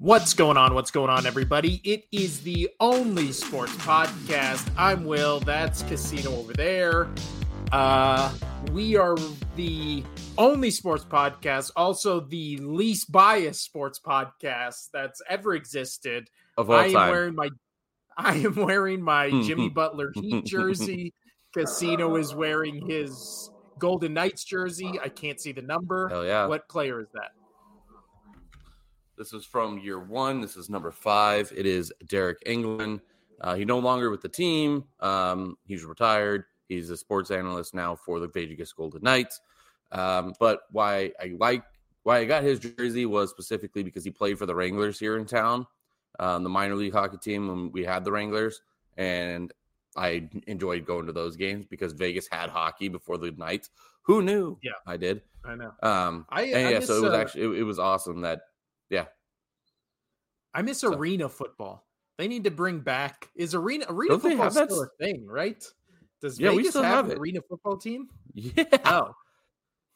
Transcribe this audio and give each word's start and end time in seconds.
What's 0.00 0.32
going 0.32 0.56
on? 0.56 0.74
What's 0.74 0.92
going 0.92 1.10
on, 1.10 1.26
everybody? 1.26 1.80
It 1.82 2.04
is 2.12 2.40
the 2.42 2.70
only 2.78 3.32
sports 3.32 3.74
podcast. 3.78 4.64
I'm 4.76 5.04
Will. 5.04 5.40
That's 5.40 5.82
Casino 5.82 6.36
over 6.36 6.52
there. 6.52 7.08
Uh, 7.72 8.32
we 8.70 8.94
are 8.94 9.16
the 9.56 10.04
only 10.38 10.70
sports 10.70 11.04
podcast, 11.04 11.72
also 11.74 12.20
the 12.20 12.58
least 12.58 13.10
biased 13.10 13.64
sports 13.64 13.98
podcast 13.98 14.90
that's 14.92 15.20
ever 15.28 15.56
existed. 15.56 16.30
Of 16.56 16.70
all 16.70 16.76
I 16.76 16.84
am 16.84 16.92
time. 16.92 17.10
wearing 17.10 17.34
my 17.34 17.48
I 18.16 18.36
am 18.36 18.54
wearing 18.54 19.02
my 19.02 19.30
Jimmy 19.42 19.68
Butler 19.68 20.12
Heat 20.14 20.44
jersey. 20.44 21.12
Casino 21.52 22.14
is 22.14 22.32
wearing 22.36 22.88
his 22.88 23.50
Golden 23.80 24.14
Knights 24.14 24.44
jersey. 24.44 25.00
I 25.02 25.08
can't 25.08 25.40
see 25.40 25.50
the 25.50 25.62
number. 25.62 26.08
Hell 26.08 26.24
yeah. 26.24 26.46
What 26.46 26.68
player 26.68 27.00
is 27.00 27.08
that? 27.14 27.32
This 29.18 29.32
is 29.32 29.44
from 29.44 29.78
year 29.78 29.98
one. 29.98 30.40
This 30.40 30.56
is 30.56 30.70
number 30.70 30.92
five. 30.92 31.52
It 31.54 31.66
is 31.66 31.92
Deryk 32.06 32.36
Engelland. 32.46 33.00
Uh, 33.40 33.56
he's 33.56 33.66
no 33.66 33.80
longer 33.80 34.10
with 34.10 34.20
the 34.20 34.28
team. 34.28 34.84
Um, 35.00 35.56
he's 35.64 35.84
retired. 35.84 36.44
He's 36.68 36.88
a 36.90 36.96
sports 36.96 37.30
analyst 37.32 37.74
now 37.74 37.96
for 37.96 38.20
the 38.20 38.28
Vegas 38.28 38.72
Golden 38.72 39.02
Knights. 39.02 39.40
Um, 39.90 40.34
but 40.38 40.60
why 40.70 41.12
I 41.20 41.34
like 41.38 41.64
why 42.04 42.18
I 42.18 42.24
got 42.26 42.44
his 42.44 42.60
jersey 42.60 43.06
was 43.06 43.30
specifically 43.30 43.82
because 43.82 44.04
he 44.04 44.10
played 44.10 44.38
for 44.38 44.46
the 44.46 44.54
Wranglers 44.54 44.98
here 45.00 45.16
in 45.16 45.26
town, 45.26 45.66
um, 46.20 46.44
the 46.44 46.48
minor 46.48 46.76
league 46.76 46.92
hockey 46.92 47.16
team 47.16 47.48
when 47.48 47.72
we 47.72 47.84
had 47.84 48.04
the 48.04 48.12
Wranglers, 48.12 48.60
and 48.96 49.52
I 49.96 50.28
enjoyed 50.46 50.86
going 50.86 51.06
to 51.06 51.12
those 51.12 51.36
games 51.36 51.64
because 51.66 51.92
Vegas 51.92 52.28
had 52.30 52.50
hockey 52.50 52.88
before 52.88 53.18
the 53.18 53.32
Knights. 53.32 53.70
Who 54.02 54.22
knew? 54.22 54.58
Yeah. 54.62 54.72
I 54.86 54.96
did. 54.96 55.22
I 55.44 55.54
know. 55.54 55.72
Um, 55.82 56.26
I- 56.28 56.42
and 56.42 56.68
I 56.68 56.70
yeah, 56.70 56.78
miss, 56.78 56.86
so 56.86 56.98
it 56.98 57.02
was 57.02 57.12
uh, 57.12 57.16
actually 57.16 57.42
it, 57.42 57.60
it 57.60 57.64
was 57.64 57.78
awesome 57.78 58.20
that 58.20 58.42
yeah 58.90 59.06
I 60.54 60.62
miss 60.62 60.80
So- 60.80 60.94
arena 60.94 61.28
football. 61.28 61.84
They 62.16 62.26
need 62.26 62.44
to 62.44 62.50
bring 62.50 62.80
back 62.80 63.28
is 63.36 63.54
arena 63.54 63.84
arena 63.88 64.14
Don't 64.14 64.20
football 64.22 64.50
that 64.50 64.70
still 64.72 64.82
a 64.82 64.88
thing, 64.98 65.24
right? 65.26 65.64
Does 66.20 66.40
Yeah, 66.40 66.50
we 66.52 66.64
still 66.68 66.82
have, 66.82 67.06
have 67.06 67.10
an 67.14 67.18
arena 67.18 67.40
football 67.48 67.76
team? 67.76 68.08
yeah 68.34 68.64
Oh, 68.84 69.14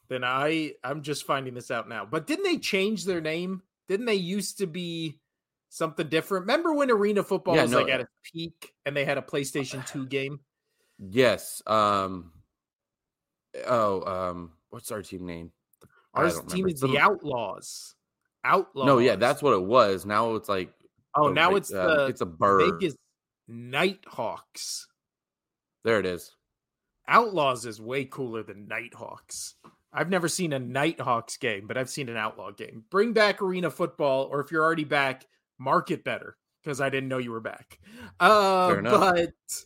then 0.09 0.23
I 0.23 0.75
I'm 0.85 1.03
just 1.03 1.27
finding 1.27 1.55
this 1.55 1.71
out 1.73 1.89
now. 1.89 2.05
But 2.05 2.29
didn't 2.29 2.45
they 2.45 2.59
change 2.59 3.05
their 3.05 3.21
name? 3.21 3.63
Didn't 3.89 4.07
they 4.07 4.15
used 4.15 4.59
to 4.59 4.67
be 4.69 5.19
something 5.69 6.07
different? 6.09 6.43
Remember 6.43 6.73
when 6.73 6.93
arena 6.93 7.25
football 7.25 7.57
Yeah, 7.57 7.63
was 7.63 7.73
no, 7.73 7.81
like 7.81 7.93
at 7.93 8.01
its 8.03 8.13
peak 8.33 8.73
and 8.87 8.97
they 8.97 9.05
had 9.05 9.19
a 9.19 9.23
PlayStation 9.23 9.85
Two 9.87 10.07
game? 10.07 10.39
yes 10.99 11.61
um 11.67 12.31
oh 13.67 14.03
um 14.05 14.53
what's 14.71 14.93
our 14.93 15.03
team 15.03 15.27
name 15.27 15.51
Our 16.15 16.31
team 16.31 16.67
remember. 16.67 16.69
is 16.69 16.81
the 16.81 16.99
Outlaws. 16.99 17.97
Outlaws. 18.45 18.87
no 18.87 18.99
yeah 18.99 19.17
that's 19.17 19.43
what 19.43 19.55
it 19.55 19.63
was 19.63 20.05
now 20.05 20.35
it's 20.35 20.49
like 20.49 20.73
oh 21.15 21.29
the 21.29 21.35
now 21.35 21.55
it's 21.55 21.73
um, 21.73 21.87
the 21.87 22.07
it's 22.07 22.21
a 22.21 22.27
bird 22.27 22.73
Vegas 22.81 22.97
Knight 23.49 24.01
Hawks. 24.07 24.87
there 25.85 26.01
it 26.01 26.07
is 26.07 26.35
Outlaws 27.09 27.67
is 27.67 27.81
way 27.81 28.05
cooler 28.05 28.43
than 28.43 28.69
Knight 28.69 28.95
Hawks. 28.95 29.57
I've 29.93 30.09
never 30.09 30.29
seen 30.29 30.53
a 30.53 30.59
Knight 30.59 31.01
Hawks 31.01 31.37
game, 31.37 31.67
but 31.67 31.77
I've 31.77 31.91
seen 31.91 32.09
an 32.09 32.17
Outlaw 32.17 32.53
game. 32.53 32.85
Bring 32.91 33.13
back 33.13 33.43
arena 33.43 33.71
football, 33.71 34.29
or 34.31 34.41
if 34.41 34.51
you're 34.51 34.65
already 34.65 34.85
back, 34.85 35.27
market 35.59 36.05
better 36.05 36.37
because 36.63 36.81
I 36.81 36.89
didn't 36.89 37.09
know 37.09 37.19
you 37.19 37.33
were 37.33 37.41
back. 37.41 37.79
Uh, 38.21 38.69
Fair 38.69 38.79
enough. 38.79 39.01
but 39.01 39.65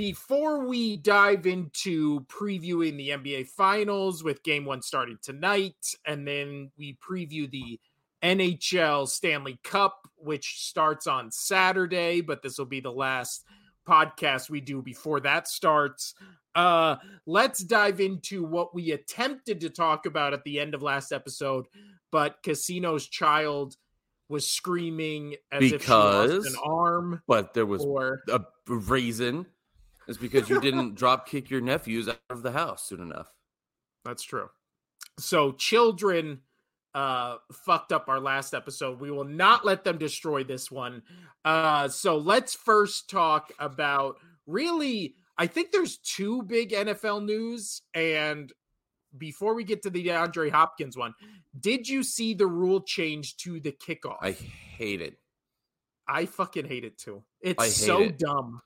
before 0.00 0.66
we 0.66 0.96
dive 0.96 1.46
into 1.46 2.20
previewing 2.20 2.96
the 2.96 3.10
NBA 3.10 3.48
Finals 3.48 4.24
with 4.24 4.42
Game 4.42 4.64
One 4.64 4.80
starting 4.80 5.18
tonight, 5.20 5.94
and 6.06 6.26
then 6.26 6.70
we 6.78 6.96
preview 7.06 7.50
the 7.50 7.78
NHL 8.22 9.06
Stanley 9.06 9.60
Cup, 9.62 10.08
which 10.16 10.62
starts 10.64 11.06
on 11.06 11.30
Saturday, 11.30 12.22
but 12.22 12.40
this 12.40 12.56
will 12.56 12.64
be 12.64 12.80
the 12.80 12.90
last 12.90 13.44
podcast 13.86 14.48
we 14.48 14.62
do 14.62 14.80
before 14.80 15.20
that 15.20 15.46
starts. 15.46 16.14
Uh, 16.54 16.96
let's 17.26 17.62
dive 17.62 18.00
into 18.00 18.42
what 18.42 18.74
we 18.74 18.92
attempted 18.92 19.60
to 19.60 19.68
talk 19.68 20.06
about 20.06 20.32
at 20.32 20.44
the 20.44 20.60
end 20.60 20.74
of 20.74 20.80
last 20.80 21.12
episode, 21.12 21.66
but 22.10 22.42
Casino's 22.42 23.06
child 23.06 23.76
was 24.30 24.50
screaming 24.50 25.34
as 25.52 25.70
if 25.72 25.84
she 25.84 25.92
lost 25.92 26.28
Because- 26.30 26.46
an 26.46 26.56
arm 26.64 27.22
but 27.26 27.52
there 27.52 27.66
was 27.66 27.84
or 27.84 28.22
a 28.30 28.40
reason 28.66 29.44
it's 30.10 30.18
because 30.18 30.50
you 30.50 30.60
didn't 30.60 30.94
drop 30.96 31.26
kick 31.26 31.48
your 31.48 31.60
nephews 31.60 32.08
out 32.08 32.18
of 32.28 32.42
the 32.42 32.50
house 32.50 32.88
soon 32.88 33.00
enough 33.00 33.32
That's 34.04 34.22
true. 34.22 34.48
So 35.18 35.52
children 35.52 36.40
uh 36.92 37.36
fucked 37.52 37.92
up 37.92 38.08
our 38.08 38.18
last 38.18 38.52
episode. 38.52 38.98
We 38.98 39.12
will 39.12 39.24
not 39.24 39.64
let 39.64 39.84
them 39.84 39.96
destroy 39.96 40.42
this 40.42 40.70
one. 40.70 41.02
Uh 41.44 41.88
so 41.88 42.18
let's 42.18 42.54
first 42.54 43.08
talk 43.08 43.52
about 43.58 44.16
really 44.46 45.14
I 45.38 45.46
think 45.46 45.70
there's 45.70 45.98
two 45.98 46.42
big 46.42 46.72
NFL 46.72 47.24
news 47.24 47.82
and 47.94 48.52
before 49.16 49.54
we 49.54 49.64
get 49.64 49.82
to 49.82 49.90
the 49.90 50.04
DeAndre 50.06 50.50
Hopkins 50.50 50.96
one, 50.96 51.14
did 51.58 51.88
you 51.88 52.02
see 52.02 52.34
the 52.34 52.46
rule 52.46 52.80
change 52.80 53.36
to 53.38 53.58
the 53.58 53.72
kickoff? 53.72 54.18
i 54.20 54.32
hate 54.32 55.00
it 55.00 55.16
I 56.10 56.26
fucking 56.26 56.66
hate 56.66 56.84
it 56.84 56.98
too. 56.98 57.22
It's 57.40 57.62
hate 57.62 57.72
so 57.72 58.02
it. 58.02 58.18
dumb. 58.18 58.60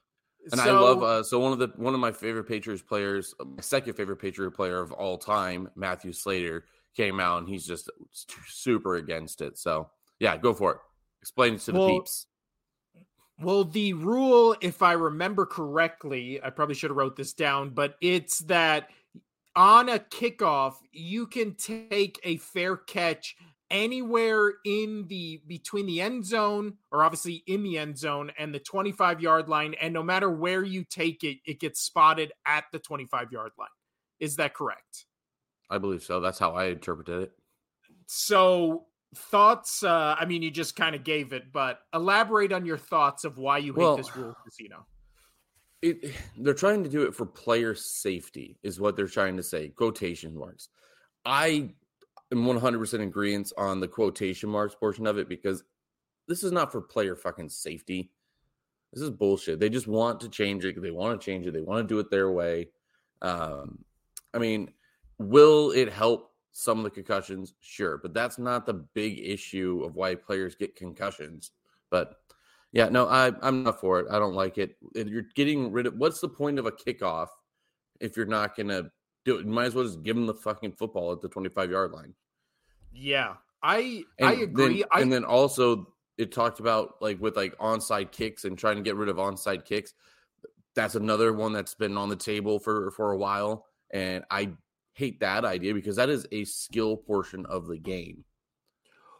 And 0.52 0.60
I 0.60 0.70
love 0.72 1.02
uh, 1.02 1.22
so 1.22 1.38
one 1.40 1.52
of 1.52 1.58
the 1.58 1.68
one 1.76 1.94
of 1.94 2.00
my 2.00 2.12
favorite 2.12 2.44
Patriots 2.44 2.82
players, 2.82 3.34
uh, 3.40 3.44
my 3.44 3.60
second 3.60 3.94
favorite 3.94 4.16
Patriot 4.16 4.52
player 4.52 4.80
of 4.80 4.92
all 4.92 5.18
time, 5.18 5.68
Matthew 5.76 6.12
Slater, 6.12 6.64
came 6.96 7.20
out 7.20 7.38
and 7.38 7.48
he's 7.48 7.66
just 7.66 7.90
super 8.12 8.96
against 8.96 9.40
it. 9.40 9.58
So 9.58 9.90
yeah, 10.18 10.36
go 10.36 10.54
for 10.54 10.72
it. 10.72 10.78
Explain 11.20 11.54
it 11.54 11.60
to 11.62 11.72
the 11.72 11.78
Well, 11.78 11.88
peeps. 11.88 12.26
Well, 13.40 13.64
the 13.64 13.94
rule, 13.94 14.54
if 14.60 14.82
I 14.82 14.92
remember 14.92 15.44
correctly, 15.44 16.40
I 16.42 16.50
probably 16.50 16.74
should 16.74 16.90
have 16.90 16.96
wrote 16.96 17.16
this 17.16 17.32
down, 17.32 17.70
but 17.70 17.96
it's 18.00 18.40
that 18.40 18.90
on 19.56 19.88
a 19.88 19.98
kickoff, 19.98 20.74
you 20.92 21.26
can 21.26 21.54
take 21.54 22.20
a 22.22 22.36
fair 22.36 22.76
catch 22.76 23.36
anywhere 23.74 24.52
in 24.64 25.04
the 25.08 25.42
between 25.48 25.84
the 25.84 26.00
end 26.00 26.24
zone 26.24 26.74
or 26.92 27.02
obviously 27.02 27.42
in 27.48 27.64
the 27.64 27.76
end 27.76 27.98
zone 27.98 28.30
and 28.38 28.54
the 28.54 28.58
25 28.60 29.20
yard 29.20 29.48
line 29.48 29.74
and 29.82 29.92
no 29.92 30.02
matter 30.02 30.30
where 30.30 30.62
you 30.62 30.84
take 30.88 31.24
it 31.24 31.38
it 31.44 31.58
gets 31.58 31.80
spotted 31.80 32.32
at 32.46 32.64
the 32.72 32.78
25 32.78 33.32
yard 33.32 33.50
line 33.58 33.68
is 34.20 34.36
that 34.36 34.54
correct 34.54 35.06
I 35.68 35.78
believe 35.78 36.02
so. 36.04 36.20
That's 36.20 36.38
how 36.38 36.52
I 36.52 36.66
interpreted 36.66 37.22
it. 37.22 37.32
so 38.06 38.84
thoughts 39.16 39.82
uh 39.82 40.14
i 40.18 40.24
mean 40.24 40.42
you 40.42 40.50
just 40.50 40.74
kind 40.76 40.94
of 40.94 41.02
gave 41.04 41.32
it 41.32 41.52
but 41.52 41.80
elaborate 41.92 42.52
on 42.52 42.64
your 42.66 42.78
thoughts 42.78 43.24
of 43.24 43.38
why 43.38 43.58
you 43.58 43.72
hate 43.72 43.80
Well, 43.80 43.96
this 43.96 44.16
rule 44.16 44.34
casino 44.44 44.86
it 45.82 46.12
they're 46.38 46.54
trying 46.54 46.82
to 46.84 46.88
do 46.90 47.02
it 47.02 47.14
for 47.14 47.26
player 47.26 47.74
safety 47.74 48.56
is 48.62 48.80
what 48.80 48.96
they're 48.96 49.06
trying 49.06 49.36
to 49.36 49.42
say 49.42 49.68
quotation 49.68 50.36
marks 50.36 50.68
i 51.24 51.70
am 52.34 52.44
100% 52.44 52.94
in 52.94 53.00
agreement 53.02 53.52
on 53.56 53.80
the 53.80 53.88
quotation 53.88 54.48
marks 54.48 54.74
portion 54.74 55.06
of 55.06 55.18
it 55.18 55.28
because 55.28 55.64
this 56.28 56.42
is 56.42 56.52
not 56.52 56.72
for 56.72 56.80
player 56.80 57.16
fucking 57.16 57.48
safety 57.48 58.10
this 58.92 59.02
is 59.02 59.10
bullshit 59.10 59.60
they 59.60 59.68
just 59.68 59.86
want 59.86 60.20
to 60.20 60.28
change 60.28 60.64
it 60.64 60.80
they 60.80 60.90
want 60.90 61.18
to 61.18 61.24
change 61.24 61.46
it 61.46 61.52
they 61.52 61.60
want 61.60 61.86
to 61.86 61.94
do 61.94 61.98
it 61.98 62.10
their 62.10 62.30
way 62.30 62.68
um 63.22 63.78
i 64.32 64.38
mean 64.38 64.70
will 65.18 65.70
it 65.72 65.92
help 65.92 66.32
some 66.52 66.78
of 66.78 66.84
the 66.84 66.90
concussions 66.90 67.54
sure 67.60 67.98
but 67.98 68.14
that's 68.14 68.38
not 68.38 68.64
the 68.64 68.74
big 68.74 69.18
issue 69.18 69.82
of 69.84 69.96
why 69.96 70.14
players 70.14 70.54
get 70.54 70.76
concussions 70.76 71.50
but 71.90 72.16
yeah, 72.74 72.88
no, 72.88 73.06
I, 73.06 73.30
I'm 73.40 73.62
not 73.62 73.80
for 73.80 74.00
it. 74.00 74.06
I 74.10 74.18
don't 74.18 74.34
like 74.34 74.58
it. 74.58 74.76
You're 74.96 75.26
getting 75.36 75.70
rid 75.70 75.86
of 75.86 75.94
what's 75.94 76.20
the 76.20 76.28
point 76.28 76.58
of 76.58 76.66
a 76.66 76.72
kickoff 76.72 77.28
if 78.00 78.16
you're 78.16 78.26
not 78.26 78.56
going 78.56 78.66
to 78.66 78.90
do 79.24 79.38
it? 79.38 79.46
You 79.46 79.52
might 79.52 79.66
as 79.66 79.76
well 79.76 79.84
just 79.84 80.02
give 80.02 80.16
them 80.16 80.26
the 80.26 80.34
fucking 80.34 80.72
football 80.72 81.12
at 81.12 81.20
the 81.20 81.28
25 81.28 81.70
yard 81.70 81.92
line. 81.92 82.14
Yeah, 82.94 83.34
I 83.62 84.04
And 84.18 84.28
I 84.28 84.32
agree. 84.34 84.80
Then, 84.80 84.88
I 84.92 85.00
and 85.00 85.12
then 85.12 85.24
also, 85.24 85.92
it 86.16 86.32
talked 86.32 86.60
about 86.60 86.96
like 87.00 87.20
with 87.20 87.36
like 87.36 87.56
onside 87.58 88.12
kicks 88.12 88.44
and 88.44 88.56
trying 88.56 88.76
to 88.76 88.82
get 88.82 88.96
rid 88.96 89.08
of 89.08 89.16
onside 89.16 89.64
kicks. 89.64 89.94
That's 90.74 90.94
another 90.94 91.32
one 91.32 91.52
that's 91.52 91.74
been 91.74 91.96
on 91.96 92.08
the 92.08 92.16
table 92.16 92.58
for 92.58 92.90
for 92.92 93.12
a 93.12 93.16
while, 93.16 93.66
and 93.90 94.24
I 94.30 94.52
hate 94.92 95.20
that 95.20 95.44
idea 95.44 95.74
because 95.74 95.96
that 95.96 96.08
is 96.08 96.26
a 96.30 96.44
skill 96.44 96.96
portion 96.96 97.46
of 97.46 97.66
the 97.66 97.78
game. 97.78 98.24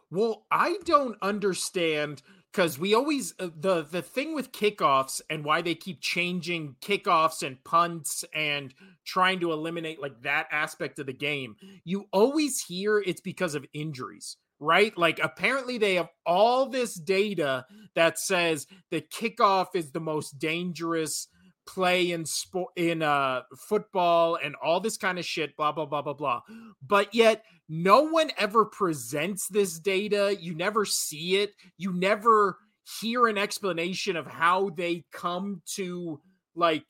well, 0.09 0.45
I 0.51 0.77
don't 0.85 1.17
understand 1.21 2.21
because 2.55 2.79
we 2.79 2.93
always 2.93 3.33
uh, 3.37 3.49
the 3.59 3.81
the 3.83 4.01
thing 4.01 4.33
with 4.33 4.53
kickoffs 4.53 5.19
and 5.29 5.43
why 5.43 5.61
they 5.61 5.75
keep 5.75 5.99
changing 5.99 6.75
kickoffs 6.79 7.45
and 7.45 7.61
punts 7.65 8.23
and 8.33 8.73
trying 9.05 9.41
to 9.41 9.51
eliminate 9.51 10.01
like 10.01 10.21
that 10.21 10.47
aspect 10.51 10.97
of 10.99 11.05
the 11.05 11.13
game. 11.13 11.57
You 11.83 12.05
always 12.13 12.61
hear 12.61 12.99
it's 12.99 13.19
because 13.19 13.55
of 13.55 13.65
injuries, 13.73 14.37
right? 14.61 14.97
Like 14.97 15.19
apparently 15.21 15.77
they 15.77 15.95
have 15.95 16.07
all 16.25 16.69
this 16.69 16.95
data 16.95 17.65
that 17.93 18.19
says 18.19 18.67
the 18.89 19.01
kickoff 19.01 19.75
is 19.75 19.91
the 19.91 19.99
most 19.99 20.39
dangerous 20.39 21.27
play 21.65 22.11
in 22.11 22.25
sport 22.25 22.71
in 22.75 23.01
uh 23.01 23.41
football 23.57 24.37
and 24.41 24.55
all 24.63 24.79
this 24.79 24.97
kind 24.97 25.17
of 25.17 25.25
shit 25.25 25.55
blah 25.57 25.71
blah 25.71 25.85
blah 25.85 26.01
blah 26.01 26.13
blah. 26.13 26.41
But 26.85 27.13
yet 27.13 27.43
no 27.67 28.03
one 28.03 28.31
ever 28.37 28.65
presents 28.65 29.47
this 29.47 29.79
data. 29.79 30.35
You 30.39 30.55
never 30.55 30.85
see 30.85 31.37
it. 31.37 31.53
You 31.77 31.93
never 31.93 32.57
hear 33.01 33.27
an 33.27 33.37
explanation 33.37 34.15
of 34.15 34.27
how 34.27 34.69
they 34.69 35.03
come 35.11 35.61
to 35.75 36.21
like 36.55 36.85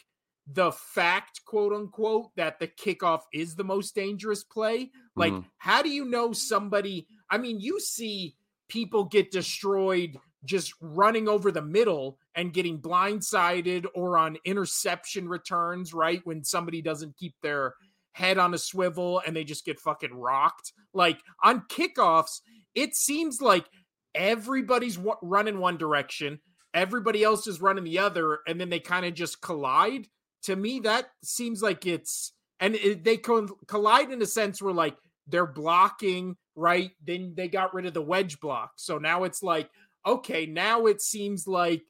the 0.51 0.71
fact 0.71 1.41
quote 1.45 1.73
unquote 1.73 2.35
that 2.35 2.59
the 2.59 2.67
kickoff 2.67 3.21
is 3.33 3.55
the 3.55 3.63
most 3.63 3.95
dangerous 3.95 4.43
play. 4.43 4.91
Like 5.15 5.33
mm-hmm. 5.33 5.47
how 5.57 5.81
do 5.81 5.89
you 5.89 6.05
know 6.05 6.33
somebody 6.33 7.07
i 7.29 7.37
mean 7.37 7.59
you 7.59 7.79
see 7.79 8.35
people 8.67 9.05
get 9.05 9.31
destroyed 9.31 10.17
just 10.43 10.73
running 10.79 11.27
over 11.27 11.51
the 11.51 11.61
middle 11.61 12.17
and 12.35 12.53
getting 12.53 12.79
blindsided 12.79 13.85
or 13.95 14.17
on 14.17 14.37
interception 14.45 15.27
returns, 15.27 15.93
right? 15.93 16.21
When 16.25 16.43
somebody 16.43 16.81
doesn't 16.81 17.17
keep 17.17 17.33
their 17.41 17.75
head 18.15 18.37
on 18.37 18.53
a 18.53 18.57
swivel 18.57 19.21
and 19.25 19.35
they 19.35 19.43
just 19.43 19.65
get 19.65 19.79
fucking 19.79 20.13
rocked. 20.13 20.73
Like 20.93 21.19
on 21.43 21.63
kickoffs, 21.69 22.39
it 22.73 22.95
seems 22.95 23.41
like 23.41 23.65
everybody's 24.13 24.95
w- 24.95 25.17
running 25.21 25.59
one 25.59 25.77
direction, 25.77 26.39
everybody 26.73 27.23
else 27.23 27.45
is 27.47 27.61
running 27.61 27.83
the 27.83 27.99
other, 27.99 28.39
and 28.47 28.59
then 28.59 28.69
they 28.69 28.79
kind 28.79 29.05
of 29.05 29.13
just 29.13 29.41
collide. 29.41 30.07
To 30.43 30.55
me, 30.55 30.79
that 30.81 31.07
seems 31.23 31.61
like 31.61 31.85
it's 31.85 32.31
and 32.59 32.75
it, 32.75 33.03
they 33.03 33.17
co- 33.17 33.57
collide 33.67 34.11
in 34.11 34.21
a 34.21 34.25
sense 34.25 34.61
where 34.61 34.73
like 34.73 34.95
they're 35.27 35.45
blocking, 35.45 36.37
right? 36.55 36.91
Then 37.03 37.33
they 37.35 37.47
got 37.47 37.73
rid 37.73 37.85
of 37.85 37.93
the 37.93 38.01
wedge 38.01 38.39
block. 38.39 38.73
So 38.77 38.97
now 38.97 39.23
it's 39.23 39.43
like, 39.43 39.69
okay, 40.05 40.45
now 40.45 40.85
it 40.85 41.01
seems 41.01 41.47
like 41.47 41.81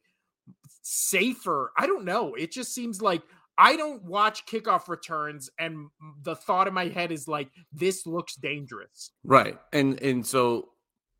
safer. 0.81 1.71
I 1.77 1.87
don't 1.87 2.05
know. 2.05 2.35
It 2.35 2.51
just 2.51 2.73
seems 2.73 3.01
like 3.01 3.21
I 3.57 3.75
don't 3.75 4.03
watch 4.03 4.45
kickoff 4.45 4.87
returns, 4.87 5.49
and 5.57 5.87
the 6.23 6.35
thought 6.35 6.67
in 6.67 6.73
my 6.73 6.87
head 6.87 7.11
is 7.11 7.27
like, 7.27 7.49
this 7.71 8.05
looks 8.05 8.35
dangerous. 8.35 9.11
Right, 9.23 9.57
and 9.71 10.01
and 10.01 10.25
so 10.25 10.69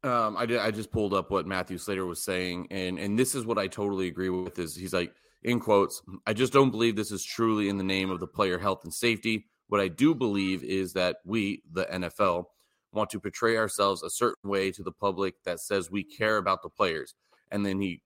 um, 0.03 0.35
I 0.37 0.45
did. 0.45 0.59
I 0.59 0.71
just 0.71 0.91
pulled 0.91 1.13
up 1.13 1.31
what 1.31 1.47
Matthew 1.47 1.77
Slater 1.77 2.05
was 2.05 2.23
saying, 2.23 2.67
and 2.71 2.99
and 2.99 3.17
this 3.17 3.35
is 3.35 3.45
what 3.45 3.57
I 3.57 3.67
totally 3.67 4.07
agree 4.07 4.29
with. 4.29 4.59
Is 4.59 4.75
he's 4.75 4.93
like 4.93 5.13
in 5.45 5.59
quotes, 5.59 6.01
I 6.25 6.33
just 6.33 6.51
don't 6.51 6.71
believe 6.71 6.95
this 6.95 7.11
is 7.11 7.23
truly 7.23 7.69
in 7.69 7.77
the 7.77 7.83
name 7.83 8.09
of 8.09 8.19
the 8.19 8.27
player 8.27 8.57
health 8.57 8.83
and 8.83 8.93
safety. 8.93 9.45
What 9.67 9.79
I 9.79 9.87
do 9.87 10.15
believe 10.15 10.63
is 10.63 10.93
that 10.93 11.17
we, 11.23 11.61
the 11.71 11.85
NFL, 11.85 12.45
want 12.91 13.11
to 13.11 13.19
portray 13.19 13.55
ourselves 13.55 14.01
a 14.01 14.09
certain 14.09 14.49
way 14.49 14.71
to 14.71 14.81
the 14.81 14.91
public 14.91 15.35
that 15.43 15.59
says 15.59 15.91
we 15.91 16.03
care 16.03 16.37
about 16.37 16.63
the 16.63 16.69
players. 16.69 17.13
And 17.51 17.63
then 17.63 17.79
he 17.79 18.01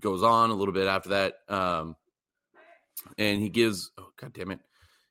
goes 0.00 0.22
on 0.22 0.50
a 0.50 0.54
little 0.54 0.74
bit 0.74 0.86
after 0.86 1.10
that. 1.10 1.34
Um, 1.48 1.96
and 3.18 3.40
he 3.40 3.48
gives, 3.48 3.90
oh, 3.98 4.08
God 4.20 4.32
damn 4.32 4.50
it. 4.50 4.60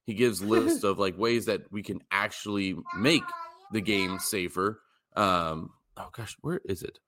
He 0.05 0.13
gives 0.13 0.41
lists 0.41 0.83
of 0.83 0.99
like 0.99 1.17
ways 1.17 1.45
that 1.45 1.71
we 1.71 1.83
can 1.83 2.01
actually 2.11 2.75
make 2.97 3.23
the 3.71 3.81
game 3.81 4.19
safer. 4.19 4.81
Um, 5.15 5.71
oh 5.97 6.09
gosh, 6.11 6.35
where 6.41 6.61
is 6.65 6.83
it? 6.83 6.99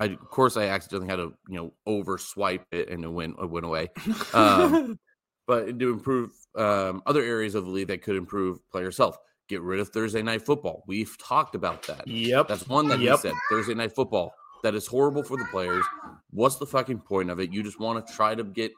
I, 0.00 0.06
of 0.06 0.30
course, 0.30 0.56
I 0.56 0.64
accidentally 0.64 1.08
had 1.08 1.16
to, 1.16 1.34
you 1.48 1.56
know, 1.56 1.72
over 1.86 2.18
swipe 2.18 2.66
it 2.72 2.88
and 2.88 3.04
it 3.04 3.08
went, 3.08 3.36
it 3.40 3.48
went 3.48 3.66
away. 3.66 3.90
Um, 4.34 4.98
but 5.46 5.78
to 5.78 5.90
improve 5.90 6.32
um, 6.56 7.02
other 7.06 7.22
areas 7.22 7.54
of 7.54 7.64
the 7.64 7.70
league 7.70 7.88
that 7.88 8.02
could 8.02 8.16
improve 8.16 8.58
players' 8.70 8.98
health. 8.98 9.18
Get 9.48 9.60
rid 9.60 9.80
of 9.80 9.90
Thursday 9.90 10.22
night 10.22 10.42
football. 10.42 10.82
We've 10.86 11.16
talked 11.18 11.54
about 11.54 11.86
that. 11.86 12.06
Yep. 12.08 12.48
That's 12.48 12.66
one 12.66 12.88
that 12.88 13.00
yep. 13.00 13.18
he 13.18 13.28
said. 13.28 13.34
Thursday 13.50 13.74
night 13.74 13.94
football. 13.94 14.32
That 14.62 14.74
is 14.74 14.86
horrible 14.86 15.22
for 15.22 15.36
the 15.36 15.46
players. 15.46 15.84
What's 16.30 16.56
the 16.56 16.66
fucking 16.66 17.00
point 17.00 17.30
of 17.30 17.40
it? 17.40 17.52
You 17.52 17.62
just 17.62 17.80
want 17.80 18.06
to 18.06 18.12
try 18.14 18.34
to 18.34 18.44
get 18.44 18.72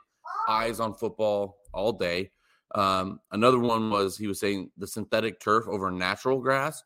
eyes 0.49 0.81
on 0.81 0.95
football 0.95 1.59
all 1.73 1.93
day. 1.93 2.31
Um, 2.75 3.21
another 3.31 3.59
one 3.59 3.91
was 3.91 4.17
he 4.17 4.27
was 4.27 4.41
saying 4.41 4.71
the 4.77 4.87
synthetic 4.87 5.41
turf 5.41 5.67
over 5.69 5.91
natural 5.91 6.41
grass. 6.41 6.83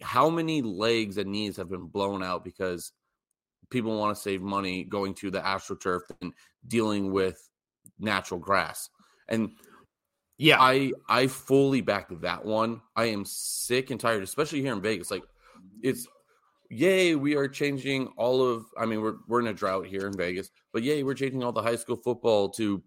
How 0.00 0.30
many 0.30 0.62
legs 0.62 1.16
and 1.16 1.30
knees 1.30 1.56
have 1.56 1.70
been 1.70 1.86
blown 1.86 2.22
out 2.22 2.44
because 2.44 2.92
people 3.70 3.98
want 3.98 4.14
to 4.14 4.20
save 4.20 4.42
money 4.42 4.84
going 4.84 5.14
to 5.14 5.30
the 5.30 5.40
astroturf 5.40 6.00
and 6.20 6.32
dealing 6.66 7.12
with 7.12 7.48
natural 7.98 8.38
grass? 8.38 8.90
And 9.28 9.52
yeah, 10.38 10.58
I 10.60 10.92
I 11.08 11.26
fully 11.28 11.80
back 11.80 12.08
that 12.20 12.44
one. 12.44 12.80
I 12.96 13.06
am 13.06 13.24
sick 13.24 13.90
and 13.90 14.00
tired, 14.00 14.22
especially 14.22 14.60
here 14.60 14.72
in 14.72 14.80
Vegas. 14.80 15.10
Like 15.10 15.24
it's 15.82 16.06
yay, 16.72 17.14
we 17.14 17.36
are 17.36 17.46
changing 17.46 18.08
all 18.16 18.42
of 18.42 18.66
I 18.76 18.86
mean, 18.86 19.00
we're 19.00 19.16
we're 19.28 19.40
in 19.40 19.48
a 19.48 19.52
drought 19.52 19.86
here 19.86 20.06
in 20.06 20.16
Vegas, 20.16 20.50
but 20.72 20.82
yay, 20.82 21.02
we're 21.02 21.14
changing 21.14 21.42
all 21.42 21.52
the 21.52 21.62
high 21.62 21.76
school 21.76 21.96
football 21.96 22.48
to 22.50 22.82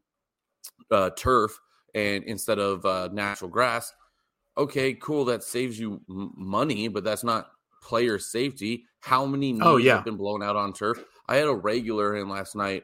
uh, 0.92 1.12
turf 1.12 1.60
and 1.94 2.24
instead 2.24 2.60
of 2.60 2.86
uh, 2.86 3.10
natural 3.14 3.50
grass. 3.50 3.94
Okay, 4.58 4.94
cool. 4.94 5.26
That 5.26 5.44
saves 5.44 5.80
you 5.80 6.02
m- 6.10 6.34
money, 6.36 6.88
but 6.88 7.04
that's 7.04 7.24
not 7.24 7.52
player 7.82 8.18
safety. 8.18 8.86
How 9.02 9.26
many 9.26 9.54
knees 9.54 9.62
oh, 9.64 9.78
yeah. 9.78 9.96
have 9.96 10.06
been 10.06 10.18
blown 10.18 10.42
out 10.42 10.56
on 10.56 10.74
turf? 10.74 11.04
I 11.28 11.36
had 11.36 11.48
a 11.48 11.54
regular 11.54 12.16
in 12.16 12.30
last 12.30 12.56
night, 12.56 12.84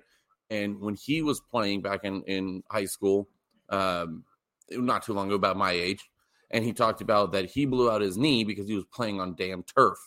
and 0.49 0.79
when 0.79 0.95
he 0.95 1.21
was 1.21 1.39
playing 1.39 1.81
back 1.81 2.01
in 2.03 2.23
in 2.23 2.63
high 2.69 2.85
school, 2.85 3.29
um, 3.69 4.23
not 4.69 5.03
too 5.03 5.13
long 5.13 5.27
ago, 5.27 5.35
about 5.35 5.57
my 5.57 5.71
age, 5.71 6.09
and 6.51 6.63
he 6.63 6.73
talked 6.73 7.01
about 7.01 7.31
that 7.31 7.49
he 7.49 7.65
blew 7.65 7.89
out 7.89 8.01
his 8.01 8.17
knee 8.17 8.43
because 8.43 8.67
he 8.67 8.75
was 8.75 8.85
playing 8.93 9.19
on 9.19 9.35
damn 9.35 9.63
turf. 9.63 9.97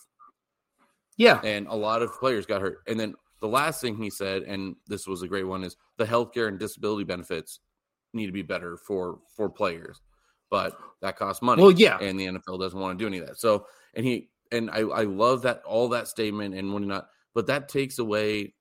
Yeah, 1.17 1.39
and 1.43 1.67
a 1.67 1.75
lot 1.75 2.01
of 2.01 2.13
players 2.19 2.45
got 2.45 2.61
hurt. 2.61 2.79
And 2.87 2.99
then 2.99 3.15
the 3.41 3.47
last 3.47 3.81
thing 3.81 3.95
he 3.95 4.09
said, 4.09 4.43
and 4.43 4.75
this 4.87 5.07
was 5.07 5.21
a 5.21 5.27
great 5.27 5.47
one, 5.47 5.63
is 5.63 5.77
the 5.97 6.05
healthcare 6.05 6.47
and 6.47 6.59
disability 6.59 7.03
benefits 7.03 7.59
need 8.13 8.27
to 8.27 8.31
be 8.31 8.41
better 8.41 8.77
for 8.77 9.19
for 9.35 9.49
players, 9.49 10.01
but 10.49 10.77
that 11.01 11.17
costs 11.17 11.41
money. 11.41 11.61
Well, 11.61 11.71
yeah, 11.71 11.97
and 11.99 12.19
the 12.19 12.27
NFL 12.27 12.59
doesn't 12.59 12.79
want 12.79 12.97
to 12.97 13.03
do 13.03 13.07
any 13.07 13.19
of 13.19 13.27
that. 13.27 13.39
So, 13.39 13.67
and 13.93 14.05
he 14.05 14.29
and 14.51 14.69
I 14.71 14.79
I 14.79 15.03
love 15.03 15.43
that 15.43 15.61
all 15.65 15.89
that 15.89 16.07
statement 16.07 16.55
and 16.55 16.73
when 16.73 16.87
not, 16.87 17.07
but 17.33 17.47
that 17.47 17.69
takes 17.69 17.99
away 17.99 18.53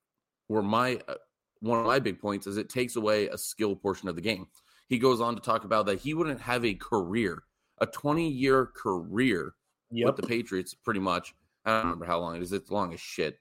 where 0.49 0.63
my 0.63 1.01
uh, 1.09 1.15
one 1.61 1.79
of 1.79 1.87
my 1.87 1.99
big 1.99 2.21
points 2.21 2.47
is 2.47 2.57
it 2.57 2.69
takes 2.69 2.97
away 2.97 3.29
a 3.29 3.39
skill 3.39 3.75
portion 3.75 4.09
of 4.09 4.17
the 4.17 4.21
game. 4.21 4.47
He 4.89 4.99
goes 4.99 5.21
on 5.21 5.35
to 5.35 5.41
talk 5.41 5.65
about 5.65 5.87
that 5.87 6.01
he 6.01 6.13
wouldn't 6.13 6.41
have 6.41 6.65
a 6.65 6.75
career, 6.75 7.43
a 7.81 7.87
20 7.87 8.29
year 8.29 8.67
career 8.67 9.55
yep. 9.91 10.07
with 10.07 10.17
the 10.17 10.27
Patriots, 10.27 10.75
pretty 10.75 11.01
much. 11.01 11.35
I 11.65 11.73
don't 11.73 11.83
remember 11.85 12.07
how 12.07 12.21
long 12.21 12.37
it 12.37 12.43
is. 12.43 12.53
It's 12.53 12.71
long 12.71 12.93
as 12.93 13.01
shit. 13.01 13.39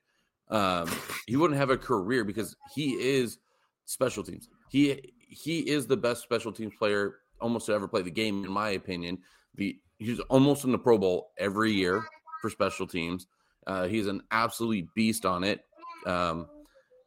Um, 0.49 0.89
he 1.27 1.35
wouldn't 1.35 1.59
have 1.59 1.69
a 1.69 1.77
career 1.77 2.23
because 2.23 2.55
he 2.73 2.91
is 2.91 3.39
special 3.85 4.23
teams. 4.23 4.49
He 4.69 5.13
he 5.27 5.59
is 5.59 5.87
the 5.87 5.97
best 5.97 6.21
special 6.21 6.51
teams 6.51 6.73
player 6.77 7.15
almost 7.39 7.65
to 7.67 7.73
ever 7.73 7.87
play 7.87 8.01
the 8.01 8.11
game, 8.11 8.43
in 8.45 8.51
my 8.51 8.71
opinion. 8.71 9.19
The 9.55 9.77
he's 9.97 10.19
almost 10.21 10.63
in 10.63 10.71
the 10.71 10.77
Pro 10.77 10.97
Bowl 10.97 11.31
every 11.37 11.71
year 11.71 12.03
for 12.41 12.49
special 12.49 12.87
teams. 12.87 13.27
Uh, 13.65 13.87
he's 13.87 14.07
an 14.07 14.21
absolute 14.31 14.87
beast 14.95 15.25
on 15.25 15.43
it. 15.43 15.61
Um, 16.05 16.47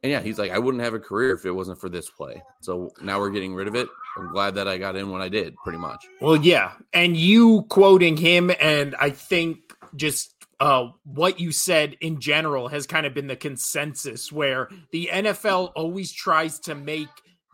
and 0.02 0.12
yeah, 0.12 0.20
he's 0.20 0.38
like, 0.38 0.52
I 0.52 0.58
wouldn't 0.58 0.82
have 0.84 0.94
a 0.94 1.00
career 1.00 1.32
if 1.32 1.44
it 1.44 1.50
wasn't 1.50 1.80
for 1.80 1.88
this 1.88 2.08
play. 2.08 2.42
So 2.60 2.90
now 3.02 3.18
we're 3.18 3.30
getting 3.30 3.54
rid 3.54 3.68
of 3.68 3.74
it. 3.74 3.88
I'm 4.16 4.30
glad 4.30 4.54
that 4.54 4.68
I 4.68 4.78
got 4.78 4.96
in 4.96 5.10
when 5.10 5.20
I 5.20 5.28
did, 5.28 5.56
pretty 5.56 5.78
much. 5.78 6.06
Well, 6.20 6.36
yeah. 6.36 6.72
And 6.92 7.16
you 7.16 7.62
quoting 7.68 8.16
him, 8.16 8.50
and 8.60 8.94
I 8.98 9.10
think 9.10 9.58
just 9.94 10.35
uh, 10.60 10.88
what 11.04 11.38
you 11.38 11.52
said 11.52 11.96
in 12.00 12.20
general 12.20 12.68
has 12.68 12.86
kind 12.86 13.06
of 13.06 13.14
been 13.14 13.26
the 13.26 13.36
consensus 13.36 14.32
where 14.32 14.68
the 14.90 15.10
NFL 15.12 15.72
always 15.74 16.12
tries 16.12 16.58
to 16.60 16.74
make 16.74 17.08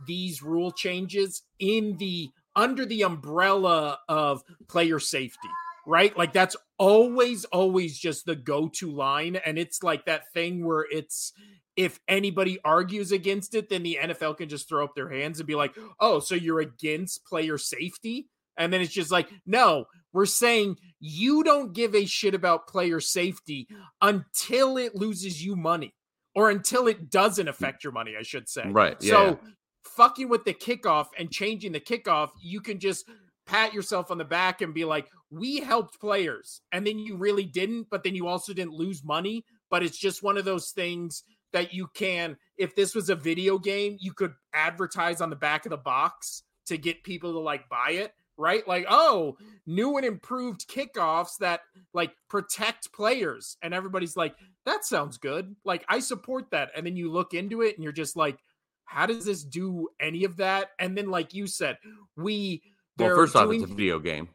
these 0.06 0.42
rule 0.42 0.70
changes 0.70 1.42
in 1.58 1.96
the 1.98 2.30
under 2.54 2.84
the 2.84 3.02
umbrella 3.02 3.98
of 4.08 4.42
player 4.68 4.98
safety 4.98 5.48
right? 5.86 6.16
Like 6.16 6.32
that's 6.32 6.56
always, 6.78 7.44
always 7.46 7.98
just 7.98 8.26
the 8.26 8.36
go 8.36 8.68
to 8.74 8.90
line. 8.90 9.36
And 9.36 9.58
it's 9.58 9.82
like 9.82 10.04
that 10.06 10.32
thing 10.32 10.64
where 10.64 10.86
it's 10.90 11.32
if 11.76 11.98
anybody 12.06 12.58
argues 12.64 13.12
against 13.12 13.54
it, 13.54 13.68
then 13.70 13.82
the 13.82 13.98
NFL 14.02 14.36
can 14.36 14.48
just 14.48 14.68
throw 14.68 14.84
up 14.84 14.94
their 14.94 15.08
hands 15.08 15.40
and 15.40 15.46
be 15.46 15.54
like, 15.54 15.74
oh, 16.00 16.20
so 16.20 16.34
you're 16.34 16.60
against 16.60 17.24
player 17.24 17.56
safety? 17.56 18.28
And 18.62 18.72
then 18.72 18.80
it's 18.80 18.92
just 18.92 19.10
like, 19.10 19.28
no, 19.46 19.86
we're 20.12 20.26
saying 20.26 20.76
you 21.00 21.42
don't 21.42 21.74
give 21.74 21.94
a 21.94 22.04
shit 22.04 22.34
about 22.34 22.68
player 22.68 23.00
safety 23.00 23.66
until 24.00 24.76
it 24.76 24.94
loses 24.94 25.44
you 25.44 25.56
money 25.56 25.94
or 26.34 26.50
until 26.50 26.86
it 26.86 27.10
doesn't 27.10 27.46
mm. 27.46 27.50
affect 27.50 27.84
your 27.84 27.92
money, 27.92 28.14
I 28.18 28.22
should 28.22 28.48
say. 28.48 28.68
Right. 28.68 28.96
Yeah, 29.00 29.10
so, 29.10 29.24
yeah. 29.26 29.50
fucking 29.84 30.28
with 30.28 30.44
the 30.44 30.54
kickoff 30.54 31.06
and 31.18 31.30
changing 31.30 31.72
the 31.72 31.80
kickoff, 31.80 32.30
you 32.40 32.60
can 32.60 32.78
just 32.78 33.04
pat 33.46 33.74
yourself 33.74 34.10
on 34.10 34.18
the 34.18 34.24
back 34.24 34.60
and 34.60 34.72
be 34.72 34.84
like, 34.84 35.08
we 35.30 35.60
helped 35.60 36.00
players. 36.00 36.60
And 36.70 36.86
then 36.86 36.98
you 36.98 37.16
really 37.16 37.44
didn't, 37.44 37.88
but 37.90 38.04
then 38.04 38.14
you 38.14 38.26
also 38.28 38.52
didn't 38.52 38.74
lose 38.74 39.02
money. 39.04 39.44
But 39.70 39.82
it's 39.82 39.98
just 39.98 40.22
one 40.22 40.36
of 40.36 40.44
those 40.44 40.70
things 40.70 41.24
that 41.52 41.72
you 41.72 41.88
can, 41.94 42.36
if 42.56 42.74
this 42.74 42.94
was 42.94 43.10
a 43.10 43.14
video 43.14 43.58
game, 43.58 43.96
you 44.00 44.12
could 44.12 44.32
advertise 44.54 45.20
on 45.20 45.30
the 45.30 45.36
back 45.36 45.66
of 45.66 45.70
the 45.70 45.76
box 45.76 46.42
to 46.66 46.78
get 46.78 47.02
people 47.02 47.32
to 47.32 47.38
like 47.38 47.68
buy 47.68 47.90
it, 47.90 48.12
right? 48.36 48.66
Like, 48.66 48.86
oh, 48.88 49.36
new 49.66 49.96
and 49.96 50.06
improved 50.06 50.68
kickoffs 50.68 51.38
that 51.40 51.60
like 51.92 52.12
protect 52.28 52.92
players. 52.92 53.56
And 53.62 53.74
everybody's 53.74 54.16
like, 54.16 54.34
that 54.66 54.84
sounds 54.84 55.18
good. 55.18 55.54
Like, 55.64 55.84
I 55.88 56.00
support 56.00 56.50
that. 56.50 56.70
And 56.76 56.86
then 56.86 56.96
you 56.96 57.10
look 57.10 57.34
into 57.34 57.62
it 57.62 57.74
and 57.76 57.84
you're 57.84 57.92
just 57.92 58.16
like, 58.16 58.38
how 58.84 59.06
does 59.06 59.24
this 59.24 59.44
do 59.44 59.88
any 60.00 60.24
of 60.24 60.36
that? 60.36 60.70
And 60.78 60.96
then, 60.96 61.10
like 61.10 61.32
you 61.34 61.46
said, 61.46 61.78
we 62.16 62.62
well, 62.98 63.16
first 63.16 63.34
doing... 63.34 63.46
off, 63.48 63.54
it's 63.54 63.72
a 63.72 63.74
video 63.74 63.98
game. 63.98 64.28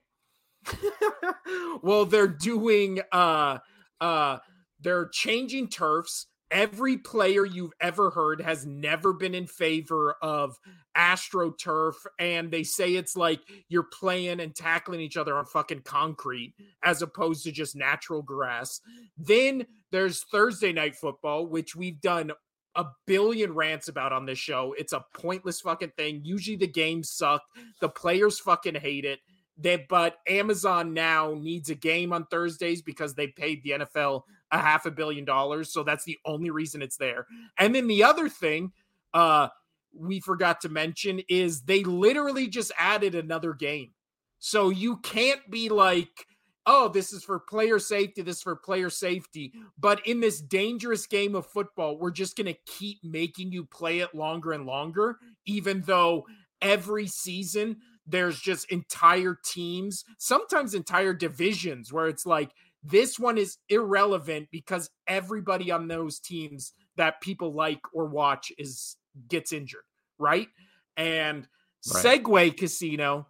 well, 1.81 2.05
they're 2.05 2.27
doing 2.27 2.99
uh 3.11 3.59
uh 4.01 4.37
they're 4.79 5.07
changing 5.09 5.69
turfs. 5.69 6.27
Every 6.49 6.97
player 6.97 7.45
you've 7.45 7.73
ever 7.81 8.09
heard 8.09 8.41
has 8.41 8.65
never 8.65 9.11
been 9.11 9.35
in 9.35 9.47
favor 9.47 10.15
of 10.21 10.57
astroturf 10.95 11.95
and 12.19 12.49
they 12.49 12.63
say 12.63 12.95
it's 12.95 13.17
like 13.17 13.41
you're 13.67 13.83
playing 13.83 14.39
and 14.39 14.55
tackling 14.55 15.01
each 15.01 15.17
other 15.17 15.37
on 15.37 15.45
fucking 15.45 15.81
concrete 15.81 16.53
as 16.83 17.01
opposed 17.01 17.43
to 17.43 17.51
just 17.51 17.75
natural 17.75 18.21
grass. 18.21 18.79
Then 19.17 19.65
there's 19.91 20.23
Thursday 20.31 20.71
night 20.71 20.95
football 20.95 21.47
which 21.47 21.75
we've 21.75 21.99
done 21.99 22.31
a 22.75 22.85
billion 23.07 23.53
rants 23.53 23.87
about 23.89 24.13
on 24.13 24.25
this 24.25 24.39
show. 24.39 24.73
It's 24.77 24.93
a 24.93 25.03
pointless 25.13 25.59
fucking 25.61 25.93
thing. 25.97 26.21
Usually 26.23 26.55
the 26.55 26.67
games 26.67 27.09
suck. 27.09 27.41
The 27.81 27.89
players 27.89 28.39
fucking 28.39 28.75
hate 28.75 29.03
it. 29.03 29.19
They, 29.57 29.85
but 29.89 30.17
Amazon 30.27 30.93
now 30.93 31.33
needs 31.35 31.71
a 31.71 31.75
game 31.75 32.13
on 32.13 32.27
Thursdays 32.27 32.83
because 32.83 33.15
they 33.15 33.27
paid 33.27 33.63
the 33.63 33.71
NFL 33.71 34.21
a 34.51 34.59
half 34.59 34.85
a 34.85 34.91
billion 34.91 35.25
dollars. 35.25 35.71
So 35.71 35.83
that's 35.83 36.05
the 36.05 36.17
only 36.25 36.49
reason 36.49 36.81
it's 36.81 36.97
there. 36.97 37.27
And 37.57 37.75
then 37.75 37.87
the 37.87 38.03
other 38.03 38.29
thing 38.29 38.71
uh, 39.13 39.49
we 39.93 40.19
forgot 40.19 40.61
to 40.61 40.69
mention 40.69 41.21
is 41.29 41.61
they 41.61 41.83
literally 41.83 42.47
just 42.47 42.71
added 42.77 43.15
another 43.15 43.53
game. 43.53 43.91
So 44.39 44.69
you 44.69 44.97
can't 44.97 45.41
be 45.49 45.69
like, 45.69 46.27
oh, 46.65 46.89
this 46.89 47.13
is 47.13 47.23
for 47.23 47.39
player 47.39 47.79
safety, 47.79 48.21
this 48.21 48.37
is 48.37 48.43
for 48.43 48.55
player 48.55 48.89
safety. 48.89 49.53
But 49.79 50.05
in 50.05 50.19
this 50.19 50.41
dangerous 50.41 51.07
game 51.07 51.33
of 51.33 51.47
football, 51.47 51.97
we're 51.97 52.11
just 52.11 52.35
going 52.35 52.53
to 52.53 52.59
keep 52.65 52.99
making 53.03 53.51
you 53.51 53.65
play 53.65 53.99
it 53.99 54.13
longer 54.13 54.51
and 54.51 54.65
longer, 54.65 55.17
even 55.45 55.81
though 55.85 56.25
every 56.61 57.07
season 57.07 57.77
there's 58.05 58.39
just 58.39 58.71
entire 58.71 59.37
teams, 59.45 60.05
sometimes 60.17 60.73
entire 60.73 61.13
divisions 61.13 61.91
where 61.91 62.07
it's 62.07 62.25
like, 62.25 62.51
this 62.89 63.19
one 63.19 63.37
is 63.37 63.57
irrelevant 63.69 64.47
because 64.51 64.89
everybody 65.07 65.71
on 65.71 65.87
those 65.87 66.19
teams 66.19 66.73
that 66.95 67.21
people 67.21 67.53
like 67.53 67.81
or 67.93 68.05
watch 68.05 68.51
is 68.57 68.95
gets 69.27 69.51
injured, 69.51 69.81
right? 70.17 70.47
And 70.95 71.47
right. 71.93 72.23
Segue 72.23 72.57
Casino 72.57 73.27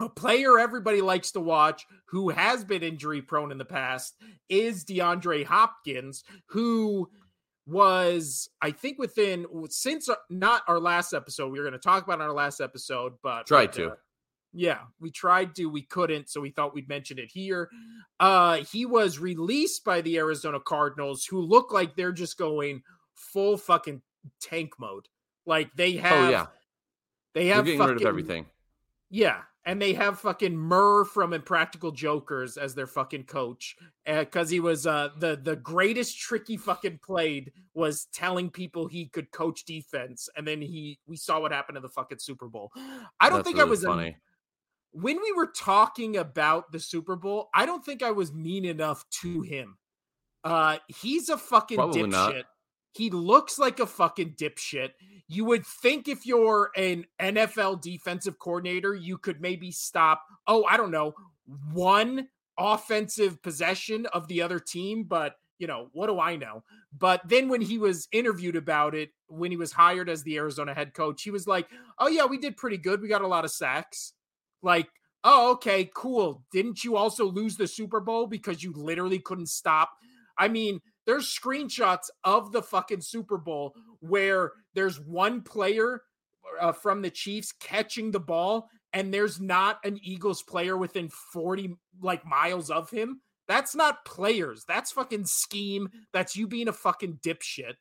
a 0.00 0.08
player 0.08 0.58
everybody 0.58 1.00
likes 1.00 1.32
to 1.32 1.40
watch 1.40 1.86
who 2.06 2.28
has 2.30 2.64
been 2.64 2.82
injury 2.82 3.22
prone 3.22 3.52
in 3.52 3.58
the 3.58 3.64
past 3.64 4.14
is 4.48 4.84
DeAndre 4.84 5.44
Hopkins, 5.44 6.24
who 6.48 7.08
was, 7.66 8.48
I 8.60 8.72
think, 8.72 8.98
within 8.98 9.46
since 9.70 10.08
not 10.28 10.62
our 10.68 10.80
last 10.80 11.14
episode, 11.14 11.52
we 11.52 11.58
were 11.58 11.64
going 11.64 11.72
to 11.72 11.78
talk 11.78 12.04
about 12.04 12.20
our 12.20 12.32
last 12.32 12.60
episode, 12.60 13.14
but 13.22 13.46
tried 13.46 13.72
to. 13.74 13.92
Uh, 13.92 13.94
yeah, 14.54 14.78
we 15.00 15.10
tried 15.10 15.54
to, 15.56 15.66
we 15.66 15.82
couldn't, 15.82 16.30
so 16.30 16.40
we 16.40 16.50
thought 16.50 16.74
we'd 16.74 16.88
mention 16.88 17.18
it 17.18 17.30
here. 17.30 17.68
Uh, 18.20 18.58
he 18.58 18.86
was 18.86 19.18
released 19.18 19.84
by 19.84 20.00
the 20.00 20.16
Arizona 20.16 20.60
Cardinals, 20.60 21.24
who 21.24 21.40
look 21.40 21.72
like 21.72 21.96
they're 21.96 22.12
just 22.12 22.38
going 22.38 22.82
full 23.14 23.56
fucking 23.56 24.00
tank 24.40 24.72
mode. 24.78 25.06
Like 25.44 25.74
they 25.74 25.98
oh, 25.98 26.02
have, 26.02 26.28
oh, 26.28 26.30
yeah. 26.30 26.46
they 27.34 27.46
have 27.48 27.64
getting 27.64 27.78
fucking, 27.78 27.94
rid 27.94 28.02
of 28.02 28.08
everything. 28.08 28.46
Yeah, 29.10 29.42
and 29.66 29.80
they 29.80 29.94
have 29.94 30.20
fucking 30.20 30.56
Murr 30.56 31.04
from 31.04 31.32
Impractical 31.32 31.90
Jokers 31.90 32.56
as 32.56 32.74
their 32.74 32.86
fucking 32.86 33.24
coach 33.24 33.76
because 34.06 34.48
uh, 34.48 34.50
he 34.50 34.60
was 34.60 34.86
uh, 34.86 35.08
the 35.18 35.36
the 35.42 35.56
greatest 35.56 36.18
trick 36.18 36.44
he 36.46 36.56
fucking 36.56 37.00
played 37.02 37.52
was 37.74 38.06
telling 38.12 38.50
people 38.50 38.86
he 38.86 39.06
could 39.06 39.30
coach 39.30 39.64
defense, 39.64 40.28
and 40.36 40.46
then 40.46 40.60
he 40.60 40.98
we 41.06 41.16
saw 41.16 41.40
what 41.40 41.52
happened 41.52 41.76
in 41.76 41.82
the 41.82 41.88
fucking 41.88 42.18
Super 42.18 42.48
Bowl. 42.48 42.70
I 43.20 43.28
don't 43.28 43.38
That's 43.38 43.46
think 43.46 43.58
really 43.58 43.68
I 43.68 43.70
was 43.70 43.84
funny. 43.84 44.08
A, 44.08 44.16
when 44.94 45.20
we 45.20 45.32
were 45.32 45.48
talking 45.48 46.16
about 46.16 46.70
the 46.70 46.78
Super 46.78 47.16
Bowl. 47.16 47.50
I 47.52 47.66
don't 47.66 47.84
think 47.84 48.02
I 48.02 48.12
was 48.12 48.32
mean 48.32 48.64
enough 48.64 49.04
to 49.22 49.42
him. 49.42 49.76
Uh, 50.44 50.76
he's 50.88 51.28
a 51.28 51.36
fucking 51.36 51.76
Probably 51.76 52.02
dipshit. 52.02 52.10
Not. 52.10 52.34
He 52.92 53.10
looks 53.10 53.58
like 53.58 53.80
a 53.80 53.86
fucking 53.86 54.34
dipshit. 54.34 54.90
You 55.26 55.46
would 55.46 55.66
think 55.66 56.06
if 56.06 56.24
you're 56.24 56.70
an 56.76 57.06
NFL 57.18 57.80
defensive 57.80 58.38
coordinator, 58.38 58.94
you 58.94 59.18
could 59.18 59.40
maybe 59.40 59.72
stop, 59.72 60.22
oh, 60.46 60.64
I 60.64 60.76
don't 60.76 60.92
know, 60.92 61.14
one 61.72 62.28
offensive 62.56 63.42
possession 63.42 64.06
of 64.06 64.28
the 64.28 64.42
other 64.42 64.60
team, 64.60 65.04
but 65.04 65.36
you 65.58 65.66
know, 65.66 65.88
what 65.92 66.06
do 66.06 66.20
I 66.20 66.36
know? 66.36 66.62
But 66.96 67.22
then 67.28 67.48
when 67.48 67.60
he 67.60 67.78
was 67.78 68.06
interviewed 68.12 68.56
about 68.56 68.94
it, 68.94 69.10
when 69.26 69.50
he 69.50 69.56
was 69.56 69.72
hired 69.72 70.08
as 70.08 70.22
the 70.22 70.36
Arizona 70.36 70.74
head 70.74 70.94
coach, 70.94 71.22
he 71.22 71.30
was 71.30 71.46
like, 71.46 71.68
"Oh 71.98 72.08
yeah, 72.08 72.26
we 72.26 72.38
did 72.38 72.56
pretty 72.56 72.76
good. 72.76 73.00
We 73.00 73.08
got 73.08 73.22
a 73.22 73.26
lot 73.26 73.44
of 73.44 73.50
sacks." 73.50 74.12
Like, 74.64 74.88
"Oh, 75.22 75.52
okay, 75.52 75.90
cool. 75.94 76.44
Didn't 76.50 76.82
you 76.82 76.96
also 76.96 77.26
lose 77.26 77.56
the 77.56 77.68
Super 77.68 78.00
Bowl 78.00 78.26
because 78.26 78.62
you 78.62 78.72
literally 78.72 79.20
couldn't 79.20 79.48
stop?" 79.48 79.90
I 80.36 80.48
mean, 80.48 80.80
there's 81.06 81.32
screenshots 81.32 82.10
of 82.24 82.52
the 82.52 82.62
fucking 82.62 83.02
Super 83.02 83.38
Bowl 83.38 83.74
where 84.00 84.52
there's 84.74 84.98
one 84.98 85.42
player 85.42 86.02
uh, 86.60 86.72
from 86.72 87.02
the 87.02 87.10
Chiefs 87.10 87.52
catching 87.52 88.10
the 88.10 88.20
ball 88.20 88.68
and 88.92 89.12
there's 89.12 89.40
not 89.40 89.78
an 89.84 89.98
Eagles 90.02 90.42
player 90.42 90.76
within 90.76 91.08
40 91.08 91.76
like 92.00 92.24
miles 92.24 92.70
of 92.70 92.90
him. 92.90 93.20
That's 93.46 93.74
not 93.74 94.04
players. 94.06 94.64
That's 94.66 94.92
fucking 94.92 95.26
scheme. 95.26 95.90
That's 96.12 96.36
you 96.36 96.46
being 96.46 96.68
a 96.68 96.72
fucking 96.72 97.18
dipshit. 97.22 97.74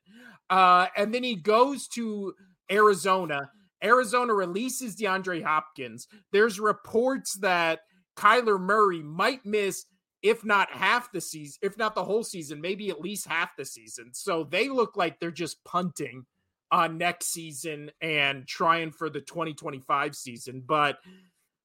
Uh, 0.49 0.87
and 0.97 1.13
then 1.13 1.23
he 1.23 1.35
goes 1.35 1.87
to 1.89 2.33
Arizona. 2.69 3.51
Arizona 3.83 4.33
releases 4.33 4.95
DeAndre 4.95 5.43
Hopkins. 5.43 6.07
There's 6.31 6.59
reports 6.59 7.37
that 7.39 7.81
Kyler 8.17 8.59
Murray 8.59 9.01
might 9.01 9.45
miss 9.45 9.85
if 10.21 10.45
not 10.45 10.71
half 10.71 11.11
the 11.11 11.19
season, 11.19 11.59
if 11.61 11.77
not 11.77 11.95
the 11.95 12.03
whole 12.03 12.23
season, 12.23 12.61
maybe 12.61 12.89
at 12.89 13.01
least 13.01 13.27
half 13.27 13.55
the 13.57 13.65
season. 13.65 14.11
So 14.13 14.45
they 14.45 14.69
look 14.69 14.95
like 14.95 15.19
they're 15.19 15.31
just 15.31 15.63
punting 15.65 16.25
on 16.71 16.97
next 16.97 17.33
season 17.33 17.91
and 18.01 18.47
trying 18.47 18.91
for 18.91 19.09
the 19.09 19.19
2025 19.19 20.15
season. 20.15 20.63
But 20.65 20.97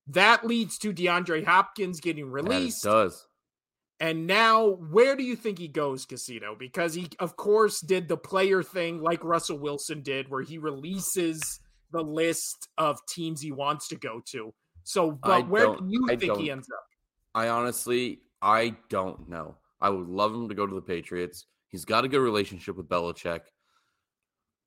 that 0.09 0.45
leads 0.45 0.77
to 0.79 0.93
DeAndre 0.93 1.45
Hopkins 1.45 2.01
getting 2.01 2.31
released. 2.31 2.83
That 2.83 2.91
does. 2.91 3.27
And 4.01 4.27
now, 4.27 4.67
where 4.69 5.17
do 5.17 5.25
you 5.25 5.35
think 5.35 5.59
he 5.59 5.67
goes, 5.67 6.05
Casino? 6.05 6.55
Because 6.57 6.95
he, 6.95 7.09
of 7.19 7.37
course, 7.37 7.81
did 7.81 8.07
the 8.07 8.17
player 8.17 8.63
thing 8.63 9.01
like 9.01 9.25
Russell 9.25 9.59
Wilson 9.59 10.03
did, 10.03 10.29
where 10.29 10.43
he 10.43 10.59
releases 10.59 11.61
the 11.93 12.03
list 12.03 12.69
of 12.79 12.99
teams 13.07 13.41
he 13.41 13.53
wants 13.53 13.89
to 13.89 13.97
go 13.97 14.23
to. 14.31 14.53
So, 14.85 15.11
but 15.11 15.49
where 15.49 15.67
do 15.67 15.87
you 15.87 16.07
I 16.11 16.17
think 16.17 16.39
he 16.39 16.51
ends 16.51 16.69
up? 16.71 16.85
I 17.35 17.49
honestly, 17.49 18.21
I 18.41 18.75
don't 18.89 19.29
know. 19.29 19.57
I 19.81 19.91
would 19.91 20.09
love 20.09 20.35
him 20.35 20.49
to 20.49 20.55
go 20.55 20.67
to 20.67 20.75
the 20.75 20.81
Patriots. 20.81 21.47
He's 21.69 21.85
got 21.85 22.05
a 22.05 22.09
good 22.09 22.21
relationship 22.21 22.77
with 22.77 22.89
Belichick. 22.89 23.41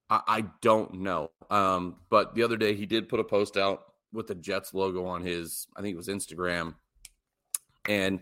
I, 0.09 0.21
I 0.27 0.45
don't 0.61 1.01
know. 1.01 1.31
Um, 1.49 1.95
but 2.09 2.35
the 2.35 2.43
other 2.43 2.57
day 2.57 2.75
he 2.75 2.85
did 2.85 3.09
put 3.09 3.19
a 3.19 3.23
post 3.23 3.57
out 3.57 3.83
with 4.13 4.27
the 4.27 4.35
Jets 4.35 4.73
logo 4.73 5.05
on 5.05 5.23
his, 5.23 5.67
I 5.75 5.81
think 5.81 5.93
it 5.93 5.97
was 5.97 6.07
Instagram. 6.07 6.75
And, 7.87 8.21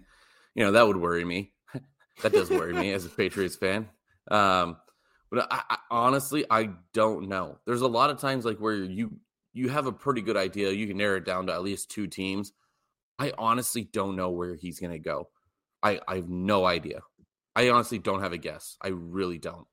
you 0.55 0.63
know, 0.63 0.71
that 0.71 0.87
would 0.87 0.97
worry 0.97 1.25
me. 1.25 1.51
that 2.21 2.31
does 2.31 2.49
worry 2.49 2.73
me 2.73 2.93
as 2.93 3.05
a 3.05 3.09
Patriots 3.09 3.55
fan. 3.55 3.89
Um, 4.31 4.77
but 5.31 5.47
I, 5.51 5.61
I, 5.69 5.77
honestly, 5.91 6.45
I 6.49 6.69
don't 6.93 7.27
know. 7.27 7.57
There's 7.65 7.81
a 7.81 7.87
lot 7.87 8.09
of 8.09 8.19
times 8.19 8.45
like 8.45 8.57
where 8.57 8.75
you 8.75 9.19
you 9.53 9.69
have 9.69 9.85
a 9.85 9.91
pretty 9.91 10.21
good 10.21 10.37
idea. 10.37 10.71
You 10.71 10.87
can 10.87 10.97
narrow 10.97 11.17
it 11.17 11.25
down 11.25 11.47
to 11.47 11.53
at 11.53 11.63
least 11.63 11.91
two 11.91 12.07
teams. 12.07 12.53
I 13.17 13.33
honestly 13.37 13.83
don't 13.83 14.15
know 14.15 14.29
where 14.29 14.55
he's 14.55 14.79
going 14.79 14.93
to 14.93 14.99
go. 14.99 15.29
I, 15.83 15.99
I 16.07 16.17
have 16.17 16.29
no 16.29 16.65
idea. 16.65 17.01
I 17.55 17.69
honestly 17.69 17.99
don't 17.99 18.21
have 18.21 18.31
a 18.31 18.37
guess. 18.37 18.77
I 18.81 18.89
really 18.89 19.37
don't. 19.37 19.67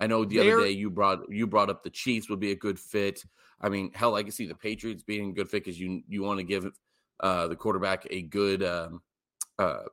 I 0.00 0.06
know 0.06 0.24
the 0.24 0.40
other 0.40 0.60
day 0.60 0.70
you 0.70 0.90
brought 0.90 1.30
you 1.30 1.46
brought 1.46 1.70
up 1.70 1.82
the 1.82 1.90
Chiefs 1.90 2.28
would 2.28 2.40
be 2.40 2.50
a 2.50 2.56
good 2.56 2.78
fit. 2.78 3.22
I 3.60 3.68
mean, 3.68 3.92
hell, 3.94 4.16
I 4.16 4.22
can 4.22 4.32
see 4.32 4.46
the 4.46 4.54
Patriots 4.54 5.02
being 5.02 5.30
a 5.30 5.32
good 5.32 5.48
fit 5.48 5.64
because 5.64 5.78
you 5.78 6.02
you 6.08 6.22
want 6.22 6.38
to 6.38 6.44
give 6.44 6.66
uh, 7.20 7.46
the 7.46 7.56
quarterback 7.56 8.06
a 8.10 8.22
good. 8.22 8.62
Um, 8.62 9.02
uh, 9.58 9.84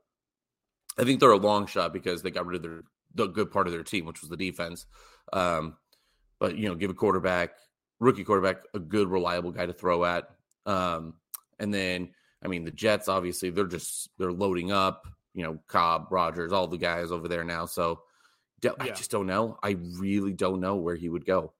I 0.97 1.03
think 1.03 1.19
they're 1.19 1.31
a 1.31 1.37
long 1.37 1.67
shot 1.67 1.93
because 1.93 2.21
they 2.21 2.31
got 2.31 2.47
rid 2.47 2.57
of 2.57 2.63
their 2.63 2.83
the 3.15 3.27
good 3.27 3.51
part 3.51 3.67
of 3.67 3.73
their 3.73 3.83
team, 3.83 4.05
which 4.05 4.21
was 4.21 4.29
the 4.29 4.37
defense. 4.37 4.85
Um, 5.33 5.77
but 6.39 6.57
you 6.57 6.67
know, 6.67 6.75
give 6.75 6.89
a 6.89 6.95
quarterback, 6.95 7.51
rookie 7.99 8.23
quarterback, 8.23 8.63
a 8.73 8.79
good 8.79 9.09
reliable 9.09 9.51
guy 9.51 9.65
to 9.65 9.73
throw 9.73 10.05
at. 10.05 10.29
Um, 10.65 11.15
and 11.59 11.73
then, 11.73 12.09
I 12.43 12.47
mean, 12.47 12.63
the 12.63 12.71
Jets 12.71 13.07
obviously 13.07 13.49
they're 13.49 13.65
just 13.65 14.09
they're 14.17 14.31
loading 14.31 14.71
up 14.71 15.05
you 15.33 15.43
know, 15.43 15.59
Cobb, 15.67 16.07
Rodgers, 16.09 16.51
all 16.51 16.67
the 16.67 16.77
guys 16.77 17.11
over 17.11 17.27
there 17.27 17.43
now. 17.43 17.65
So 17.65 18.01
yeah. 18.61 18.71
I 18.79 18.89
just 18.89 19.11
don't 19.11 19.27
know. 19.27 19.57
I 19.63 19.77
really 19.97 20.33
don't 20.33 20.59
know 20.59 20.75
where 20.75 20.95
he 20.95 21.09
would 21.09 21.25
go. 21.25 21.53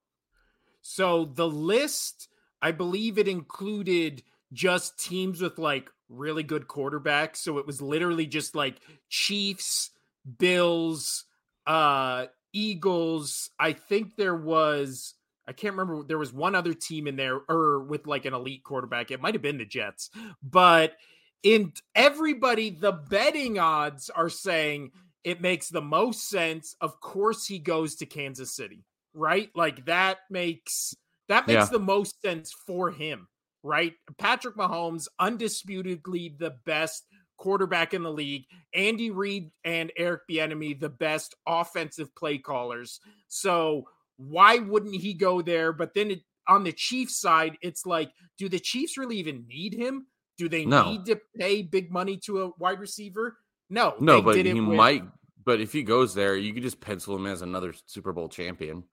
So 0.82 1.26
the 1.26 1.48
list, 1.48 2.28
I 2.62 2.72
believe 2.72 3.18
it 3.18 3.28
included 3.28 4.24
just 4.54 5.00
teams 5.00 5.42
with 5.42 5.58
like 5.58 5.90
really 6.10 6.44
good 6.44 6.68
quarterbacks. 6.68 7.38
So 7.38 7.58
it 7.58 7.66
was 7.66 7.82
literally 7.82 8.26
just 8.26 8.56
like 8.56 8.78
Chiefs, 9.10 9.92
Bills, 10.38 11.26
uh, 11.66 12.28
Eagles. 12.54 13.50
I 13.60 13.74
think 13.74 14.16
there 14.16 14.36
was 14.36 15.14
I 15.48 15.54
can't 15.54 15.76
remember. 15.76 16.04
There 16.04 16.18
was 16.18 16.32
one 16.32 16.56
other 16.56 16.74
team 16.74 17.08
in 17.08 17.16
there, 17.16 17.40
or 17.50 17.80
with 17.80 18.08
like 18.08 18.26
an 18.26 18.34
elite 18.34 18.64
quarterback. 18.64 19.12
It 19.12 19.22
might 19.22 19.34
have 19.34 19.42
been 19.42 19.58
the 19.58 19.66
Jets, 19.66 20.10
but 20.42 20.96
in 21.44 21.74
everybody, 21.96 22.70
the 22.70 22.92
betting 22.92 23.60
odds 23.60 24.10
are 24.10 24.30
saying 24.30 24.92
it 25.24 25.42
makes 25.42 25.70
the 25.70 25.82
most 25.82 26.30
sense. 26.30 26.76
Of 26.80 27.00
course, 27.02 27.46
he 27.46 27.60
goes 27.60 27.96
to 27.96 28.06
Kansas 28.06 28.56
City, 28.56 28.86
right? 29.14 29.50
Like 29.56 29.86
that 29.86 30.20
makes 30.30 30.96
that 31.28 31.48
makes 31.48 31.66
yeah. 31.66 31.72
the 31.72 31.80
most 31.80 32.22
sense 32.22 32.54
for 32.68 32.92
him, 32.92 33.28
right? 33.64 33.94
Patrick 34.18 34.56
Mahomes, 34.56 35.08
undisputedly 35.20 36.36
the 36.38 36.56
best 36.66 37.06
quarterback 37.42 37.96
in 37.96 38.04
the 38.04 38.12
league. 38.12 38.46
Andy 38.72 39.10
Reid 39.10 39.50
and 39.66 39.92
Eric 39.98 40.22
Bieniemy, 40.30 40.80
the 40.80 40.90
best 40.90 41.36
offensive 41.48 42.14
play 42.16 42.38
callers. 42.38 43.00
So 43.28 43.86
why 44.18 44.60
wouldn't 44.60 45.02
he 45.02 45.16
go 45.16 45.42
there? 45.42 45.74
But 45.74 45.96
then 45.96 46.12
it, 46.12 46.22
on 46.48 46.64
the 46.64 46.72
Chiefs 46.72 47.20
side, 47.20 47.58
it's 47.62 47.84
like, 47.84 48.12
do 48.38 48.48
the 48.48 48.60
Chiefs 48.60 48.96
really 48.96 49.18
even 49.18 49.48
need 49.48 49.74
him? 49.74 50.06
Do 50.38 50.50
they 50.50 50.66
no. 50.66 50.92
need 50.92 51.06
to 51.08 51.20
pay 51.36 51.64
big 51.64 51.92
money 51.92 52.18
to 52.26 52.44
a 52.44 52.52
wide 52.60 52.80
receiver? 52.80 53.38
No, 53.72 53.96
no, 54.00 54.22
but 54.22 54.36
he 54.36 54.54
with... 54.54 54.78
might. 54.78 55.04
But 55.44 55.62
if 55.62 55.74
he 55.74 55.82
goes 55.82 56.14
there, 56.14 56.38
you 56.38 56.54
could 56.54 56.62
just 56.62 56.80
pencil 56.80 57.16
him 57.16 57.26
as 57.26 57.42
another 57.42 57.74
Super 57.88 58.14
Bowl 58.14 58.30
champion. 58.30 58.84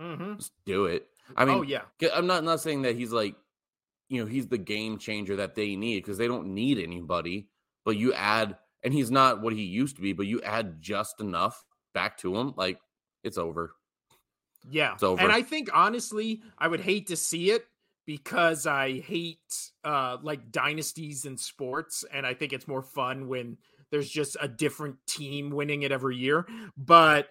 Mm-hmm. 0.00 0.36
Just 0.36 0.52
do 0.64 0.86
it. 0.86 1.06
I 1.36 1.44
mean, 1.44 1.58
oh 1.58 1.62
yeah, 1.62 1.82
I'm 2.14 2.26
not 2.26 2.42
not 2.42 2.60
saying 2.60 2.82
that 2.82 2.96
he's 2.96 3.12
like, 3.12 3.34
you 4.08 4.20
know, 4.22 4.26
he's 4.26 4.46
the 4.46 4.58
game 4.58 4.96
changer 4.96 5.36
that 5.36 5.54
they 5.54 5.76
need 5.76 5.98
because 5.98 6.16
they 6.16 6.28
don't 6.28 6.54
need 6.54 6.78
anybody. 6.78 7.48
But 7.84 7.96
you 7.96 8.12
add, 8.12 8.56
and 8.82 8.94
he's 8.94 9.10
not 9.10 9.42
what 9.42 9.52
he 9.52 9.62
used 9.62 9.96
to 9.96 10.02
be, 10.02 10.12
but 10.12 10.26
you 10.26 10.40
add 10.42 10.80
just 10.80 11.20
enough 11.20 11.64
back 11.94 12.18
to 12.18 12.36
him, 12.36 12.54
like 12.56 12.78
it's 13.24 13.38
over. 13.38 13.74
Yeah, 14.68 14.94
it's 14.94 15.02
over. 15.02 15.20
And 15.20 15.32
I 15.32 15.42
think 15.42 15.70
honestly, 15.74 16.42
I 16.58 16.68
would 16.68 16.80
hate 16.80 17.08
to 17.08 17.16
see 17.16 17.50
it 17.50 17.66
because 18.06 18.66
I 18.66 18.98
hate 19.00 19.38
uh 19.84 20.18
like 20.22 20.50
dynasties 20.50 21.24
in 21.24 21.36
sports 21.36 22.04
and 22.12 22.26
I 22.26 22.34
think 22.34 22.52
it's 22.52 22.68
more 22.68 22.82
fun 22.82 23.28
when 23.28 23.58
there's 23.90 24.10
just 24.10 24.36
a 24.40 24.48
different 24.48 24.96
team 25.06 25.50
winning 25.50 25.82
it 25.82 25.92
every 25.92 26.16
year. 26.16 26.46
But 26.76 27.28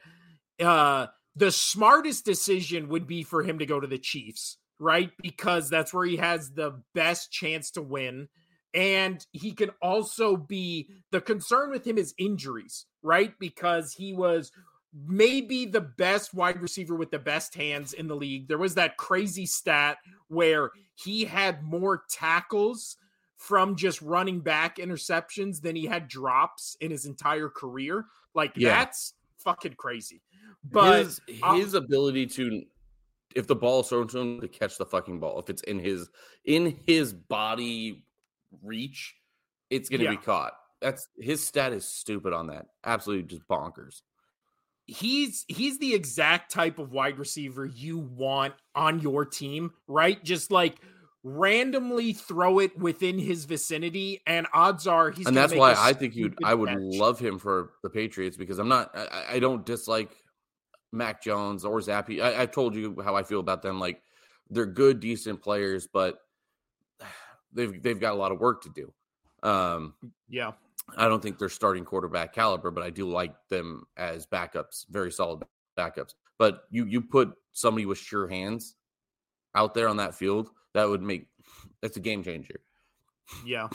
uh 0.64 1.08
the 1.36 1.52
smartest 1.52 2.26
decision 2.26 2.90
would 2.90 3.08
be 3.08 3.24
for 3.24 3.44
him 3.44 3.60
to 3.60 3.66
go 3.66 3.80
to 3.80 3.88
the 3.88 3.98
Chiefs, 3.98 4.58
right? 4.80 5.12
Because 5.22 5.70
that's 5.70 5.94
where 5.94 6.06
he 6.06 6.18
has 6.18 6.52
the 6.52 6.82
best 6.94 7.32
chance 7.32 7.72
to 7.72 7.82
win. 7.82 8.28
And 8.74 9.26
he 9.34 9.52
can 9.52 9.72
also 9.82 10.38
be 10.38 10.88
the 11.12 11.22
concern 11.22 11.72
with 11.72 11.86
him 11.86 11.98
is 11.98 12.14
injuries, 12.18 12.86
right? 13.02 13.34
Because 13.40 13.94
he 13.94 14.14
was 14.14 14.52
maybe 14.94 15.66
the 15.66 15.82
best 15.82 16.34
wide 16.34 16.62
receiver 16.62 16.96
with 16.96 17.12
the 17.12 17.20
best 17.20 17.56
hands 17.56 17.94
in 17.94 18.08
the 18.08 18.16
league. 18.16 18.48
There 18.48 18.58
was 18.58 18.76
that 18.76 18.98
crazy 18.98 19.46
stat 19.46 19.98
where 20.28 20.72
he 20.96 21.26
had 21.26 21.64
more 21.64 22.04
tackles 22.10 22.98
from 23.38 23.76
just 23.76 24.02
running 24.02 24.40
back 24.40 24.78
interceptions 24.78 25.62
than 25.62 25.76
he 25.76 25.86
had 25.86 26.08
drops 26.08 26.78
in 26.80 26.92
his 26.92 27.06
entire 27.06 27.50
career. 27.50 28.06
Like 28.36 28.52
yeah. 28.56 28.70
that's 28.70 29.14
fucking 29.40 29.74
crazy. 29.74 30.22
But 30.64 31.06
his, 31.06 31.22
his 31.28 31.74
ability 31.74 32.28
to 32.28 32.64
if 33.36 33.48
the 33.48 33.56
ball 33.56 33.80
is 33.80 33.88
thrown 33.88 34.08
to 34.10 34.20
him 34.20 34.42
to 34.42 34.48
catch 34.48 34.78
the 34.78 34.86
fucking 34.86 35.20
ball, 35.20 35.40
if 35.40 35.50
it's 35.50 35.64
in 35.64 35.80
his 35.80 36.10
in 36.46 36.78
his 36.86 37.14
body 37.14 38.04
reach, 38.64 39.16
it's 39.70 39.90
gonna 39.90 40.04
yeah. 40.04 40.12
be 40.12 40.18
caught. 40.18 40.54
That's 40.82 41.08
his 41.20 41.46
stat 41.46 41.74
is 41.74 41.88
stupid 41.88 42.34
on 42.34 42.48
that. 42.48 42.68
Absolutely 42.84 43.24
just 43.24 43.48
bonkers 43.48 44.02
he's 44.92 45.46
he's 45.48 45.80
the 45.80 45.94
exact 45.94 46.52
type 46.52 46.80
of 46.80 46.92
wide 46.92 47.18
receiver 47.18 47.66
you 47.66 47.98
want 47.98 48.54
on 48.76 49.00
your 49.00 49.26
team, 49.26 49.72
right? 49.88 50.24
Just 50.24 50.52
like 50.52 50.76
randomly 51.24 52.14
throw 52.14 52.60
it 52.60 52.78
within 52.78 53.18
his 53.18 53.46
vicinity, 53.46 54.22
and 54.28 54.48
odds 54.54 54.88
are 54.88 55.12
he's. 55.12 55.28
And 55.28 55.36
that's 55.36 55.54
why 55.54 55.76
I 55.78 55.94
think 55.94 56.16
you'd 56.16 56.38
I 56.44 56.54
would 56.54 56.70
catch. 56.70 56.80
love 56.80 57.20
him 57.20 57.40
for 57.40 57.72
the 57.84 57.90
Patriots 57.90 58.38
because 58.38 58.60
I'm 58.60 58.68
not. 58.68 58.92
I, 58.96 59.36
I 59.36 59.40
don't 59.40 59.66
dislike 59.66 60.16
Mac 60.92 61.24
Jones 61.24 61.64
or 61.64 61.80
Zappe. 61.80 62.22
I, 62.22 62.44
I 62.44 62.46
told 62.46 62.76
you 62.76 63.02
how 63.04 63.16
I 63.16 63.24
feel 63.24 63.40
about 63.40 63.62
them. 63.62 63.80
Like 63.80 64.02
they're 64.50 64.66
good, 64.66 65.00
decent 65.00 65.42
players, 65.42 65.88
but 65.92 66.20
they've 67.54 67.82
they've 67.82 68.00
got 68.00 68.14
a 68.14 68.16
lot 68.16 68.32
of 68.32 68.40
work 68.40 68.62
to 68.64 68.70
do. 68.70 68.94
Um, 69.48 69.94
yeah, 70.30 70.52
I 70.98 71.08
don't 71.08 71.22
think 71.22 71.38
they're 71.38 71.50
starting 71.50 71.86
quarterback 71.86 72.34
caliber, 72.34 72.72
but 72.72 72.84
I 72.84 72.90
do 72.90 73.08
like 73.08 73.34
them 73.50 73.84
as 73.98 74.26
backups, 74.26 74.86
very 74.90 75.12
solid 75.12 75.44
backups. 75.78 76.14
But 76.38 76.64
you 76.70 76.86
you 76.86 77.02
put 77.02 77.34
somebody 77.52 77.86
with 77.86 77.98
sure 77.98 78.28
hands 78.28 78.76
out 79.56 79.74
there 79.74 79.88
on 79.88 79.98
that 79.98 80.16
field, 80.16 80.50
that 80.74 80.88
would 80.88 81.02
make 81.02 81.28
that's 81.82 81.98
a 81.98 82.02
game 82.02 82.24
changer. 82.24 82.62
Yeah. 83.46 83.70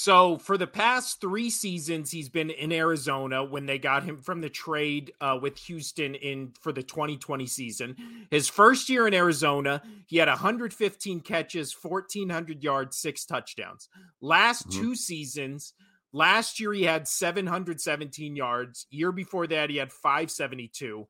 So 0.00 0.38
for 0.38 0.56
the 0.56 0.68
past 0.68 1.20
three 1.20 1.50
seasons, 1.50 2.12
he's 2.12 2.28
been 2.28 2.50
in 2.50 2.70
Arizona 2.70 3.42
when 3.42 3.66
they 3.66 3.80
got 3.80 4.04
him 4.04 4.18
from 4.18 4.40
the 4.40 4.48
trade 4.48 5.12
uh, 5.20 5.40
with 5.42 5.58
Houston 5.58 6.14
in 6.14 6.52
for 6.60 6.70
the 6.70 6.84
2020 6.84 7.48
season. 7.48 7.96
His 8.30 8.48
first 8.48 8.88
year 8.88 9.08
in 9.08 9.12
Arizona, 9.12 9.82
he 10.06 10.18
had 10.18 10.28
115 10.28 11.18
catches, 11.22 11.74
1,400 11.82 12.62
yards, 12.62 12.96
six 12.96 13.24
touchdowns. 13.24 13.88
Last 14.20 14.68
mm-hmm. 14.68 14.80
two 14.80 14.94
seasons, 14.94 15.74
Last 16.10 16.58
year 16.58 16.72
he 16.72 16.84
had 16.84 17.06
717 17.06 18.34
yards. 18.34 18.86
Year 18.90 19.12
before 19.12 19.46
that 19.48 19.68
he 19.68 19.76
had 19.76 19.92
572. 19.92 21.06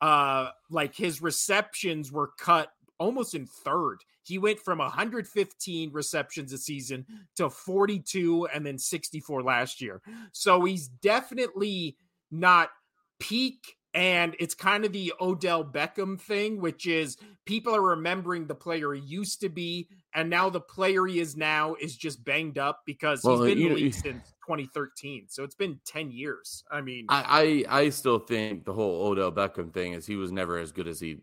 Uh 0.00 0.48
like 0.70 0.96
his 0.96 1.20
receptions 1.22 2.10
were 2.10 2.32
cut 2.38 2.72
almost 2.98 3.34
in 3.34 3.46
third. 3.46 3.98
He 4.22 4.38
went 4.38 4.60
from 4.60 4.78
115 4.78 5.92
receptions 5.92 6.52
a 6.52 6.58
season 6.58 7.06
to 7.36 7.50
42 7.50 8.48
and 8.52 8.64
then 8.64 8.78
64 8.78 9.42
last 9.42 9.80
year. 9.80 10.00
So 10.32 10.64
he's 10.64 10.88
definitely 10.88 11.96
not 12.30 12.70
peak 13.18 13.76
and 13.92 14.36
it's 14.38 14.54
kind 14.54 14.84
of 14.84 14.92
the 14.92 15.12
Odell 15.20 15.64
Beckham 15.64 16.20
thing, 16.20 16.60
which 16.60 16.86
is 16.86 17.16
people 17.44 17.74
are 17.74 17.82
remembering 17.82 18.46
the 18.46 18.54
player 18.54 18.92
he 18.92 19.00
used 19.00 19.40
to 19.40 19.48
be, 19.48 19.88
and 20.14 20.30
now 20.30 20.48
the 20.48 20.60
player 20.60 21.06
he 21.06 21.18
is 21.18 21.36
now 21.36 21.74
is 21.80 21.96
just 21.96 22.24
banged 22.24 22.56
up 22.56 22.82
because 22.86 23.24
well, 23.24 23.42
he's 23.42 23.54
been 23.54 23.66
in 23.66 23.68
the 23.70 23.74
league 23.74 23.94
since 23.94 24.22
2013. 24.46 25.26
So 25.28 25.42
it's 25.42 25.56
been 25.56 25.80
10 25.86 26.12
years. 26.12 26.62
I 26.70 26.80
mean, 26.82 27.06
I, 27.08 27.64
I, 27.68 27.80
I 27.80 27.88
still 27.90 28.20
think 28.20 28.64
the 28.64 28.72
whole 28.72 29.08
Odell 29.08 29.32
Beckham 29.32 29.72
thing 29.72 29.94
is 29.94 30.06
he 30.06 30.16
was 30.16 30.30
never 30.30 30.58
as 30.58 30.70
good 30.70 30.86
as 30.86 31.00
he 31.00 31.18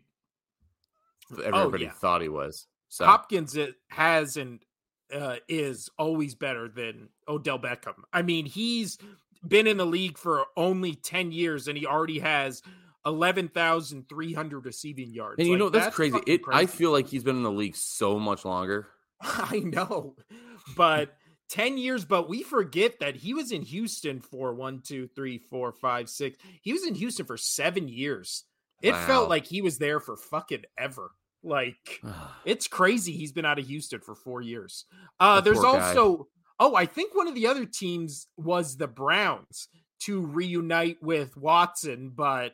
oh, 1.32 1.40
everybody 1.40 1.84
oh, 1.84 1.88
yeah. 1.88 1.92
thought 1.92 2.20
he 2.20 2.28
was. 2.28 2.66
So 2.88 3.04
Hopkins 3.04 3.56
it 3.56 3.74
has 3.88 4.36
and 4.36 4.60
uh, 5.12 5.36
is 5.48 5.88
always 5.98 6.34
better 6.34 6.68
than 6.68 7.08
Odell 7.28 7.58
Beckham. 7.58 7.94
I 8.12 8.22
mean, 8.22 8.46
he's 8.46 8.98
been 9.46 9.66
in 9.66 9.76
the 9.76 9.86
league 9.86 10.18
for 10.18 10.46
only 10.56 10.94
10 10.94 11.32
years 11.32 11.68
and 11.68 11.78
he 11.78 11.86
already 11.86 12.18
has 12.18 12.62
11,300 13.06 14.64
receiving 14.64 15.12
yards. 15.12 15.38
And 15.38 15.46
you 15.46 15.54
like, 15.54 15.58
know, 15.58 15.68
that's, 15.68 15.86
that's 15.86 15.96
crazy. 15.96 16.18
It, 16.26 16.42
crazy. 16.42 16.60
I 16.60 16.66
feel 16.66 16.92
like 16.92 17.08
he's 17.08 17.24
been 17.24 17.36
in 17.36 17.42
the 17.42 17.52
league 17.52 17.76
so 17.76 18.18
much 18.18 18.44
longer. 18.44 18.88
I 19.20 19.58
know, 19.58 20.16
but 20.76 21.16
10 21.50 21.78
years, 21.78 22.04
but 22.04 22.28
we 22.28 22.42
forget 22.42 23.00
that 23.00 23.16
he 23.16 23.34
was 23.34 23.52
in 23.52 23.62
Houston 23.62 24.20
for 24.20 24.52
one, 24.52 24.80
two, 24.80 25.08
three, 25.14 25.38
four, 25.38 25.72
five, 25.72 26.08
six. 26.08 26.36
He 26.62 26.72
was 26.72 26.86
in 26.86 26.94
Houston 26.94 27.26
for 27.26 27.36
seven 27.36 27.88
years. 27.88 28.44
It 28.82 28.92
wow. 28.92 29.06
felt 29.06 29.28
like 29.28 29.46
he 29.46 29.62
was 29.62 29.78
there 29.78 29.98
for 29.98 30.16
fucking 30.16 30.64
ever. 30.76 31.10
Like 31.42 32.00
it's 32.44 32.66
crazy. 32.66 33.12
He's 33.12 33.32
been 33.32 33.44
out 33.44 33.58
of 33.58 33.66
Houston 33.66 34.00
for 34.00 34.14
four 34.14 34.42
years. 34.42 34.84
Uh, 35.20 35.40
there's 35.40 35.58
also 35.64 36.28
Oh, 36.60 36.74
I 36.74 36.86
think 36.86 37.14
one 37.14 37.28
of 37.28 37.34
the 37.34 37.46
other 37.46 37.64
teams 37.64 38.26
was 38.36 38.76
the 38.76 38.88
Browns 38.88 39.68
to 40.00 40.20
reunite 40.20 41.00
with 41.02 41.36
Watson, 41.36 42.10
but 42.14 42.52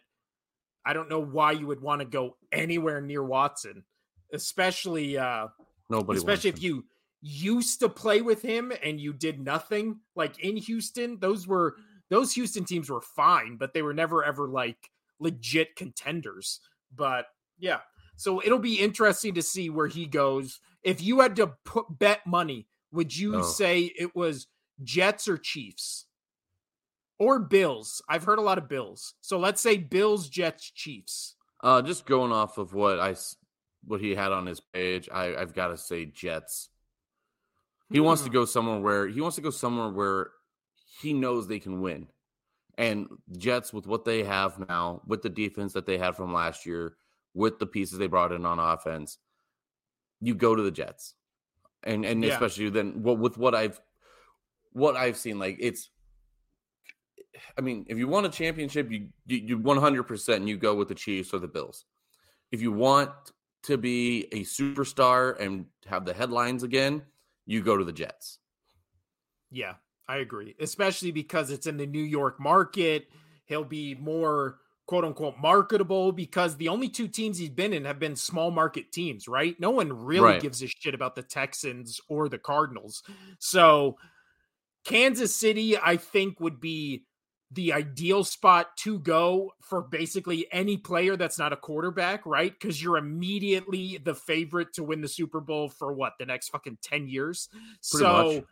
I 0.85 0.93
don't 0.93 1.09
know 1.09 1.21
why 1.21 1.53
you 1.53 1.67
would 1.67 1.81
want 1.81 2.01
to 2.01 2.05
go 2.05 2.37
anywhere 2.53 3.01
near 3.01 3.23
Watson, 3.25 3.85
especially 4.33 5.17
uh 5.17 5.49
nobody 5.89 6.19
especially 6.19 6.51
if 6.51 6.63
you 6.63 6.85
used 7.23 7.81
to 7.81 7.89
play 7.89 8.21
with 8.21 8.43
him 8.43 8.73
and 8.83 9.01
you 9.01 9.13
did 9.15 9.41
nothing 9.41 10.01
like 10.15 10.39
in 10.41 10.57
Houston, 10.59 11.19
those 11.21 11.47
were 11.47 11.77
those 12.11 12.35
Houston 12.35 12.65
teams 12.65 12.91
were 12.91 13.01
fine, 13.01 13.57
but 13.57 13.73
they 13.73 13.81
were 13.81 13.95
never 13.95 14.23
ever 14.23 14.49
like 14.49 14.91
legit 15.19 15.77
contenders. 15.77 16.61
But 16.95 17.27
yeah, 17.59 17.81
so 18.17 18.43
it'll 18.43 18.59
be 18.59 18.81
interesting 18.81 19.35
to 19.35 19.43
see 19.43 19.71
where 19.71 19.87
he 19.87 20.07
goes. 20.07 20.61
If 20.83 21.03
you 21.03 21.21
had 21.21 21.37
to 21.37 21.55
put 21.65 21.99
bet 21.99 22.27
money 22.27 22.67
would 22.95 23.17
you 23.17 23.43
say 23.43 23.93
it 23.99 24.15
was 24.15 24.47
Jets 24.83 25.27
or 25.27 25.37
Chiefs? 25.37 26.07
Or 27.19 27.41
Bills? 27.41 28.01
I've 28.09 28.25
heard 28.25 28.39
a 28.39 28.43
lot 28.43 28.57
of 28.59 28.69
Bills. 28.69 29.15
So 29.21 29.39
let's 29.39 29.61
say 29.61 29.77
Bills, 29.77 30.29
Jets, 30.29 30.71
Chiefs. 30.71 31.35
Uh, 31.63 31.83
just 31.83 32.07
going 32.07 32.31
off 32.31 32.57
of 32.57 32.73
what 32.73 33.01
I 33.01 33.17
what 33.87 34.01
he 34.01 34.15
had 34.15 34.33
on 34.33 34.47
his 34.47 34.61
page, 34.61 35.09
I, 35.13 35.35
I've 35.35 35.55
got 35.55 35.69
to 35.69 35.77
say 35.77 36.07
Jets. 36.07 36.69
He 37.91 37.99
hmm. 37.99 38.05
wants 38.05 38.23
to 38.23 38.29
hmm. 38.29 38.35
go 38.35 38.45
somewhere 38.45 38.81
where 38.81 39.09
he 39.09 39.21
wants 39.21 39.37
to 39.37 39.43
go 39.43 39.51
somewhere 39.51 39.89
where 39.89 40.31
he 41.01 41.13
knows 41.13 41.47
they 41.47 41.59
can 41.59 41.81
win. 41.81 42.07
And 42.79 43.09
Jets, 43.37 43.73
with 43.73 43.87
what 43.87 44.05
they 44.05 44.23
have 44.23 44.69
now, 44.69 45.03
with 45.07 45.23
the 45.23 45.29
defense 45.29 45.73
that 45.73 45.87
they 45.87 45.99
had 45.99 46.17
from 46.17 46.33
last 46.33 46.65
year, 46.67 46.97
with 47.35 47.59
the 47.59 47.67
pieces 47.67 47.99
they 47.99 48.07
brought 48.07 48.33
in 48.33 48.47
on 48.47 48.59
offense, 48.59 49.19
you 50.21 50.35
go 50.35 50.55
to 50.55 50.63
the 50.63 50.71
Jets. 50.71 51.15
And 51.83 52.05
and 52.07 52.25
Yeah. 52.25 52.31
especially 52.33 52.71
then 52.71 53.03
with 53.03 53.37
what 53.37 53.55
I've 53.55 53.81
what 54.73 54.97
I've 54.97 55.17
seen, 55.19 55.39
like 55.39 55.57
it's 55.61 55.91
I 57.59 57.61
mean, 57.61 57.85
if 57.89 57.99
you 57.99 58.09
want 58.09 58.27
a 58.27 58.31
championship, 58.31 58.91
you 58.91 59.09
you, 59.27 59.37
you 59.39 59.59
100% 59.59 60.47
you 60.49 60.57
go 60.57 60.75
with 60.75 60.89
the 60.89 60.95
Chiefs 60.95 61.35
or 61.35 61.41
the 61.41 61.49
Bills. 61.49 61.85
If 62.53 62.63
you 62.63 62.73
want 62.73 63.11
to 63.65 63.77
be 63.77 64.27
a 64.33 64.41
superstar 64.45 65.39
and 65.41 65.67
have 65.87 66.05
the 66.05 66.15
headlines 66.15 66.63
again, 66.63 67.03
you 67.47 67.63
go 67.63 67.77
to 67.77 67.85
the 67.85 67.93
Jets. 67.93 68.39
Yeah, 69.51 69.75
I 70.09 70.19
agree. 70.19 70.55
Especially 70.61 71.11
because 71.11 71.51
it's 71.51 71.67
in 71.67 71.77
the 71.77 71.87
New 71.87 72.03
York 72.03 72.41
market. 72.41 73.09
He'll 73.47 73.65
be 73.65 73.95
more 73.95 74.61
quote 74.87 75.05
unquote 75.05 75.39
marketable 75.39 76.13
because 76.13 76.57
the 76.57 76.69
only 76.69 76.89
two 76.89 77.09
teams 77.09 77.39
he's 77.39 77.49
been 77.51 77.73
in 77.73 77.85
have 77.85 77.99
been 77.99 78.17
small 78.17 78.51
market 78.51 78.93
teams, 78.93 79.27
right? 79.27 79.59
No 79.59 79.71
one 79.71 79.93
really 79.93 80.25
Right. 80.25 80.41
gives 80.41 80.63
a 80.63 80.67
shit 80.67 80.95
about 80.95 81.15
the 81.15 81.23
Texans 81.23 82.01
or 82.09 82.29
the 82.29 82.39
Cardinals. 82.39 83.03
So 83.39 83.97
Kansas 84.85 85.35
City, 85.35 85.79
I 85.79 85.97
think, 85.97 86.41
would 86.41 86.61
be 86.61 87.07
the 87.51 87.73
ideal 87.73 88.25
spot 88.25 88.77
to 88.77 88.99
go 88.99 89.53
for 89.63 89.81
basically 89.81 90.47
any 90.53 90.77
player 90.77 91.17
that's 91.17 91.39
not 91.39 91.53
a 91.53 91.57
quarterback, 91.57 92.27
right? 92.27 92.53
Because 92.53 92.83
you're 92.83 92.97
immediately 92.97 93.99
the 93.99 94.15
favorite 94.15 94.73
to 94.75 94.83
win 94.83 95.01
the 95.01 95.09
Super 95.09 95.41
Bowl 95.41 95.69
for 95.69 95.93
what 95.93 96.15
the 96.19 96.27
next 96.27 96.49
fucking 96.49 96.79
10 96.83 97.07
years. 97.07 97.49
Pretty 97.53 98.05
so 98.05 98.13
much. 98.13 98.45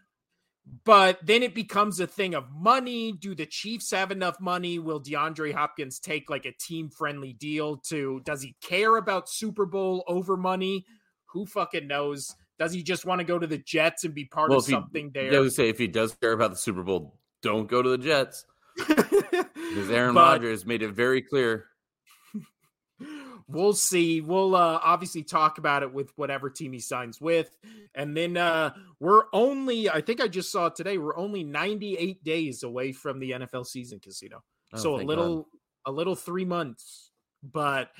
But 0.85 1.18
then 1.25 1.42
it 1.42 1.55
becomes 1.55 1.98
a 2.01 2.07
thing 2.07 2.35
of 2.35 2.44
money. 2.53 3.12
Do 3.12 3.35
the 3.35 3.46
Chiefs 3.46 3.90
have 3.90 4.11
enough 4.11 4.40
money? 4.40 4.79
Will 4.79 5.01
DeAndre 5.01 5.53
Hopkins 5.53 5.98
take 5.98 6.31
like 6.31 6.44
a 6.46 6.53
team 6.53 6.88
friendly 6.88 7.33
deal 7.33 7.79
to 7.88 8.20
does 8.25 8.42
he 8.42 8.55
care 8.62 8.96
about 8.96 9.29
Super 9.29 9.66
Bowl 9.66 10.05
over 10.07 10.37
money? 10.37 10.85
Who 11.33 11.46
fucking 11.46 11.87
knows? 11.88 12.35
Does 12.59 12.72
he 12.72 12.83
just 12.83 13.05
want 13.05 13.18
to 13.20 13.25
go 13.25 13.38
to 13.38 13.46
the 13.46 13.59
Jets 13.59 14.05
and 14.05 14.14
be 14.14 14.25
part 14.25 14.51
Well, 14.51 14.61
of 14.61 14.66
he- 14.66 14.72
something 14.72 15.09
I 15.16 15.29
there? 15.31 15.40
would 15.40 15.53
say 15.53 15.68
if 15.68 15.79
he 15.79 15.88
does 15.88 16.14
care 16.14 16.33
about 16.33 16.51
the 16.53 16.57
Super 16.59 16.83
Bowl, 16.83 17.18
don't 17.42 17.66
go 17.68 17.83
to 17.83 17.88
the 17.88 17.98
Jets 17.98 18.44
because 18.77 19.90
Aaron 19.90 20.14
Rodgers 20.14 20.64
made 20.64 20.83
it 20.83 20.92
very 20.92 21.22
clear. 21.22 21.66
We'll 23.53 23.75
see. 23.75 24.21
We'll 24.21 24.55
uh, 24.55 24.81
obviously 24.83 25.23
talk 25.23 25.59
about 25.59 25.83
it 25.83 25.93
with 25.93 26.12
whatever 26.17 26.51
team 26.51 26.73
he 26.73 26.81
signs 26.81 27.21
with. 27.21 27.57
And 27.95 28.17
then 28.17 28.37
uh, 28.37 28.73
we're 29.01 29.25
only, 29.33 29.88
I 29.91 30.01
think 30.01 30.21
I 30.21 30.29
just 30.29 30.51
saw 30.51 30.67
it 30.67 30.77
today, 30.77 30.99
we're 30.99 31.17
only 31.17 31.45
98 31.45 32.25
days 32.25 32.62
away 32.62 32.93
from 32.93 33.21
the 33.21 33.33
NFL 33.33 33.67
season 33.67 34.01
casino. 34.01 34.43
Oh, 34.75 34.79
so 34.79 34.97
a 34.97 35.03
little, 35.03 35.49
a 35.87 35.93
little 35.93 36.17
three 36.17 36.45
months. 36.45 37.11
But 37.43 37.91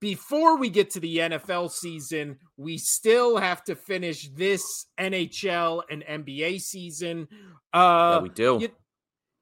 before 0.00 0.56
we 0.56 0.68
get 0.68 0.90
to 0.90 1.00
the 1.00 1.18
NFL 1.18 1.70
season, 1.70 2.38
we 2.56 2.78
still 2.78 3.36
have 3.36 3.62
to 3.64 3.76
finish 3.76 4.28
this 4.30 4.86
NHL 4.98 5.82
and 5.88 6.02
NBA 6.02 6.60
season. 6.60 7.28
Uh, 7.72 8.16
yeah, 8.16 8.22
we 8.22 8.28
do. 8.30 8.58
you, 8.60 8.68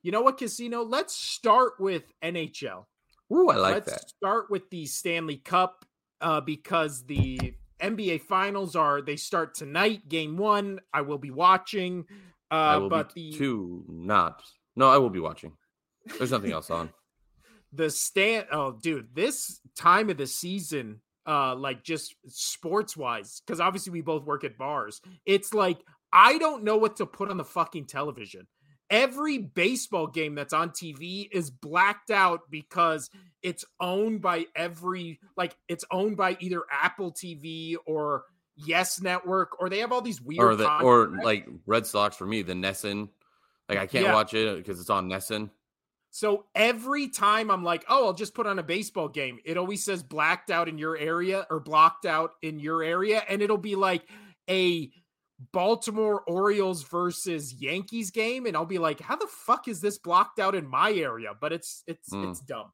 you 0.03 0.13
know 0.13 0.23
what, 0.23 0.39
Casino? 0.39 0.83
Let's 0.83 1.15
start 1.15 1.75
with 1.79 2.13
NHL. 2.23 2.85
Ooh, 3.33 3.49
I 3.51 3.57
like 3.57 3.75
Let's 3.75 3.93
that. 3.93 4.09
start 4.11 4.51
with 4.51 4.69
the 4.71 4.87
Stanley 4.87 5.37
Cup 5.37 5.85
uh, 6.21 6.41
because 6.41 7.05
the 7.05 7.55
NBA 7.81 8.23
Finals 8.23 8.75
are 8.75 9.03
they 9.03 9.17
start 9.17 9.55
tonight. 9.55 10.09
Game 10.09 10.37
one, 10.37 10.81
I 10.93 11.03
will 11.03 11.19
be 11.19 11.31
watching. 11.31 12.05
Uh, 12.51 12.55
I 12.55 12.77
will 12.79 12.89
but 12.89 13.15
be 13.15 13.33
the 13.33 13.39
too 13.39 13.85
not. 13.89 14.43
No, 14.77 14.89
I 14.91 14.99
will 14.99 15.11
be 15.11 15.21
watching. 15.21 15.53
There's 16.17 16.31
nothing 16.31 16.53
else 16.53 16.71
on. 16.71 16.91
the 17.73 17.91
stand. 17.91 18.47
Oh, 18.51 18.73
dude, 18.73 19.09
this 19.15 19.61
time 19.77 20.09
of 20.11 20.17
the 20.17 20.27
season, 20.27 21.01
uh, 21.27 21.55
like 21.55 21.85
just 21.85 22.15
sports 22.27 22.97
wise, 22.97 23.43
because 23.47 23.61
obviously 23.61 23.93
we 23.93 24.01
both 24.01 24.25
work 24.25 24.45
at 24.45 24.57
bars. 24.57 25.01
It's 25.27 25.53
like 25.53 25.79
I 26.13 26.39
don't 26.39 26.65
know 26.65 26.79
what 26.79 26.97
to 26.97 27.07
put 27.07 27.31
on 27.31 27.37
the 27.37 27.45
fucking 27.45 27.87
television. 27.87 28.47
Every 28.91 29.39
baseball 29.39 30.07
game 30.07 30.35
that's 30.35 30.53
on 30.53 30.71
TV 30.71 31.29
is 31.31 31.51
blacked 31.51 32.11
out 32.11 32.43
because 32.51 33.11
it's 33.43 33.65
owned 33.81 34.23
by 34.23 34.47
every 34.57 35.21
like 35.37 35.57
it's 35.69 35.85
owned 35.91 36.17
by 36.17 36.37
either 36.41 36.63
Apple 36.73 37.13
TV 37.13 37.77
or 37.87 38.25
Yes 38.57 39.01
Network 39.01 39.61
or 39.61 39.69
they 39.69 39.79
have 39.79 39.93
all 39.93 40.01
these 40.01 40.21
weird 40.23 40.41
or 40.41 40.57
the 40.57 40.69
or 40.83 41.09
like 41.23 41.47
Red 41.67 41.87
Sox 41.87 42.17
for 42.17 42.27
me, 42.27 42.43
the 42.43 42.55
NESN. 42.55 43.09
Like 43.69 43.79
I 43.79 43.87
can't 43.87 44.05
Yeah. 44.05 44.15
watch 44.15 44.33
it 44.35 44.57
because 44.57 44.81
it's 44.81 44.91
on 44.91 45.09
NESN. 45.09 45.51
So 46.11 46.47
every 46.55 47.09
time 47.09 47.51
I'm 47.51 47.63
like, 47.63 47.85
oh, 47.89 48.07
I'll 48.07 48.15
just 48.15 48.35
put 48.35 48.47
on 48.47 48.59
a 48.59 48.63
baseball 48.63 49.09
game, 49.09 49.39
it 49.45 49.59
always 49.59 49.85
says 49.85 50.03
blacked 50.03 50.51
out 50.51 50.67
in 50.69 50.79
your 50.79 50.97
area 50.97 51.47
or 51.51 51.61
blocked 51.61 52.07
out 52.07 52.33
in 52.41 52.59
your 52.59 52.83
area. 52.83 53.23
And 53.29 53.43
it'll 53.43 53.59
be 53.59 53.77
like 53.77 54.09
a 54.49 54.91
Baltimore 55.53 56.23
Orioles 56.27 56.83
versus 56.83 57.53
Yankees 57.55 58.11
game. 58.11 58.47
And 58.47 58.57
I'll 58.57 58.67
be 58.67 58.79
like, 58.79 59.01
how 59.01 59.17
the 59.17 59.27
fuck 59.29 59.69
is 59.69 59.81
this 59.81 59.99
blocked 59.99 60.39
out 60.41 60.55
in 60.55 60.67
my 60.67 60.93
area? 60.93 61.31
But 61.41 61.53
it's 61.53 61.85
it's 61.87 62.11
Mm. 62.13 62.31
it's 62.31 62.41
dumb. 62.41 62.73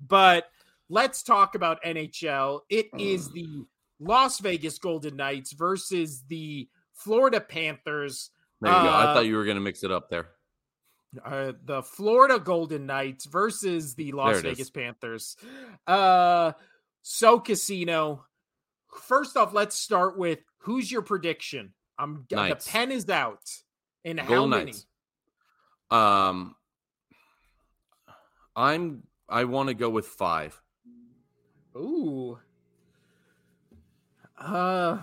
But 0.00 0.46
let's 0.88 1.22
talk 1.22 1.54
about 1.54 1.82
NHL. 1.84 2.62
It 2.68 2.88
is 2.98 3.28
Mm. 3.28 3.32
the 3.34 3.66
Las 4.00 4.40
Vegas 4.40 4.78
Golden 4.78 5.16
Knights 5.16 5.52
versus 5.52 6.22
the 6.28 6.68
Florida 6.94 7.40
Panthers. 7.40 8.30
There 8.60 8.72
you 8.72 8.78
go. 8.82 8.88
I 8.88 9.04
Uh, 9.10 9.14
thought 9.14 9.26
you 9.26 9.36
were 9.36 9.44
gonna 9.44 9.60
mix 9.60 9.84
it 9.84 9.90
up 9.90 10.10
there. 10.10 10.30
uh, 11.24 11.52
the 11.64 11.82
Florida 11.82 12.38
Golden 12.38 12.86
Knights 12.86 13.24
versus 13.26 13.94
the 13.96 14.12
Las 14.12 14.40
Vegas 14.42 14.60
is. 14.60 14.70
Panthers. 14.70 15.36
Uh, 15.86 16.52
so 17.02 17.40
Casino. 17.40 18.26
First 19.02 19.36
off, 19.36 19.52
let's 19.52 19.76
start 19.76 20.16
with 20.18 20.40
who's 20.58 20.90
your 20.90 21.02
prediction? 21.02 21.74
I'm 22.00 22.26
Knights. 22.30 22.64
the 22.64 22.70
pen 22.72 22.90
is 22.90 23.08
out. 23.10 23.44
And 24.04 24.18
how 24.18 24.46
many? 24.46 24.64
Knights. 24.66 24.86
Um, 25.90 26.54
I'm. 28.56 29.02
I 29.28 29.44
want 29.44 29.68
to 29.68 29.74
go 29.74 29.90
with 29.90 30.06
five. 30.06 30.60
Ooh. 31.76 32.38
Uh, 34.38 34.98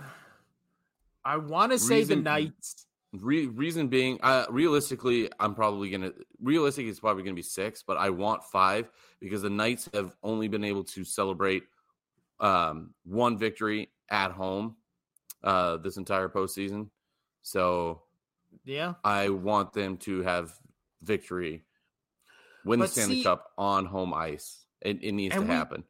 I 1.24 1.36
want 1.36 1.72
to 1.72 1.78
say 1.78 2.02
the 2.02 2.16
Knights. 2.16 2.86
Re- 3.12 3.46
reason 3.46 3.88
being, 3.88 4.18
uh, 4.22 4.46
realistically, 4.50 5.30
I'm 5.38 5.54
probably 5.54 5.90
gonna. 5.90 6.12
Realistic 6.42 6.86
is 6.86 6.98
probably 6.98 7.22
gonna 7.22 7.34
be 7.34 7.42
six, 7.42 7.84
but 7.86 7.96
I 7.96 8.10
want 8.10 8.42
five 8.44 8.90
because 9.20 9.42
the 9.42 9.50
Knights 9.50 9.88
have 9.94 10.16
only 10.24 10.48
been 10.48 10.64
able 10.64 10.84
to 10.84 11.04
celebrate 11.04 11.62
um, 12.40 12.92
one 13.04 13.38
victory 13.38 13.92
at 14.10 14.32
home 14.32 14.76
uh, 15.44 15.76
this 15.78 15.96
entire 15.96 16.28
postseason. 16.28 16.88
So 17.42 18.02
Yeah. 18.64 18.94
I 19.04 19.28
want 19.30 19.72
them 19.72 19.96
to 19.98 20.22
have 20.22 20.52
victory, 21.02 21.64
win 22.64 22.80
the 22.80 22.88
Stanley 22.88 23.16
see- 23.16 23.22
Cup 23.24 23.52
on 23.56 23.86
home 23.86 24.12
ice. 24.12 24.64
It, 24.80 25.02
it 25.02 25.12
needs 25.12 25.34
to 25.34 25.40
we- 25.42 25.46
happen. 25.48 25.84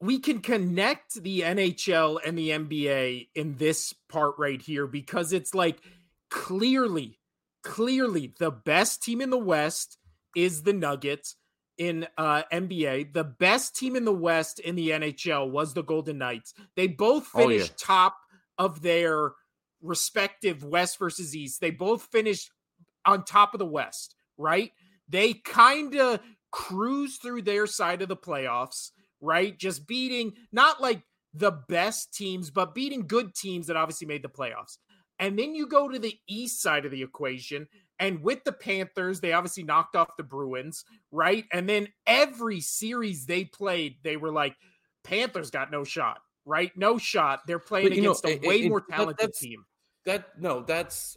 we 0.00 0.18
can 0.20 0.40
connect 0.40 1.14
the 1.22 1.40
NHL 1.42 2.20
and 2.24 2.38
the 2.38 2.50
NBA 2.50 3.28
in 3.34 3.56
this 3.56 3.92
part 4.08 4.34
right 4.38 4.60
here 4.62 4.86
because 4.86 5.32
it's 5.32 5.54
like 5.54 5.80
clearly, 6.30 7.18
clearly 7.62 8.32
the 8.38 8.50
best 8.50 9.02
team 9.02 9.20
in 9.20 9.30
the 9.30 9.38
West 9.38 9.98
is 10.36 10.62
the 10.62 10.72
Nuggets 10.72 11.36
in 11.78 12.06
uh 12.16 12.42
NBA. 12.52 13.12
The 13.12 13.24
best 13.24 13.74
team 13.76 13.96
in 13.96 14.04
the 14.04 14.12
West 14.12 14.58
in 14.60 14.74
the 14.76 14.90
NHL 14.90 15.50
was 15.50 15.74
the 15.74 15.82
Golden 15.82 16.18
Knights. 16.18 16.54
They 16.76 16.86
both 16.86 17.28
Oh, 17.34 17.40
yeah. 17.40 17.46
finished 17.58 17.78
top 17.78 18.16
of 18.58 18.82
their 18.82 19.32
respective 19.82 20.64
West 20.64 20.98
versus 20.98 21.34
East. 21.36 21.60
They 21.60 21.70
both 21.70 22.02
finished 22.10 22.50
on 23.04 23.24
top 23.24 23.54
of 23.54 23.58
the 23.58 23.66
West, 23.66 24.14
right? 24.36 24.72
They 25.08 25.34
kind 25.34 25.94
of 25.94 26.20
cruise 26.50 27.16
through 27.16 27.42
their 27.42 27.66
side 27.66 28.02
of 28.02 28.08
the 28.08 28.16
playoffs 28.16 28.90
right? 29.20 29.58
Just 29.58 29.86
beating 29.86 30.34
not 30.52 30.80
like 30.80 31.02
the 31.34 31.52
best 31.68 32.14
teams, 32.14 32.50
but 32.50 32.74
beating 32.74 33.06
good 33.06 33.34
teams 33.34 33.66
that 33.66 33.76
obviously 33.76 34.06
made 34.06 34.22
the 34.22 34.28
playoffs. 34.28 34.78
And 35.18 35.38
then 35.38 35.54
you 35.54 35.66
go 35.66 35.88
to 35.88 35.98
the 35.98 36.16
east 36.28 36.62
side 36.62 36.84
of 36.84 36.92
the 36.92 37.02
equation, 37.02 37.66
and 37.98 38.22
with 38.22 38.44
the 38.44 38.52
Panthers, 38.52 39.20
they 39.20 39.32
obviously 39.32 39.64
knocked 39.64 39.96
off 39.96 40.16
the 40.16 40.22
Bruins, 40.22 40.84
right? 41.10 41.44
And 41.52 41.68
then 41.68 41.88
every 42.06 42.60
series 42.60 43.26
they 43.26 43.44
played, 43.44 43.96
they 44.04 44.16
were 44.16 44.30
like, 44.30 44.54
Panthers 45.02 45.50
got 45.50 45.72
no 45.72 45.82
shot, 45.82 46.20
right? 46.48 46.72
No 46.76 46.98
shot. 46.98 47.46
They're 47.46 47.58
playing 47.58 47.92
you 47.92 48.02
know, 48.02 48.10
against 48.12 48.24
a 48.24 48.30
it- 48.30 48.42
way 48.42 48.62
it- 48.62 48.68
more 48.68 48.80
talented 48.80 49.34
team. 49.34 49.64
That 50.06 50.40
no, 50.40 50.62
that's. 50.62 51.16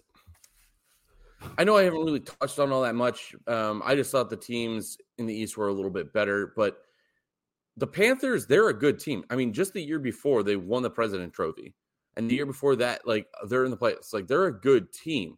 I 1.58 1.64
know 1.64 1.76
I 1.78 1.84
haven't 1.84 2.04
really 2.06 2.20
touched 2.20 2.60
on 2.60 2.72
all 2.72 2.84
that 2.84 2.94
much. 2.94 3.34
Um, 3.48 3.82
I 3.84 3.96
just 3.96 4.12
thought 4.12 4.30
the 4.30 4.38
teams 4.38 4.98
in 5.18 5.26
the 5.26 5.34
East 5.34 5.58
were 5.58 5.70
a 5.70 5.74
little 5.74 5.90
bit 5.90 6.14
better, 6.14 6.54
but 6.56 6.82
the 7.78 7.88
Panthers, 7.88 8.46
they're 8.46 8.68
a 8.70 8.74
good 8.78 9.00
team. 9.00 9.24
I 9.32 9.36
mean, 9.36 9.52
just 9.54 9.74
the 9.74 9.82
year 9.82 9.98
before 9.98 10.44
they 10.44 10.56
won 10.56 10.84
the 10.84 10.90
President 10.90 11.34
Trophy, 11.34 11.74
and 12.16 12.30
the 12.30 12.36
year 12.36 12.46
before 12.46 12.76
that, 12.76 13.08
like 13.08 13.28
they're 13.48 13.66
in 13.66 13.72
the 13.72 13.78
playoffs. 13.78 14.14
Like 14.14 14.28
they're 14.28 14.46
a 14.48 14.60
good 14.60 14.92
team. 14.94 15.38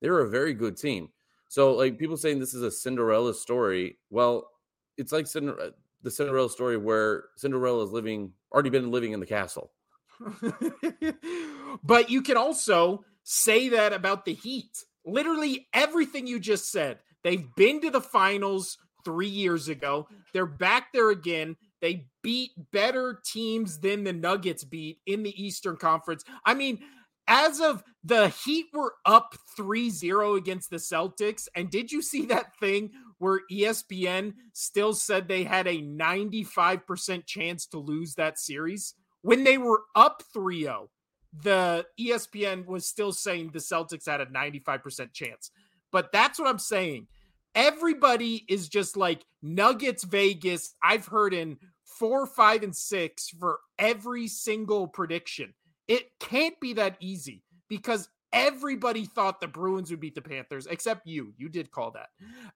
They're 0.00 0.20
a 0.20 0.30
very 0.30 0.54
good 0.54 0.76
team. 0.76 1.08
So, 1.48 1.74
like 1.74 1.98
people 1.98 2.16
saying 2.16 2.38
this 2.38 2.54
is 2.54 2.62
a 2.62 2.70
Cinderella 2.70 3.34
story. 3.34 3.98
Well, 4.10 4.48
it's 4.96 5.12
like 5.12 5.26
Cinder- 5.26 5.60
uh, 5.60 5.70
the 6.02 6.10
Cinderella 6.10 6.48
story 6.48 6.76
where 6.78 7.24
Cinderella 7.36 7.84
is 7.84 7.90
living 7.90 8.32
already 8.52 8.70
been 8.70 8.90
living 8.90 9.12
in 9.12 9.20
the 9.20 9.26
castle. 9.26 9.72
but 11.82 12.10
you 12.10 12.22
can 12.22 12.36
also 12.36 13.04
say 13.24 13.70
that 13.70 13.92
about 13.92 14.24
the 14.24 14.34
Heat. 14.34 14.84
Literally 15.04 15.66
everything 15.72 16.26
you 16.26 16.38
just 16.38 16.70
said. 16.70 16.98
They've 17.24 17.46
been 17.56 17.80
to 17.80 17.90
the 17.90 18.00
finals 18.00 18.78
three 19.04 19.28
years 19.28 19.68
ago. 19.68 20.08
They're 20.32 20.46
back 20.46 20.92
there 20.92 21.10
again. 21.10 21.56
They 21.80 22.06
beat 22.22 22.52
better 22.72 23.20
teams 23.24 23.80
than 23.80 24.04
the 24.04 24.12
Nuggets 24.12 24.64
beat 24.64 24.98
in 25.06 25.22
the 25.22 25.42
Eastern 25.42 25.76
Conference. 25.76 26.24
I 26.44 26.54
mean, 26.54 26.80
as 27.26 27.60
of 27.60 27.82
the 28.04 28.28
Heat 28.28 28.66
were 28.72 28.94
up 29.04 29.34
3-0 29.58 30.36
against 30.36 30.70
the 30.70 30.76
Celtics. 30.76 31.48
And 31.54 31.70
did 31.70 31.92
you 31.92 32.02
see 32.02 32.26
that 32.26 32.56
thing 32.58 32.90
where 33.22 33.42
ESPN 33.52 34.34
still 34.52 34.92
said 34.92 35.28
they 35.28 35.44
had 35.44 35.68
a 35.68 35.80
95% 35.80 37.24
chance 37.24 37.66
to 37.68 37.78
lose 37.78 38.16
that 38.16 38.36
series? 38.36 38.94
When 39.20 39.44
they 39.44 39.58
were 39.58 39.82
up 39.94 40.24
3-0, 40.36 40.88
the 41.32 41.86
ESPN 42.00 42.66
was 42.66 42.84
still 42.84 43.12
saying 43.12 43.50
the 43.52 43.60
Celtics 43.60 44.08
had 44.08 44.20
a 44.20 44.26
95% 44.26 45.12
chance. 45.12 45.52
But 45.92 46.10
that's 46.10 46.40
what 46.40 46.48
I'm 46.48 46.58
saying. 46.58 47.06
Everybody 47.54 48.44
is 48.48 48.68
just 48.68 48.96
like 48.96 49.24
Nuggets 49.40 50.02
Vegas. 50.02 50.74
I've 50.82 51.06
heard 51.06 51.32
in 51.32 51.58
four, 51.84 52.26
five, 52.26 52.64
and 52.64 52.74
six 52.74 53.28
for 53.28 53.60
every 53.78 54.26
single 54.26 54.88
prediction. 54.88 55.54
It 55.86 56.10
can't 56.18 56.58
be 56.58 56.72
that 56.72 56.96
easy 56.98 57.44
because 57.68 58.08
everybody 58.32 59.04
thought 59.04 59.40
the 59.40 59.48
Bruins 59.48 59.90
would 59.90 60.00
beat 60.00 60.14
the 60.14 60.22
Panthers, 60.22 60.66
except 60.66 61.06
you. 61.06 61.32
You 61.36 61.48
did 61.48 61.70
call 61.70 61.92
that. 61.92 62.08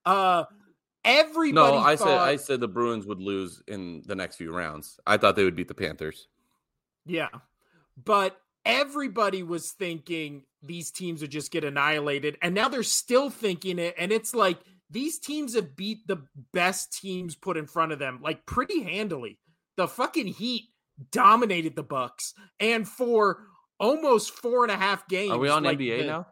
Uh 0.04 0.44
everybody 1.04 1.52
No, 1.52 1.78
I 1.78 1.96
thought, 1.96 2.08
said 2.08 2.18
I 2.18 2.36
said 2.36 2.60
the 2.60 2.68
Bruins 2.68 3.06
would 3.06 3.20
lose 3.20 3.62
in 3.68 4.02
the 4.06 4.14
next 4.14 4.36
few 4.36 4.54
rounds. 4.54 4.98
I 5.06 5.16
thought 5.16 5.36
they 5.36 5.44
would 5.44 5.56
beat 5.56 5.68
the 5.68 5.74
Panthers. 5.74 6.28
Yeah. 7.04 7.28
But 8.02 8.36
everybody 8.64 9.42
was 9.42 9.70
thinking 9.70 10.42
these 10.62 10.90
teams 10.90 11.20
would 11.20 11.30
just 11.30 11.52
get 11.52 11.64
annihilated. 11.64 12.36
And 12.42 12.54
now 12.54 12.68
they're 12.68 12.82
still 12.82 13.30
thinking 13.30 13.78
it. 13.78 13.94
And 13.96 14.10
it's 14.12 14.34
like 14.34 14.58
these 14.90 15.18
teams 15.18 15.54
have 15.54 15.76
beat 15.76 16.06
the 16.06 16.22
best 16.52 16.92
teams 16.92 17.34
put 17.34 17.56
in 17.56 17.66
front 17.66 17.92
of 17.92 17.98
them 17.98 18.20
like 18.22 18.44
pretty 18.46 18.82
handily. 18.82 19.38
The 19.76 19.88
fucking 19.88 20.28
Heat 20.28 20.64
dominated 21.12 21.76
the 21.76 21.82
Bucks, 21.82 22.32
and 22.60 22.88
for 22.88 23.42
almost 23.78 24.30
four 24.32 24.62
and 24.64 24.72
a 24.72 24.76
half 24.76 25.06
games. 25.08 25.32
Are 25.32 25.38
we 25.38 25.48
on 25.48 25.62
like 25.64 25.78
NBA 25.78 26.00
the- 26.00 26.06
now? 26.06 26.26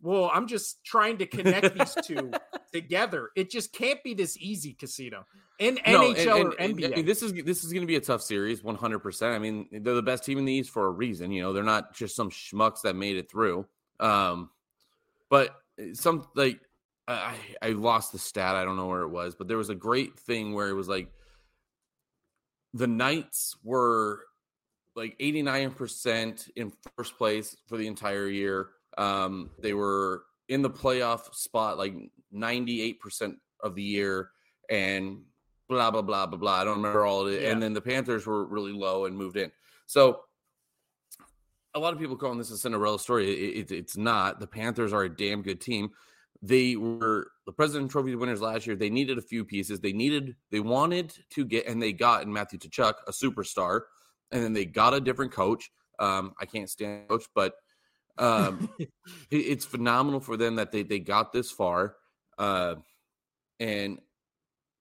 Well, 0.00 0.30
I'm 0.32 0.46
just 0.46 0.84
trying 0.84 1.18
to 1.18 1.26
connect 1.26 1.76
these 1.76 1.96
two 2.04 2.30
together. 2.72 3.30
It 3.34 3.50
just 3.50 3.72
can't 3.72 4.00
be 4.04 4.14
this 4.14 4.36
easy, 4.38 4.72
Casino. 4.74 5.26
In 5.58 5.74
No, 5.86 6.12
NHL 6.12 6.40
and- 6.40 6.46
or 6.46 6.56
NBA. 6.84 6.98
and 6.98 7.08
this 7.08 7.20
is 7.20 7.32
this 7.32 7.64
is 7.64 7.72
going 7.72 7.80
to 7.82 7.86
be 7.88 7.96
a 7.96 8.00
tough 8.00 8.22
series, 8.22 8.62
one 8.62 8.76
hundred 8.76 9.00
percent. 9.00 9.34
I 9.34 9.40
mean, 9.40 9.66
they're 9.72 9.94
the 9.96 10.02
best 10.02 10.24
team 10.24 10.38
in 10.38 10.44
the 10.44 10.52
East 10.52 10.70
for 10.70 10.86
a 10.86 10.90
reason. 10.90 11.32
You 11.32 11.42
know, 11.42 11.52
they're 11.52 11.64
not 11.64 11.94
just 11.94 12.14
some 12.14 12.30
schmucks 12.30 12.82
that 12.82 12.94
made 12.94 13.16
it 13.16 13.28
through. 13.28 13.66
Um, 13.98 14.50
but 15.28 15.56
some 15.94 16.28
like 16.36 16.60
I 17.08 17.34
I 17.60 17.70
lost 17.70 18.12
the 18.12 18.20
stat. 18.20 18.54
I 18.54 18.64
don't 18.64 18.76
know 18.76 18.86
where 18.86 19.02
it 19.02 19.08
was, 19.08 19.34
but 19.34 19.48
there 19.48 19.56
was 19.58 19.68
a 19.68 19.74
great 19.74 20.16
thing 20.16 20.54
where 20.54 20.68
it 20.68 20.74
was 20.74 20.88
like 20.88 21.10
the 22.72 22.86
Knights 22.86 23.56
were 23.64 24.20
like 24.98 25.16
eighty 25.20 25.40
nine 25.40 25.70
percent 25.70 26.48
in 26.56 26.72
first 26.96 27.16
place 27.16 27.56
for 27.66 27.78
the 27.78 27.86
entire 27.86 28.28
year. 28.28 28.70
Um, 28.98 29.50
they 29.58 29.72
were 29.72 30.24
in 30.48 30.60
the 30.60 30.70
playoff 30.70 31.34
spot 31.34 31.78
like 31.78 31.94
ninety 32.30 32.82
eight 32.82 33.00
percent 33.00 33.36
of 33.60 33.74
the 33.74 33.82
year, 33.82 34.30
and 34.68 35.22
blah 35.68 35.90
blah 35.90 36.02
blah 36.02 36.26
blah 36.26 36.38
blah. 36.38 36.60
I 36.60 36.64
don't 36.64 36.76
remember 36.76 37.06
all 37.06 37.26
of 37.26 37.32
it. 37.32 37.42
Yeah. 37.42 37.52
And 37.52 37.62
then 37.62 37.72
the 37.72 37.80
Panthers 37.80 38.26
were 38.26 38.44
really 38.44 38.72
low 38.72 39.06
and 39.06 39.16
moved 39.16 39.36
in. 39.36 39.50
So 39.86 40.20
a 41.74 41.78
lot 41.78 41.92
of 41.92 41.98
people 41.98 42.16
calling 42.16 42.38
this 42.38 42.50
a 42.50 42.58
Cinderella 42.58 42.98
story. 42.98 43.30
It, 43.30 43.70
it, 43.70 43.74
it's 43.74 43.96
not. 43.96 44.40
The 44.40 44.46
Panthers 44.46 44.92
are 44.92 45.04
a 45.04 45.16
damn 45.16 45.42
good 45.42 45.60
team. 45.60 45.90
They 46.42 46.76
were 46.76 47.30
the 47.46 47.52
President 47.52 47.90
Trophy 47.90 48.14
winners 48.14 48.40
last 48.40 48.66
year. 48.66 48.76
They 48.76 48.90
needed 48.90 49.18
a 49.18 49.22
few 49.22 49.44
pieces. 49.44 49.80
They 49.80 49.92
needed, 49.92 50.36
they 50.50 50.60
wanted 50.60 51.12
to 51.30 51.44
get, 51.44 51.66
and 51.66 51.82
they 51.82 51.92
got 51.92 52.22
in 52.22 52.32
Matthew 52.32 52.58
Tkachuk 52.60 52.94
a 53.06 53.12
superstar, 53.12 53.82
and 54.32 54.42
then 54.42 54.52
they 54.52 54.64
got 54.64 54.94
a 54.94 55.00
different 55.00 55.32
coach. 55.32 55.70
Um, 55.98 56.34
I 56.40 56.46
can't 56.46 56.70
stand 56.70 57.08
coach, 57.08 57.24
but 57.34 57.54
um, 58.18 58.68
it- 58.78 58.90
it's 59.30 59.64
phenomenal 59.64 60.20
for 60.20 60.36
them 60.36 60.56
that 60.56 60.72
they 60.72 60.82
they 60.82 60.98
got 61.00 61.32
this 61.32 61.50
far, 61.50 61.96
uh, 62.38 62.76
and 63.60 64.00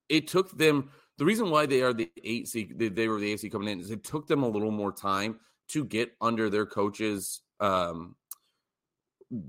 it 0.09 0.27
took 0.27 0.57
them. 0.57 0.89
The 1.17 1.25
reason 1.25 1.49
why 1.49 1.65
they 1.65 1.81
are 1.81 1.93
the 1.93 2.11
eight 2.23 2.47
seed, 2.47 2.77
they, 2.77 2.89
they 2.89 3.07
were 3.07 3.19
the 3.19 3.31
eight 3.31 3.39
seed 3.39 3.51
coming 3.51 3.69
in, 3.69 3.79
is 3.79 3.89
it 3.89 4.03
took 4.03 4.27
them 4.27 4.43
a 4.43 4.47
little 4.47 4.69
more 4.71 4.91
time 4.91 5.39
to 5.69 5.83
get 5.83 6.11
under 6.21 6.49
their 6.49 6.65
coach's 6.67 7.41
um, 7.59 8.15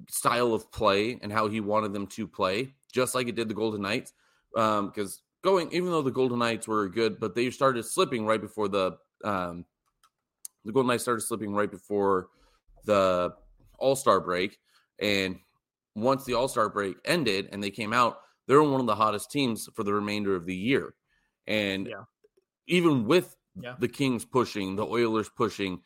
style 0.08 0.54
of 0.54 0.70
play 0.72 1.18
and 1.22 1.32
how 1.32 1.46
he 1.48 1.60
wanted 1.60 1.92
them 1.92 2.06
to 2.08 2.26
play, 2.26 2.72
just 2.92 3.14
like 3.14 3.28
it 3.28 3.36
did 3.36 3.48
the 3.48 3.54
Golden 3.54 3.82
Knights. 3.82 4.12
Because 4.54 5.22
going, 5.42 5.70
even 5.72 5.90
though 5.90 6.02
the 6.02 6.10
Golden 6.10 6.38
Knights 6.38 6.66
were 6.66 6.88
good, 6.88 7.20
but 7.20 7.34
they 7.34 7.50
started 7.50 7.84
slipping 7.84 8.26
right 8.26 8.40
before 8.40 8.68
the 8.68 8.96
um, 9.24 9.64
the 10.64 10.72
Golden 10.72 10.88
Knights 10.88 11.02
started 11.02 11.22
slipping 11.22 11.52
right 11.52 11.70
before 11.70 12.28
the 12.84 13.34
All 13.78 13.96
Star 13.96 14.20
break, 14.20 14.58
and 15.00 15.38
once 15.94 16.24
the 16.24 16.34
All 16.34 16.48
Star 16.48 16.68
break 16.68 16.96
ended 17.04 17.48
and 17.52 17.62
they 17.62 17.70
came 17.70 17.92
out, 17.92 18.20
they 18.46 18.54
were 18.54 18.62
one 18.62 18.80
of 18.80 18.86
the 18.86 18.94
hottest 18.94 19.30
teams 19.30 19.68
for 19.74 19.84
the 19.84 19.92
remainder 19.92 20.34
of 20.34 20.46
the 20.46 20.56
year. 20.56 20.94
And 21.46 21.86
Yeah. 21.86 22.04
even 22.66 23.06
with 23.06 23.36
Yeah. 23.60 23.76
the 23.78 23.88
Kings 23.88 24.24
pushing, 24.24 24.76
the 24.76 24.86
Oilers 24.86 25.28
pushing, 25.28 25.82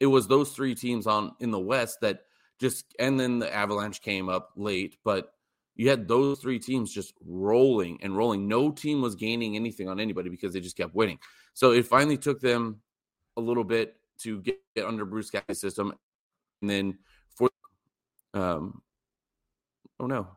it 0.00 0.06
was 0.06 0.26
those 0.28 0.52
three 0.52 0.74
teams 0.74 1.06
on 1.06 1.34
in 1.40 1.50
the 1.50 1.58
West 1.58 2.00
that 2.00 2.26
just 2.58 2.94
and 2.98 3.18
then 3.18 3.38
the 3.38 3.52
Avalanche 3.54 4.00
came 4.00 4.28
up 4.28 4.50
late, 4.56 4.96
but 5.04 5.32
you 5.74 5.90
had 5.90 6.08
those 6.08 6.40
three 6.40 6.58
teams 6.58 6.90
just 6.90 7.12
rolling 7.22 8.02
and 8.02 8.16
rolling. 8.16 8.48
No 8.48 8.70
team 8.70 9.02
was 9.02 9.14
gaining 9.14 9.56
anything 9.56 9.88
on 9.88 10.00
anybody 10.00 10.30
because 10.30 10.54
they 10.54 10.60
just 10.60 10.76
kept 10.76 10.94
winning. 10.94 11.18
So 11.52 11.72
it 11.72 11.86
finally 11.86 12.16
took 12.16 12.40
them 12.40 12.80
a 13.36 13.40
little 13.42 13.64
bit 13.64 13.96
to 14.22 14.40
get, 14.40 14.58
get 14.74 14.86
under 14.86 15.04
Bruce 15.04 15.30
Cassidy's 15.30 15.60
system, 15.60 15.92
and 16.62 16.70
then 16.70 16.98
for 17.36 17.50
um, 18.34 18.82
oh 20.00 20.06
no, 20.06 20.28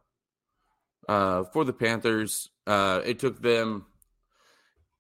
uh, 1.08 1.44
for 1.46 1.64
the 1.64 1.74
Panthers, 1.74 2.50
uh, 2.68 3.02
it 3.04 3.20
took 3.20 3.42
them, 3.42 3.86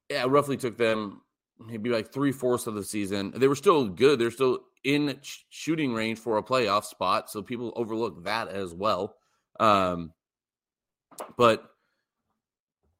yeah, 0.09 0.25
roughly 0.27 0.57
took 0.57 0.77
them 0.77 1.21
maybe 1.59 1.89
like 1.89 2.11
three 2.11 2.31
fourths 2.31 2.67
of 2.67 2.75
the 2.75 2.83
season. 2.83 3.31
They 3.35 3.47
were 3.47 3.55
still 3.55 3.87
good. 3.87 4.19
They're 4.19 4.31
still 4.31 4.59
in 4.83 5.19
sh- 5.21 5.39
shooting 5.49 5.93
range 5.93 6.19
for 6.19 6.37
a 6.37 6.43
playoff 6.43 6.85
spot, 6.85 7.29
so 7.29 7.41
people 7.41 7.73
overlook 7.75 8.23
that 8.23 8.47
as 8.47 8.73
well. 8.73 9.15
Um, 9.59 10.13
but 11.37 11.63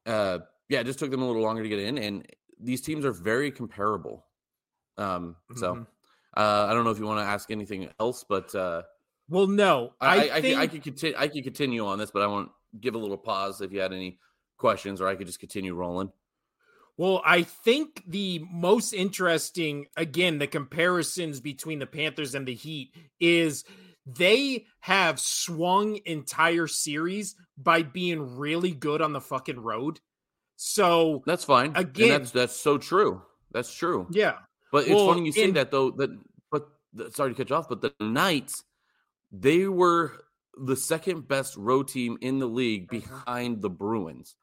uh, 0.06 0.38
yeah, 0.68 0.80
it 0.80 0.86
just 0.86 0.98
took 0.98 1.10
them 1.10 1.22
a 1.22 1.26
little 1.26 1.42
longer 1.42 1.62
to 1.62 1.68
get 1.68 1.78
in, 1.78 1.98
and 1.98 2.26
these 2.60 2.82
teams 2.82 3.04
are 3.04 3.12
very 3.12 3.50
comparable. 3.50 4.26
Um, 5.00 5.36
so 5.56 5.74
Mhm. 5.74 5.86
uh, 6.36 6.66
I 6.68 6.74
don't 6.74 6.84
know 6.84 6.90
if 6.90 6.98
you 6.98 7.06
want 7.06 7.20
to 7.20 7.24
ask 7.24 7.50
anything 7.50 7.88
else, 7.98 8.24
but 8.28 8.54
uh, 8.54 8.82
Well, 9.28 9.46
no. 9.46 9.94
I, 10.00 10.06
I, 10.06 10.10
I, 10.10 10.34
I, 10.36 10.40
could, 10.40 10.54
I 10.54 10.66
could 10.66 10.82
continue. 10.82 11.16
I 11.18 11.28
could 11.28 11.44
continue 11.44 11.86
on 11.86 11.98
this, 11.98 12.10
but 12.10 12.22
I 12.22 12.26
want 12.26 12.48
to 12.48 12.78
give 12.80 12.94
a 12.94 12.98
little 12.98 13.16
pause 13.18 13.60
if 13.60 13.72
you 13.72 13.80
had 13.80 13.92
any 13.92 14.18
questions, 14.58 15.00
or 15.00 15.08
I 15.08 15.14
could 15.16 15.26
just 15.26 15.40
continue 15.40 15.74
rolling. 15.74 16.12
Well, 16.96 17.22
I 17.24 17.44
think 17.44 18.02
the 18.06 18.44
most 18.50 18.92
interesting, 18.92 19.86
again, 19.96 20.38
the 20.38 20.46
comparisons 20.46 21.40
between 21.40 21.78
the 21.78 21.86
Panthers 21.86 22.34
and 22.34 22.46
the 22.46 22.54
Heat 22.54 22.92
is 23.18 23.64
they 24.04 24.66
have 24.80 25.18
swung 25.18 25.98
entire 26.04 26.66
series 26.66 27.36
by 27.56 27.82
being 27.84 28.36
really 28.36 28.72
good 28.72 29.00
on 29.00 29.14
the 29.14 29.20
fucking 29.20 29.60
road. 29.60 30.00
So, 30.56 31.22
That's 31.24 31.44
fine. 31.44 31.72
Again- 31.74 32.10
and 32.12 32.20
that's 32.24 32.32
that's 32.32 32.56
so 32.56 32.76
true. 32.76 33.22
That's 33.50 33.72
true. 33.74 34.06
yeah. 34.10 34.34
But 34.72 34.84
it's 34.86 34.94
Well, 34.94 35.08
funny 35.08 35.26
you 35.26 35.32
say 35.32 35.44
in- 35.44 35.54
that 35.54 35.70
though. 35.70 35.90
That 35.92 36.10
but 36.50 36.68
the, 36.92 37.10
sorry 37.10 37.30
to 37.30 37.36
cut 37.36 37.50
you 37.50 37.56
off, 37.56 37.68
but 37.68 37.80
the 37.80 37.92
Knights, 38.00 38.64
they 39.32 39.66
were 39.66 40.24
the 40.56 40.76
second 40.76 41.26
best 41.28 41.56
road 41.56 41.88
team 41.88 42.18
in 42.20 42.38
the 42.38 42.46
league 42.46 42.88
Uh-huh. 42.92 43.00
behind 43.24 43.62
the 43.62 43.70
Bruins, 43.70 44.36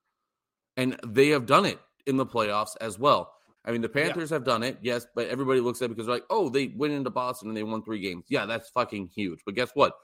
and 0.75 0.99
they 1.05 1.29
have 1.29 1.45
done 1.45 1.65
it 1.65 1.79
in 2.05 2.17
the 2.17 2.25
playoffs 2.25 2.75
as 2.81 2.97
well. 2.97 3.33
I 3.65 3.71
mean, 3.73 3.81
the 3.81 3.91
Yeah. 3.93 4.05
Panthers 4.05 4.29
have 4.29 4.45
done 4.45 4.63
it, 4.63 4.77
yes, 4.81 5.05
but 5.13 5.27
everybody 5.27 5.59
looks 5.59 5.81
at 5.81 5.85
it 5.85 5.89
because 5.89 6.05
they're 6.05 6.15
like, 6.15 6.25
oh, 6.29 6.47
they 6.49 6.67
went 6.69 6.93
into 6.93 7.09
Boston 7.09 7.49
and 7.49 7.57
they 7.57 7.63
won 7.63 7.83
three 7.83 7.99
games. 7.99 8.23
Yeah, 8.29 8.45
that's 8.45 8.69
fucking 8.69 9.07
huge. 9.09 9.41
But 9.45 9.55
guess 9.55 9.71
what? 9.73 9.97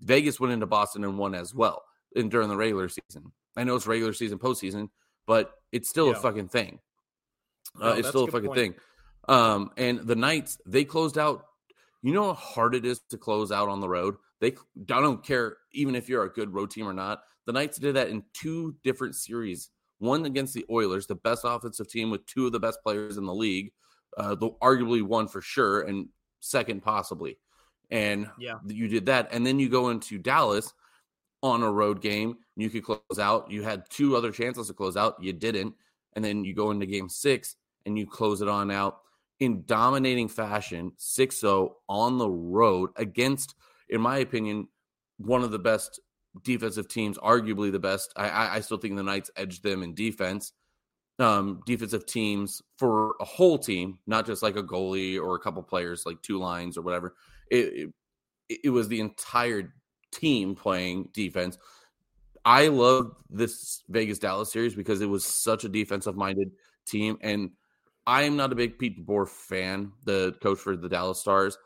Vegas 0.00 0.40
went 0.40 0.54
into 0.54 0.64
Boston 0.66 1.04
and 1.04 1.18
won 1.18 1.34
as 1.34 1.54
well 1.54 1.84
in, 2.16 2.30
during 2.30 2.48
the 2.48 2.56
regular 2.56 2.88
season. 2.88 3.30
I 3.56 3.64
know 3.64 3.76
it's 3.76 3.86
regular 3.86 4.14
season, 4.14 4.38
postseason, 4.38 4.88
but 5.26 5.52
it's 5.70 5.90
still 5.90 6.06
Yeah. 6.06 6.12
a 6.16 6.20
fucking 6.20 6.48
thing. 6.48 6.80
No, 7.78 7.90
Uh, 7.90 7.94
it's 7.96 8.08
still 8.08 8.22
a 8.22 8.28
a 8.28 8.30
fucking 8.30 8.46
point. 8.48 8.58
thing. 8.58 8.74
Um, 9.30 9.70
and 9.76 10.00
the 10.00 10.16
Knights, 10.16 10.58
they 10.66 10.84
closed 10.84 11.16
out. 11.16 11.46
You 12.02 12.12
know 12.12 12.24
how 12.24 12.34
hard 12.34 12.74
it 12.74 12.84
is 12.84 13.00
to 13.10 13.16
close 13.16 13.52
out 13.52 13.68
on 13.68 13.80
the 13.80 13.88
road. 13.88 14.16
They, 14.40 14.48
I 14.92 15.00
don't 15.00 15.24
care 15.24 15.58
even 15.72 15.94
if 15.94 16.08
you're 16.08 16.24
a 16.24 16.32
good 16.32 16.52
road 16.52 16.72
team 16.72 16.88
or 16.88 16.92
not. 16.92 17.22
The 17.46 17.52
Knights 17.52 17.78
did 17.78 17.94
that 17.94 18.08
in 18.08 18.24
two 18.32 18.74
different 18.82 19.14
series. 19.14 19.70
One 19.98 20.26
against 20.26 20.52
the 20.52 20.66
Oilers, 20.68 21.06
the 21.06 21.14
best 21.14 21.42
offensive 21.44 21.88
team 21.88 22.10
with 22.10 22.26
two 22.26 22.46
of 22.46 22.52
the 22.52 22.58
best 22.58 22.82
players 22.82 23.18
in 23.18 23.24
the 23.24 23.34
league, 23.34 23.70
uh, 24.16 24.34
the 24.34 24.50
arguably 24.62 25.02
one 25.02 25.28
for 25.28 25.40
sure, 25.40 25.82
and 25.82 26.08
second 26.40 26.82
possibly. 26.82 27.38
And 27.90 28.28
yeah, 28.38 28.58
you 28.66 28.88
did 28.88 29.06
that, 29.06 29.28
and 29.30 29.46
then 29.46 29.60
you 29.60 29.68
go 29.68 29.90
into 29.90 30.18
Dallas 30.18 30.72
on 31.42 31.62
a 31.62 31.70
road 31.70 32.00
game. 32.00 32.38
You 32.56 32.70
could 32.70 32.82
close 32.82 33.18
out. 33.20 33.50
You 33.50 33.62
had 33.62 33.84
two 33.90 34.16
other 34.16 34.32
chances 34.32 34.68
to 34.68 34.74
close 34.74 34.96
out. 34.96 35.22
You 35.22 35.32
didn't, 35.32 35.74
and 36.16 36.24
then 36.24 36.44
you 36.44 36.54
go 36.54 36.70
into 36.70 36.86
Game 36.86 37.08
Six 37.08 37.56
and 37.86 37.98
you 37.98 38.06
close 38.06 38.42
it 38.42 38.48
on 38.48 38.70
out 38.70 39.00
in 39.40 39.64
dominating 39.66 40.28
fashion, 40.28 40.92
6-0 40.98 41.72
on 41.88 42.18
the 42.18 42.28
road 42.28 42.90
against, 42.96 43.54
in 43.88 44.00
my 44.00 44.18
opinion, 44.18 44.68
one 45.16 45.42
of 45.42 45.50
the 45.50 45.58
best 45.58 46.00
defensive 46.44 46.88
teams, 46.88 47.18
arguably 47.18 47.72
the 47.72 47.78
best. 47.78 48.12
I, 48.16 48.56
I 48.56 48.60
still 48.60 48.76
think 48.78 48.96
the 48.96 49.02
Knights 49.02 49.30
edged 49.36 49.62
them 49.62 49.82
in 49.82 49.94
defense. 49.94 50.52
Um, 51.18 51.60
defensive 51.66 52.06
teams 52.06 52.62
for 52.78 53.14
a 53.20 53.24
whole 53.24 53.58
team, 53.58 53.98
not 54.06 54.24
just 54.24 54.42
like 54.42 54.56
a 54.56 54.62
goalie 54.62 55.20
or 55.20 55.34
a 55.34 55.40
couple 55.40 55.62
players, 55.62 56.04
like 56.06 56.22
two 56.22 56.38
lines 56.38 56.78
or 56.78 56.82
whatever. 56.82 57.14
It, 57.50 57.92
it, 58.48 58.60
it 58.64 58.70
was 58.70 58.88
the 58.88 59.00
entire 59.00 59.74
team 60.12 60.54
playing 60.54 61.10
defense. 61.12 61.58
I 62.44 62.68
love 62.68 63.16
this 63.28 63.82
Vegas 63.88 64.18
Dallas 64.18 64.50
series 64.50 64.74
because 64.74 65.02
it 65.02 65.06
was 65.06 65.24
such 65.24 65.64
a 65.64 65.68
defensive 65.68 66.16
minded 66.16 66.52
team. 66.86 67.18
And 67.20 67.50
I 68.06 68.22
am 68.22 68.36
not 68.36 68.52
a 68.52 68.56
big 68.56 68.78
Pete 68.78 69.04
DeBoer 69.04 69.28
fan, 69.28 69.92
the 70.04 70.34
coach 70.42 70.58
for 70.58 70.76
the 70.76 70.88
Dallas 70.88 71.20
Stars, 71.20 71.58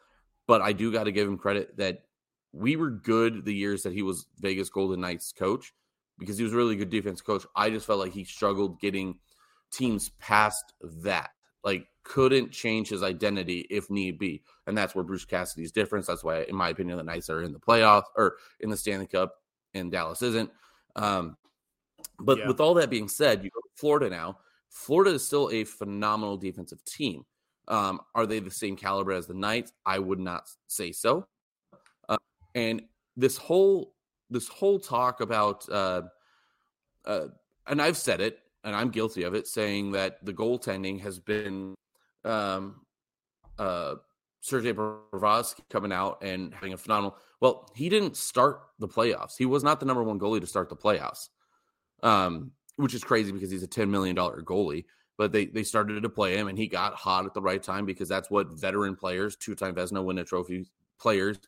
but 0.47 0.61
I 0.61 0.73
do 0.73 0.93
got 0.93 1.05
to 1.05 1.13
give 1.13 1.29
him 1.29 1.39
credit 1.39 1.77
that 1.79 2.05
we 2.53 2.77
were 2.77 2.91
good 2.91 3.45
the 3.45 3.55
years 3.55 3.83
that 3.83 3.93
he 3.93 4.03
was 4.03 4.27
Vegas 4.41 4.69
Golden 4.69 5.01
Knights 5.01 5.33
coach 5.33 5.73
because 6.19 6.39
he 6.39 6.45
was 6.45 6.53
really 6.53 6.77
good 6.77 6.91
defense 6.91 7.21
coach. 7.21 7.45
I 7.57 7.71
just 7.71 7.87
felt 7.87 7.99
like 7.99 8.13
he 8.13 8.25
struggled 8.25 8.81
getting 8.81 9.19
teams 9.73 10.11
past 10.21 10.73
that. 11.03 11.31
Like 11.65 11.87
couldn't 12.05 12.53
change 12.53 12.91
his 12.91 13.03
identity 13.03 13.67
if 13.71 13.91
need 13.91 14.19
be. 14.19 14.43
And 14.67 14.77
that's 14.77 14.95
where 14.95 15.03
Bruce 15.03 15.25
Cassidy's 15.25 15.73
difference. 15.73 16.07
That's 16.07 16.23
why, 16.23 16.43
in 16.43 16.55
my 16.55 16.69
opinion, 16.69 16.99
the 16.99 17.05
Knights 17.05 17.31
are 17.31 17.43
in 17.43 17.53
the 17.53 17.59
playoffs 17.59 18.05
or 18.17 18.37
in 18.61 18.71
the 18.71 18.77
Stanley 18.77 19.07
Cup 19.07 19.35
and 19.73 19.91
Dallas 19.91 20.23
isn't. 20.23 20.51
Um, 20.95 21.37
but 22.21 22.39
yeah. 22.39 22.47
with 22.47 22.61
all 22.61 22.75
that 22.75 22.91
being 22.91 23.09
said, 23.09 23.43
you 23.43 23.51
go 23.51 23.61
to 23.61 23.81
Florida 23.81 24.11
now. 24.11 24.39
Florida 24.75 25.13
is 25.13 25.27
still 25.27 25.49
a 25.51 25.65
phenomenal 25.65 26.37
defensive 26.37 26.85
team. 26.85 27.25
Um, 27.69 28.01
are 28.15 28.27
they 28.27 28.41
the 28.41 28.51
same 28.51 28.77
caliber 28.77 29.13
as 29.13 29.27
the 29.27 29.35
Knights? 29.35 29.73
I 29.87 29.99
would 29.99 30.21
not 30.21 30.49
say 30.67 30.93
so. 30.93 31.27
And 32.55 32.83
this 33.17 33.37
whole 33.37 33.95
this 34.31 34.49
whole 34.49 34.79
talk 34.79 35.21
about 35.21 35.69
uh, 35.69 36.03
uh, 37.05 37.27
and 37.67 37.81
I've 37.81 37.97
said 37.97 38.21
it, 38.21 38.39
and 38.63 38.75
I'm 38.75 38.91
guilty 38.91 39.25
of 39.25 39.35
it, 39.35 39.47
saying 39.47 39.93
that 39.93 40.25
the 40.25 40.33
goaltending 40.33 41.01
has 41.01 41.19
been 41.19 41.75
um, 42.25 42.83
uh, 43.59 43.97
Sergei 44.41 44.75
coming 45.71 45.93
out 45.93 46.19
and 46.23 46.55
having 46.55 46.73
a 46.73 46.77
phenomenal. 46.77 47.17
Well, 47.41 47.71
he 47.75 47.89
didn't 47.89 48.17
start 48.17 48.63
the 48.79 48.89
playoffs. 48.89 49.37
He 49.37 49.47
was 49.47 49.65
not 49.65 49.81
the 49.81 49.87
number 49.87 50.03
one 50.03 50.19
goalie 50.19 50.41
to 50.41 50.47
start 50.47 50.69
the 50.69 50.77
playoffs, 50.77 51.29
um, 52.03 52.53
which 52.77 52.95
is 52.95 53.05
crazy 53.05 53.33
because 53.33 53.51
he's 53.51 53.63
a 53.63 53.69
ten 53.69 53.91
million 53.91 54.15
dollar 54.15 54.43
goalie. 54.43 54.85
But 55.17 55.33
they 55.33 55.47
they 55.47 55.63
started 55.63 56.03
to 56.03 56.09
play 56.09 56.37
him, 56.37 56.49
and 56.49 56.59
he 56.59 56.67
got 56.67 56.95
hot 56.95 57.27
at 57.27 57.35
the 57.35 57.43
right 57.43 57.63
time 57.63 57.87
because 57.87 58.09
that's 58.09 58.31
what 58.31 58.59
veteran 58.59 58.97
players, 58.97 59.37
two 59.37 59.55
time 59.55 59.75
Vezina 59.75 60.05
win 60.05 60.19
a 60.19 60.25
trophy 60.25 60.67
players 60.99 61.39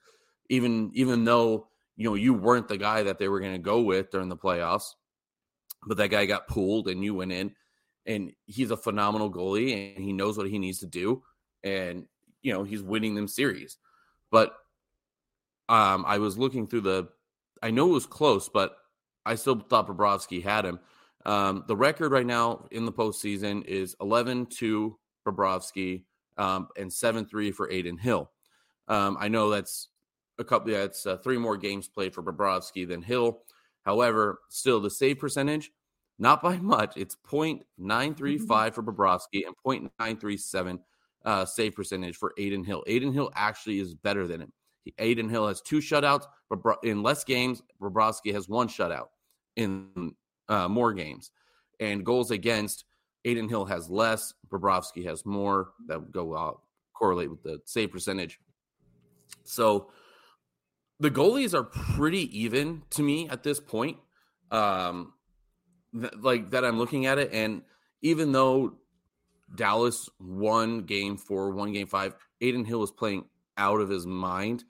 even 0.49 0.91
even 0.95 1.25
though 1.25 1.69
you 1.97 2.09
know 2.09 2.15
you 2.15 2.35
weren't 2.35 2.69
the 2.69 2.77
guy 2.77 3.03
that 3.03 3.19
they 3.19 3.29
were 3.29 3.41
going 3.41 3.53
to 3.53 3.59
go 3.59 3.81
with 3.81 4.11
during 4.11 4.29
the 4.29 4.37
playoffs, 4.37 4.95
but 5.87 5.97
that 5.97 6.09
guy 6.09 6.27
got 6.27 6.49
pulled 6.49 6.89
and 6.89 7.03
you 7.03 7.15
went 7.15 7.33
in, 7.33 7.55
and 8.07 8.33
he's 8.47 8.71
a 8.71 8.77
phenomenal 8.77 9.31
goalie 9.31 9.97
and 9.97 10.05
he 10.05 10.13
knows 10.13 10.37
what 10.37 10.49
he 10.49 10.59
needs 10.59 10.79
to 10.81 10.87
do, 10.87 11.23
and 11.65 12.07
you 12.43 12.53
know 12.53 12.65
he's 12.65 12.83
winning 12.83 13.15
them 13.15 13.29
series. 13.29 13.79
But 14.31 14.57
um, 15.69 16.05
I 16.07 16.19
was 16.19 16.39
looking 16.39 16.67
through 16.67 16.83
the, 16.83 17.09
I 17.63 17.71
know 17.71 17.89
it 17.89 17.95
was 17.95 18.07
close, 18.07 18.49
but 18.49 18.77
I 19.25 19.35
still 19.35 19.59
thought 19.59 19.89
Bobrovsky 19.89 20.43
had 20.43 20.65
him. 20.65 20.79
Um, 21.27 21.65
the 21.67 21.77
record 21.77 22.13
right 22.13 22.25
now 22.25 22.67
in 22.71 22.85
the 22.85 22.93
postseason 22.93 23.65
is 23.67 23.97
11 24.01 24.47
2 24.47 24.97
Bobrovsky 25.27 26.05
um, 26.39 26.69
and 26.79 26.91
7 26.91 27.27
3 27.27 27.51
for 27.51 27.71
Adin 27.71 27.99
Hill. 27.99 28.31
Um, 28.87 29.17
I 29.19 29.27
know 29.27 29.51
that's 29.51 29.89
a 30.39 30.45
couple. 30.45 30.71
Yeah, 30.71 30.85
it's 30.85 31.05
uh, 31.05 31.17
three 31.17 31.37
more 31.37 31.57
games 31.57 31.89
played 31.89 32.15
for 32.15 32.23
Bobrovsky 32.23 32.87
than 32.87 33.03
Hill. 33.03 33.43
However, 33.85 34.39
still 34.51 34.81
the 34.81 34.91
save 34.91 35.19
percentage, 35.19 35.73
not 36.19 36.43
by 36.43 36.57
much. 36.63 36.97
It's 36.97 37.17
0.935 37.29 37.67
mm-hmm. 37.77 38.71
for 38.71 38.83
Bobrovsky 38.85 39.45
and 39.47 39.91
0.937 39.99 40.79
uh, 41.25 41.45
save 41.45 41.75
percentage 41.75 42.17
for 42.17 42.33
Adin 42.39 42.63
Hill. 42.63 42.85
Adin 42.87 43.13
Hill 43.13 43.33
actually 43.35 43.81
is 43.81 43.95
better 43.95 44.29
than 44.29 44.43
him. 44.43 44.53
He, 44.85 44.95
Adin 45.01 45.29
Hill 45.29 45.49
has 45.49 45.61
two 45.61 45.79
shutouts 45.79 46.27
in 46.85 47.03
less 47.03 47.25
games. 47.25 47.63
Bobrovsky 47.83 48.33
has 48.33 48.49
one 48.49 48.69
shutout 48.69 49.09
in 49.57 50.15
uh, 50.49 50.69
more 50.69 50.93
games. 50.93 51.31
And 51.81 52.05
goals 52.05 52.31
against, 52.31 52.85
Adin 53.25 53.49
Hill 53.49 53.65
has 53.67 53.91
less. 53.91 54.33
Bobrovsky 54.49 55.05
has 55.07 55.27
more. 55.27 55.73
That 55.89 56.13
go 56.13 56.37
out 56.37 56.63
correlate 56.95 57.31
with 57.31 57.43
the 57.43 57.61
save 57.65 57.93
percentage. 57.93 58.39
So 59.45 59.91
the 60.99 61.11
goalies 61.11 61.55
are 61.55 61.65
pretty 61.65 62.39
even 62.39 62.83
to 62.91 63.03
me 63.03 63.29
at 63.29 63.43
this 63.43 63.61
point. 63.61 63.99
Um, 64.51 65.13
th- 65.93 66.15
like 66.21 66.51
that, 66.51 66.65
I'm 66.65 66.79
looking 66.79 67.07
at 67.07 67.19
it, 67.19 67.31
and 67.33 67.63
even 68.03 68.33
though 68.33 68.79
Dallas 69.55 70.09
won 70.19 70.83
game 70.83 71.17
four, 71.17 71.51
one 71.51 71.73
game 71.73 71.87
five, 71.87 72.15
Adin 72.43 72.65
Hill 72.65 72.83
is 72.83 72.91
playing 72.91 73.25
out 73.57 73.81
of 73.81 73.89
his 73.89 74.07
mind. 74.07 74.65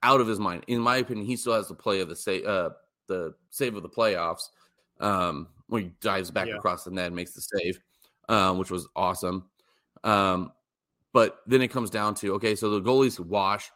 Out 0.00 0.20
of 0.20 0.28
his 0.28 0.38
mind, 0.38 0.62
in 0.68 0.80
my 0.80 0.98
opinion, 0.98 1.26
he 1.26 1.36
still 1.36 1.54
has 1.54 1.66
the 1.66 1.74
play 1.74 1.98
of 1.98 2.08
the 2.08 2.14
save, 2.14 2.46
uh, 2.46 2.70
the 3.08 3.34
save 3.50 3.74
of 3.74 3.82
the 3.82 3.88
playoffs. 3.88 4.48
Um, 5.00 5.48
when 5.68 5.82
he 5.82 5.90
dives 6.00 6.30
back 6.30 6.48
yeah. 6.48 6.56
across 6.56 6.84
the 6.84 6.90
net 6.90 7.06
and 7.06 7.16
makes 7.16 7.32
the 7.32 7.42
save, 7.42 7.78
um, 8.28 8.58
which 8.58 8.70
was 8.70 8.88
awesome. 8.96 9.44
Um, 10.02 10.52
but 11.12 11.38
then 11.46 11.62
it 11.62 11.68
comes 11.68 11.90
down 11.90 12.14
to 12.16 12.34
okay, 12.34 12.54
so 12.54 12.70
the 12.70 12.80
goalies 12.80 13.20
wash. 13.20 13.70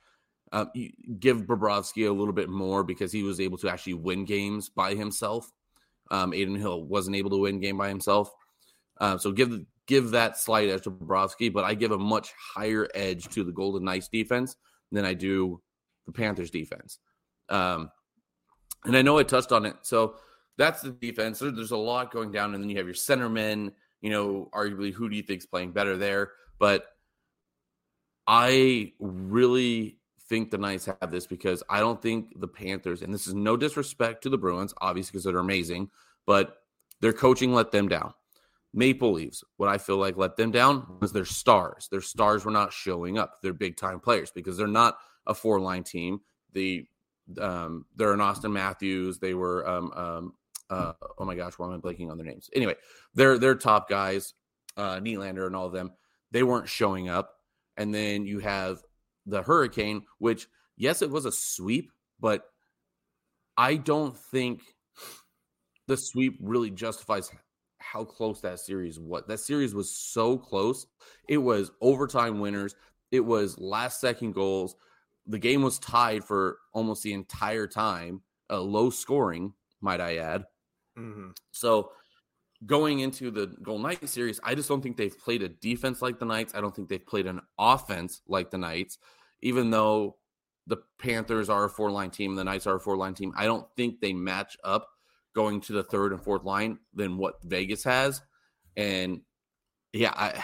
Um, 0.53 0.71
give 1.19 1.47
Bobrovsky 1.47 2.07
a 2.07 2.13
little 2.13 2.35
bit 2.35 2.51
more 2.51 2.85
because 2.85 3.11
he 3.11 3.23
was 3.23 3.41
able 3.41 3.57
to 3.59 3.71
actually 3.71 3.95
win 3.95 4.27
games 4.27 4.69
by 4.69 4.95
himself. 4.95 5.51
Um, 6.11 6.35
Adin 6.35 6.57
Hill 6.57 6.85
wasn't 6.85 7.17
able 7.17 7.31
to 7.31 7.39
win 7.39 7.59
game 7.59 7.79
by 7.79 7.89
himself. 7.89 8.31
Uh, 9.01 9.17
so 9.17 9.33
give 9.33 9.65
give 9.87 10.11
that 10.11 10.39
slight 10.39 10.69
edge 10.69 10.83
to 10.83 10.91
Bobrovsky, 10.91 11.53
but 11.53 11.65
I 11.65 11.75
give 11.75 11.93
a 11.93 11.99
much 11.99 12.33
higher 12.39 12.87
edge 12.95 13.29
to 13.29 13.45
the 13.45 13.53
Golden 13.53 13.85
Knights 13.85 14.09
defense 14.09 14.57
than 14.91 15.05
I 15.05 15.15
do 15.15 15.61
the 16.07 16.13
Panthers 16.13 16.51
defense. 16.51 16.99
Um, 17.49 17.91
and 18.85 18.97
I 18.97 19.03
know 19.03 19.19
I 19.19 19.23
touched 19.23 19.53
on 19.53 19.65
it. 19.65 19.77
So 19.83 20.17
that's 20.59 20.83
the 20.83 20.91
defense. 20.91 21.39
There's 21.39 21.71
a 21.71 21.77
lot 21.77 22.13
going 22.13 22.33
down, 22.33 22.55
and 22.55 22.63
then 22.63 22.71
you 22.71 22.77
have 22.77 22.87
your 22.87 22.95
centermen. 22.95 23.73
You 24.01 24.11
know, 24.11 24.51
arguably, 24.53 24.93
who 24.93 25.09
do 25.09 25.17
you 25.17 25.23
think 25.23 25.41
is 25.41 25.47
playing 25.47 25.73
better 25.73 25.97
there? 25.97 26.33
But 26.59 26.87
I 28.27 28.93
really 28.99 29.99
think 30.29 30.51
the 30.51 30.59
Knights 30.59 30.87
have 30.87 31.11
this 31.11 31.27
because 31.27 31.63
I 31.69 31.81
don't 31.81 32.01
think 32.01 32.41
the 32.41 32.49
Panthers, 32.49 33.03
and 33.03 33.13
this 33.13 33.27
is 33.27 33.35
no 33.35 33.57
disrespect 33.57 34.23
to 34.23 34.31
the 34.31 34.39
Bruins, 34.39 34.75
obviously, 34.81 35.13
because 35.13 35.25
they're 35.25 35.39
amazing, 35.39 35.91
but 36.27 36.59
their 37.01 37.13
coaching 37.13 37.53
let 37.53 37.71
them 37.71 37.89
down. 37.89 38.15
Maple 38.75 39.13
Leafs, 39.13 39.45
what 39.59 39.69
I 39.69 39.77
feel 39.77 39.99
like 39.99 40.17
let 40.17 40.37
them 40.37 40.51
down 40.51 40.87
was 41.01 41.13
their 41.13 41.27
stars. 41.27 41.89
Their 41.91 42.01
stars 42.01 42.45
were 42.45 42.51
not 42.51 42.73
showing 42.73 43.19
up. 43.19 43.43
They're 43.43 43.53
big 43.53 43.77
time 43.77 44.01
players 44.01 44.31
because 44.31 44.57
they're 44.57 44.67
not 44.67 44.97
a 45.27 45.35
four 45.35 45.61
line 45.61 45.83
team. 45.83 46.21
The 46.53 46.87
um, 47.39 47.85
they're 47.97 48.15
an 48.15 48.21
Auston 48.21 48.53
Matthews. 48.53 49.19
They 49.19 49.35
were 49.35 49.69
um, 49.69 49.93
um, 49.93 50.35
uh, 50.71 50.93
oh 51.19 51.25
my 51.25 51.35
gosh, 51.35 51.55
why 51.57 51.67
am 51.67 51.75
I 51.75 51.79
blanking 51.79 52.11
on 52.11 52.17
their 52.17 52.27
names? 52.27 52.49
Anyway, 52.55 52.75
they're 53.15 53.39
they're 53.39 53.55
top 53.55 53.89
guys, 53.89 54.35
uh, 54.77 54.97
Nylander 54.97 55.47
and 55.47 55.57
all 55.57 55.67
of 55.67 55.73
them. 55.73 55.93
They 56.31 56.43
weren't 56.43 56.69
showing 56.69 57.09
up, 57.09 57.35
and 57.77 57.95
then 57.95 58.27
you 58.27 58.39
have 58.41 58.83
the 59.27 59.43
Hurricane, 59.43 60.05
which 60.19 60.49
yes, 60.77 61.03
it 61.03 61.11
was 61.11 61.27
a 61.27 61.33
sweep, 61.33 61.93
but 62.21 62.45
I 63.57 63.77
don't 63.77 64.17
think 64.17 64.63
the 65.87 65.97
sweep 65.97 66.39
really 66.41 66.71
justifies 66.71 67.31
how 67.79 68.05
close 68.05 68.41
that 68.41 68.61
series 68.61 68.99
was. 68.99 69.25
That 69.27 69.41
series 69.41 69.75
was 69.75 69.91
so 69.91 70.39
close. 70.39 70.87
It 71.29 71.39
was 71.39 71.71
overtime 71.81 72.41
winners. 72.41 72.75
It 73.11 73.21
was 73.21 73.59
last 73.59 74.01
second 74.01 74.33
goals. 74.33 74.75
The 75.27 75.39
game 75.39 75.63
was 75.63 75.79
tied 75.79 76.25
for 76.25 76.59
almost 76.73 77.03
the 77.03 77.13
entire 77.13 77.67
time. 77.67 78.23
Uh, 78.49 78.61
low 78.61 78.91
scoring, 78.91 79.53
might 79.81 80.01
I 80.01 80.17
add. 80.17 80.45
Mm-hmm. 81.03 81.31
So 81.51 81.91
going 82.65 83.01
into 83.01 83.31
the 83.31 83.49
Golden 83.63 83.83
Knights 83.83 84.13
series, 84.13 84.39
I 84.45 84.55
just 84.55 84.69
don't 84.69 84.81
think 84.81 84.97
they've 84.97 85.19
played 85.19 85.43
a 85.43 85.49
defense 85.49 86.01
like 86.01 86.19
the 86.19 86.25
Knights. 86.25 86.55
I 86.55 86.61
don't 86.61 86.75
think 86.75 86.89
they've 86.89 87.05
played 87.05 87.27
an 87.27 87.41
offense 87.59 88.23
like 88.29 88.51
the 88.51 88.59
Knights. 88.59 88.99
Even 89.43 89.71
though 89.71 90.17
the 90.69 90.79
Panthers 91.01 91.51
are 91.51 91.65
a 91.65 91.71
four 91.71 91.91
line 91.91 92.11
team, 92.11 92.31
and 92.31 92.39
the 92.39 92.45
Knights 92.45 92.67
are 92.67 92.77
a 92.77 92.81
four 92.81 92.97
line 92.97 93.15
team, 93.15 93.33
I 93.37 93.47
don't 93.47 93.67
think 93.77 94.01
they 94.01 94.13
match 94.13 94.57
up 94.63 94.89
going 95.35 95.61
to 95.63 95.73
the 95.73 95.83
third 95.83 96.13
and 96.13 96.23
fourth 96.23 96.45
line 96.45 96.79
than 96.95 97.17
what 97.17 97.43
Vegas 97.43 97.83
has. 97.85 98.23
And 98.77 99.23
yeah, 99.93 100.13
I 100.15 100.43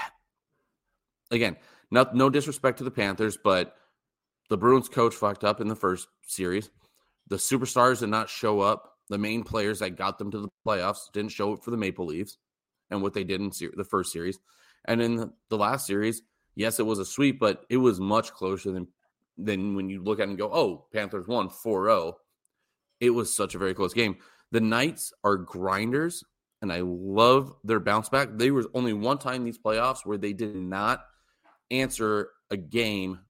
again, 1.30 1.56
no 1.90 2.30
disrespect 2.30 2.78
to 2.78 2.84
the 2.84 2.90
Panthers, 2.90 3.38
but 3.42 3.76
the 4.50 4.56
Bruins 4.56 4.88
coach 4.88 5.14
fucked 5.14 5.44
up 5.44 5.60
in 5.60 5.68
the 5.68 5.76
first 5.76 6.08
series. 6.26 6.70
The 7.28 7.36
superstars 7.36 8.00
did 8.00 8.08
not 8.08 8.28
show 8.28 8.60
up. 8.60 8.97
The 9.08 9.18
main 9.18 9.42
players 9.42 9.78
that 9.78 9.96
got 9.96 10.18
them 10.18 10.30
to 10.30 10.40
the 10.40 10.48
playoffs 10.66 11.10
didn't 11.12 11.32
show 11.32 11.54
up 11.54 11.64
for 11.64 11.70
the 11.70 11.76
Maple 11.76 12.06
Leafs 12.06 12.36
and 12.90 13.02
what 13.02 13.14
they 13.14 13.24
did 13.24 13.40
in 13.40 13.50
the 13.76 13.84
first 13.84 14.12
series. 14.12 14.38
And 14.86 15.00
in 15.02 15.30
the, 15.48 15.56
last 15.56 15.86
series, 15.86 16.22
yes, 16.54 16.78
it 16.78 16.86
was 16.86 16.98
a 16.98 17.04
sweep, 17.04 17.38
but 17.38 17.64
it 17.68 17.76
was 17.78 18.00
much 18.00 18.32
closer 18.32 18.70
than 18.70 18.88
than 19.40 19.76
when 19.76 19.88
you 19.88 20.02
look 20.02 20.18
at 20.18 20.24
it 20.24 20.30
and 20.30 20.38
go, 20.38 20.50
oh, 20.52 20.86
Panthers 20.92 21.28
won 21.28 21.48
4 21.48 21.84
0. 21.86 22.16
It 23.00 23.10
was 23.10 23.34
such 23.34 23.54
a 23.54 23.58
very 23.58 23.72
close 23.72 23.94
game. 23.94 24.16
The 24.50 24.60
Knights 24.60 25.12
are 25.22 25.36
grinders, 25.36 26.24
and 26.60 26.72
I 26.72 26.80
love 26.82 27.52
their 27.62 27.78
bounce 27.78 28.08
back. 28.08 28.30
There 28.32 28.52
was 28.52 28.66
only 28.74 28.92
one 28.92 29.18
time 29.18 29.44
these 29.44 29.58
playoffs 29.58 30.04
where 30.04 30.18
they 30.18 30.32
did 30.32 30.56
not 30.56 31.04
answer 31.70 32.30
a 32.50 32.56
game 32.56 33.20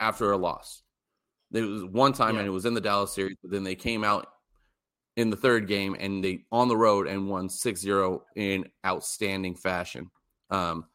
after 0.00 0.32
a 0.32 0.36
loss. 0.36 0.82
There 1.50 1.66
was 1.66 1.84
one 1.84 2.12
time, 2.12 2.34
yeah. 2.34 2.40
and 2.40 2.48
it 2.48 2.52
was 2.52 2.66
in 2.66 2.74
the 2.74 2.80
Dallas 2.80 3.14
series, 3.14 3.36
but 3.42 3.52
then 3.52 3.62
they 3.62 3.74
came 3.74 4.04
out 4.04 4.26
in 5.16 5.30
the 5.30 5.36
third 5.36 5.68
game 5.68 5.96
and 5.98 6.24
they 6.24 6.44
on 6.50 6.68
the 6.68 6.76
road 6.76 7.06
and 7.06 7.28
won 7.28 7.48
6-0 7.48 8.20
in 8.34 8.64
outstanding 8.84 9.54
fashion. 9.54 10.10
Um, 10.50 10.86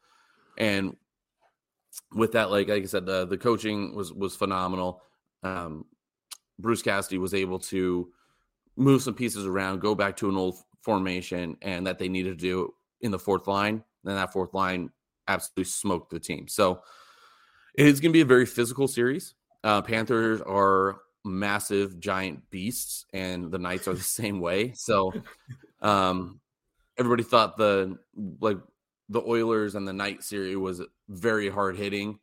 and 0.56 0.96
with 2.14 2.32
that, 2.32 2.50
like, 2.50 2.68
like 2.68 2.82
I 2.82 2.86
said, 2.86 3.06
the, 3.06 3.26
the 3.26 3.38
coaching 3.38 3.94
was 3.94 4.12
was 4.12 4.36
phenomenal. 4.36 5.02
Um, 5.42 5.84
Bruce 6.58 6.82
Cassidy 6.82 7.18
was 7.18 7.34
able 7.34 7.58
to 7.60 8.10
move 8.76 9.02
some 9.02 9.14
pieces 9.14 9.46
around, 9.46 9.80
go 9.80 9.94
back 9.94 10.16
to 10.16 10.28
an 10.28 10.36
old 10.36 10.56
formation, 10.82 11.56
and 11.62 11.86
that 11.86 11.98
they 11.98 12.08
needed 12.08 12.38
to 12.38 12.44
do 12.44 12.74
in 13.00 13.10
the 13.10 13.18
fourth 13.18 13.46
line. 13.46 13.84
And 14.04 14.16
that 14.16 14.32
fourth 14.32 14.54
line 14.54 14.90
absolutely 15.26 15.64
smoked 15.64 16.10
the 16.10 16.20
team. 16.20 16.48
So 16.48 16.82
it's 17.74 18.00
going 18.00 18.10
to 18.10 18.16
be 18.16 18.22
a 18.22 18.26
very 18.26 18.46
physical 18.46 18.88
series. 18.88 19.34
Uh, 19.62 19.82
Panthers 19.82 20.40
are 20.40 21.00
massive, 21.24 22.00
giant 22.00 22.48
beasts, 22.50 23.06
and 23.12 23.50
the 23.50 23.58
Knights 23.58 23.88
are 23.88 23.94
the 23.94 24.02
same 24.02 24.40
way. 24.40 24.72
So 24.74 25.12
um, 25.80 26.40
everybody 26.98 27.22
thought 27.22 27.56
the 27.56 27.98
like 28.40 28.58
the 29.08 29.22
Oilers 29.22 29.74
and 29.74 29.86
the 29.86 29.92
Knight 29.92 30.22
series 30.22 30.56
was 30.56 30.82
very 31.08 31.48
hard 31.48 31.76
hitting. 31.76 32.18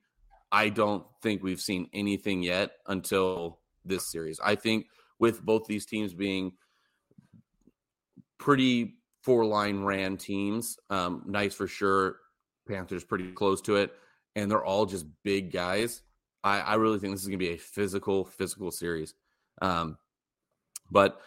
I 0.52 0.70
don't 0.70 1.04
think 1.22 1.44
we've 1.44 1.60
seen 1.60 1.90
anything 1.94 2.44
yet 2.44 2.72
until 2.88 3.60
this 3.84 4.08
series. 4.08 4.40
I 4.40 4.56
think 4.56 4.88
with 5.20 5.42
both 5.42 5.66
these 5.66 5.86
teams 5.86 6.14
being 6.14 6.54
pretty 8.38 8.96
four 9.24 9.46
line 9.46 9.84
ran 9.84 10.18
teams, 10.18 10.78
um, 10.90 11.24
Knights 11.26 11.56
for 11.56 11.68
sure, 11.68 12.18
Panthers 12.68 13.04
pretty 13.04 13.32
close 13.32 13.62
to 13.62 13.76
it, 13.76 13.94
and 14.36 14.50
they're 14.50 14.64
all 14.64 14.86
just 14.86 15.06
big 15.24 15.52
guys. 15.52 16.04
I, 16.46 16.60
I 16.60 16.76
really 16.76 17.00
think 17.00 17.14
this 17.14 17.22
is 17.22 17.28
going 17.28 17.40
to 17.40 17.46
be 17.46 17.54
a 17.54 17.58
physical, 17.58 18.24
physical 18.24 18.72
series. 18.72 19.16
Um, 19.62 19.98
but 20.92 21.20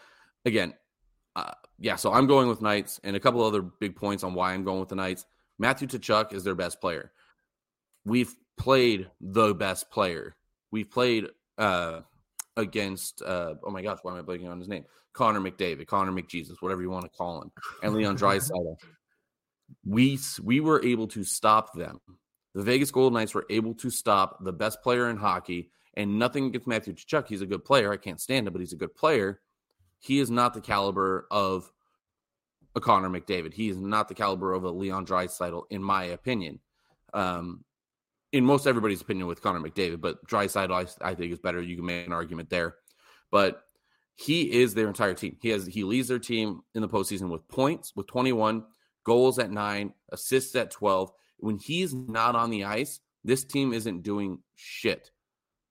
again, 0.44 0.74
uh, 1.34 1.52
yeah, 1.78 1.96
so 1.96 2.12
I'm 2.12 2.28
going 2.28 2.48
with 2.48 2.62
Knights, 2.62 3.00
and 3.02 3.16
a 3.16 3.20
couple 3.20 3.42
other 3.44 3.60
big 3.62 3.96
points 3.96 4.22
on 4.22 4.32
why 4.32 4.54
I'm 4.54 4.64
going 4.64 4.80
with 4.80 4.88
the 4.88 4.94
Knights. 4.94 5.26
Matthew 5.58 5.88
Tkachuk 5.88 6.32
is 6.32 6.44
their 6.44 6.54
best 6.54 6.80
player. 6.80 7.10
We've 8.04 8.32
played 8.56 9.10
the 9.20 9.54
best 9.54 9.90
player. 9.90 10.36
We've 10.70 10.90
played 10.90 11.26
uh, 11.58 12.00
against 12.56 13.20
uh, 13.22 13.54
oh 13.64 13.70
my 13.70 13.82
gosh, 13.82 13.98
why 14.02 14.12
am 14.12 14.18
I 14.18 14.22
blanking 14.22 14.50
on 14.50 14.60
his 14.60 14.68
name? 14.68 14.84
Connor 15.14 15.40
McDavid, 15.40 15.88
Connor 15.88 16.12
McJesus, 16.12 16.60
whatever 16.60 16.80
you 16.80 16.90
want 16.90 17.04
to 17.04 17.10
call 17.10 17.42
him, 17.42 17.50
and 17.82 17.92
Leon 17.92 18.16
Draisaitl. 18.18 18.76
we 19.84 20.18
we 20.42 20.60
were 20.60 20.84
able 20.84 21.08
to 21.08 21.24
stop 21.24 21.74
them. 21.74 22.00
The 22.58 22.64
Vegas 22.64 22.90
Golden 22.90 23.14
Knights 23.14 23.34
were 23.34 23.46
able 23.50 23.72
to 23.74 23.88
stop 23.88 24.42
the 24.42 24.52
best 24.52 24.82
player 24.82 25.08
in 25.10 25.16
hockey, 25.16 25.70
and 25.94 26.18
nothing 26.18 26.46
against 26.46 26.66
Matthew 26.66 26.92
Tkachuk. 26.92 27.28
He's 27.28 27.40
a 27.40 27.46
good 27.46 27.64
player. 27.64 27.92
I 27.92 27.96
can't 27.98 28.20
stand 28.20 28.48
him, 28.48 28.52
but 28.52 28.58
he's 28.58 28.72
a 28.72 28.76
good 28.76 28.96
player. 28.96 29.40
He 30.00 30.18
is 30.18 30.28
not 30.28 30.54
the 30.54 30.60
caliber 30.60 31.28
of 31.30 31.70
a 32.74 32.80
Connor 32.80 33.10
McDavid. 33.10 33.54
He 33.54 33.68
is 33.68 33.78
not 33.78 34.08
the 34.08 34.14
caliber 34.16 34.54
of 34.54 34.64
a 34.64 34.70
Leon 34.70 35.06
Draisaitl, 35.06 35.66
in 35.70 35.80
my 35.80 36.02
opinion. 36.06 36.58
Um, 37.14 37.64
in 38.32 38.44
most 38.44 38.66
everybody's 38.66 39.02
opinion 39.02 39.28
with 39.28 39.40
Connor 39.40 39.60
McDavid, 39.60 40.00
but 40.00 40.26
Draisaitl 40.26 40.72
I, 40.72 41.10
I 41.10 41.14
think 41.14 41.32
is 41.32 41.38
better. 41.38 41.62
You 41.62 41.76
can 41.76 41.86
make 41.86 42.08
an 42.08 42.12
argument 42.12 42.50
there, 42.50 42.74
but 43.30 43.62
he 44.16 44.60
is 44.62 44.74
their 44.74 44.88
entire 44.88 45.14
team. 45.14 45.36
He 45.40 45.50
has 45.50 45.64
he 45.64 45.84
leads 45.84 46.08
their 46.08 46.18
team 46.18 46.62
in 46.74 46.82
the 46.82 46.88
postseason 46.88 47.28
with 47.28 47.46
points 47.46 47.92
with 47.94 48.08
21, 48.08 48.64
goals 49.04 49.38
at 49.38 49.52
nine, 49.52 49.94
assists 50.10 50.56
at 50.56 50.72
12. 50.72 51.12
When 51.38 51.58
he's 51.58 51.94
not 51.94 52.34
on 52.34 52.50
the 52.50 52.64
ice, 52.64 53.00
this 53.24 53.44
team 53.44 53.72
isn't 53.72 54.02
doing 54.02 54.40
shit. 54.56 55.10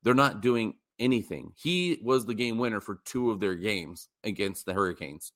They're 0.03 0.13
not 0.13 0.41
doing 0.41 0.75
anything. 0.99 1.51
He 1.55 1.99
was 2.03 2.25
the 2.25 2.33
game 2.33 2.57
winner 2.57 2.79
for 2.79 2.99
two 3.05 3.31
of 3.31 3.39
their 3.39 3.55
games 3.55 4.09
against 4.23 4.65
the 4.65 4.73
Hurricanes. 4.73 5.31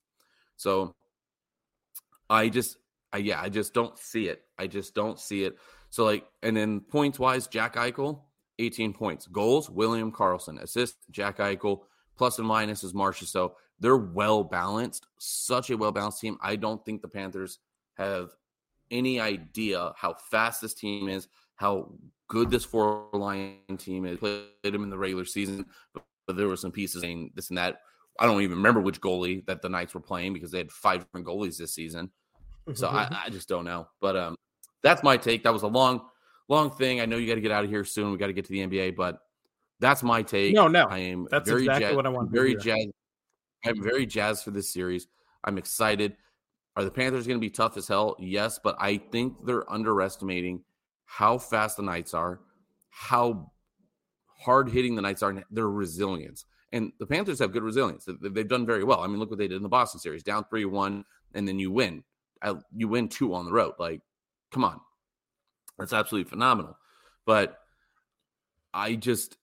So 0.55 0.95
I 2.29 2.49
just, 2.49 2.77
I, 3.11 3.17
yeah, 3.17 3.41
I 3.41 3.49
just 3.49 3.73
don't 3.73 3.97
see 3.97 4.27
it. 4.27 4.43
I 4.57 4.67
just 4.67 4.95
don't 4.95 5.19
see 5.19 5.43
it. 5.43 5.57
So 5.89 6.05
like, 6.05 6.25
and 6.41 6.55
then 6.55 6.79
points 6.79 7.19
wise, 7.19 7.47
Jack 7.47 7.75
Eichel, 7.75 8.21
18 8.59 8.93
points. 8.93 9.27
Goals, 9.27 9.69
William 9.69 10.11
Karlsson. 10.11 10.61
Assist, 10.61 10.95
Jack 11.09 11.37
Eichel. 11.37 11.81
Plus 12.17 12.37
and 12.37 12.47
minus 12.47 12.83
is 12.83 12.93
Marcia. 12.93 13.25
So 13.25 13.55
they're 13.79 13.97
well 13.97 14.43
balanced. 14.43 15.07
Such 15.17 15.69
a 15.69 15.77
well 15.77 15.91
balanced 15.91 16.21
team. 16.21 16.37
I 16.41 16.55
don't 16.55 16.83
think 16.85 17.01
the 17.01 17.07
Panthers 17.07 17.59
have 17.97 18.29
any 18.91 19.19
idea 19.19 19.93
how 19.95 20.15
fast 20.29 20.61
this 20.61 20.73
team 20.73 21.09
is, 21.09 21.27
how 21.55 21.91
good 22.27 22.49
this 22.49 22.65
four 22.65 23.07
line 23.13 23.57
team 23.77 24.05
is. 24.05 24.19
Played 24.19 24.45
them 24.63 24.83
in 24.83 24.89
the 24.89 24.97
regular 24.97 25.25
season, 25.25 25.65
but, 25.93 26.03
but 26.27 26.37
there 26.37 26.47
were 26.47 26.57
some 26.57 26.71
pieces 26.71 27.01
saying 27.01 27.31
this 27.35 27.49
and 27.49 27.57
that. 27.57 27.81
I 28.19 28.25
don't 28.25 28.41
even 28.41 28.57
remember 28.57 28.81
which 28.81 29.01
goalie 29.01 29.45
that 29.47 29.61
the 29.61 29.69
Knights 29.69 29.93
were 29.93 30.01
playing 30.01 30.33
because 30.33 30.51
they 30.51 30.59
had 30.59 30.71
five 30.71 30.99
different 30.99 31.25
goalies 31.25 31.57
this 31.57 31.73
season. 31.73 32.11
So 32.73 32.87
I, 32.87 33.07
I, 33.25 33.29
just 33.29 33.47
don't 33.47 33.65
know. 33.65 33.87
But 33.99 34.15
um, 34.15 34.35
that's 34.83 35.03
my 35.03 35.17
take. 35.17 35.43
That 35.43 35.53
was 35.53 35.63
a 35.63 35.67
long, 35.67 36.01
long 36.47 36.71
thing. 36.71 37.01
I 37.01 37.05
know 37.05 37.17
you 37.17 37.27
got 37.27 37.35
to 37.35 37.41
get 37.41 37.51
out 37.51 37.63
of 37.63 37.69
here 37.69 37.85
soon. 37.85 38.11
We 38.11 38.17
got 38.17 38.27
to 38.27 38.33
get 38.33 38.45
to 38.45 38.51
the 38.51 38.67
NBA, 38.67 38.95
but 38.95 39.19
that's 39.79 40.03
my 40.03 40.21
take. 40.21 40.53
No, 40.53 40.67
no, 40.67 40.85
I 40.85 40.99
am 40.99 41.27
that's 41.31 41.49
very 41.49 41.61
exactly 41.63 41.87
jazz, 41.87 41.95
what 41.95 42.05
I 42.05 42.09
want. 42.09 42.31
Very 42.31 42.55
jazzed. 42.55 42.91
I'm 43.65 43.81
very 43.81 44.05
jazzed 44.05 44.43
for 44.43 44.51
this 44.51 44.71
series. 44.71 45.07
I'm 45.43 45.57
excited. 45.57 46.15
Are 46.75 46.83
the 46.83 46.91
Panthers 46.91 47.27
going 47.27 47.37
to 47.37 47.41
be 47.41 47.49
tough 47.49 47.75
as 47.77 47.87
hell? 47.87 48.15
Yes, 48.19 48.59
but 48.63 48.75
I 48.79 48.97
think 48.97 49.45
they're 49.45 49.69
underestimating 49.71 50.63
how 51.05 51.37
fast 51.37 51.77
the 51.77 51.83
Knights 51.83 52.13
are, 52.13 52.39
how 52.89 53.51
hard 54.39 54.69
hitting 54.69 54.95
the 54.95 55.01
Knights 55.01 55.21
are, 55.21 55.31
and 55.31 55.43
their 55.51 55.69
resilience. 55.69 56.45
And 56.71 56.93
the 56.99 57.05
Panthers 57.05 57.39
have 57.39 57.51
good 57.51 57.63
resilience. 57.63 58.07
They've 58.07 58.47
done 58.47 58.65
very 58.65 58.85
well. 58.85 59.01
I 59.01 59.07
mean, 59.07 59.19
look 59.19 59.29
what 59.29 59.37
they 59.37 59.49
did 59.49 59.57
in 59.57 59.63
the 59.63 59.69
Boston 59.69 59.99
series 59.99 60.23
down 60.23 60.45
3 60.49 60.63
1, 60.65 61.03
and 61.33 61.47
then 61.47 61.59
you 61.59 61.71
win. 61.71 62.03
You 62.73 62.87
win 62.87 63.09
two 63.09 63.33
on 63.33 63.45
the 63.45 63.51
road. 63.51 63.73
Like, 63.77 64.01
come 64.51 64.63
on. 64.63 64.79
That's 65.77 65.93
absolutely 65.93 66.29
phenomenal. 66.29 66.77
But 67.25 67.57
I 68.73 68.95
just, 68.95 69.37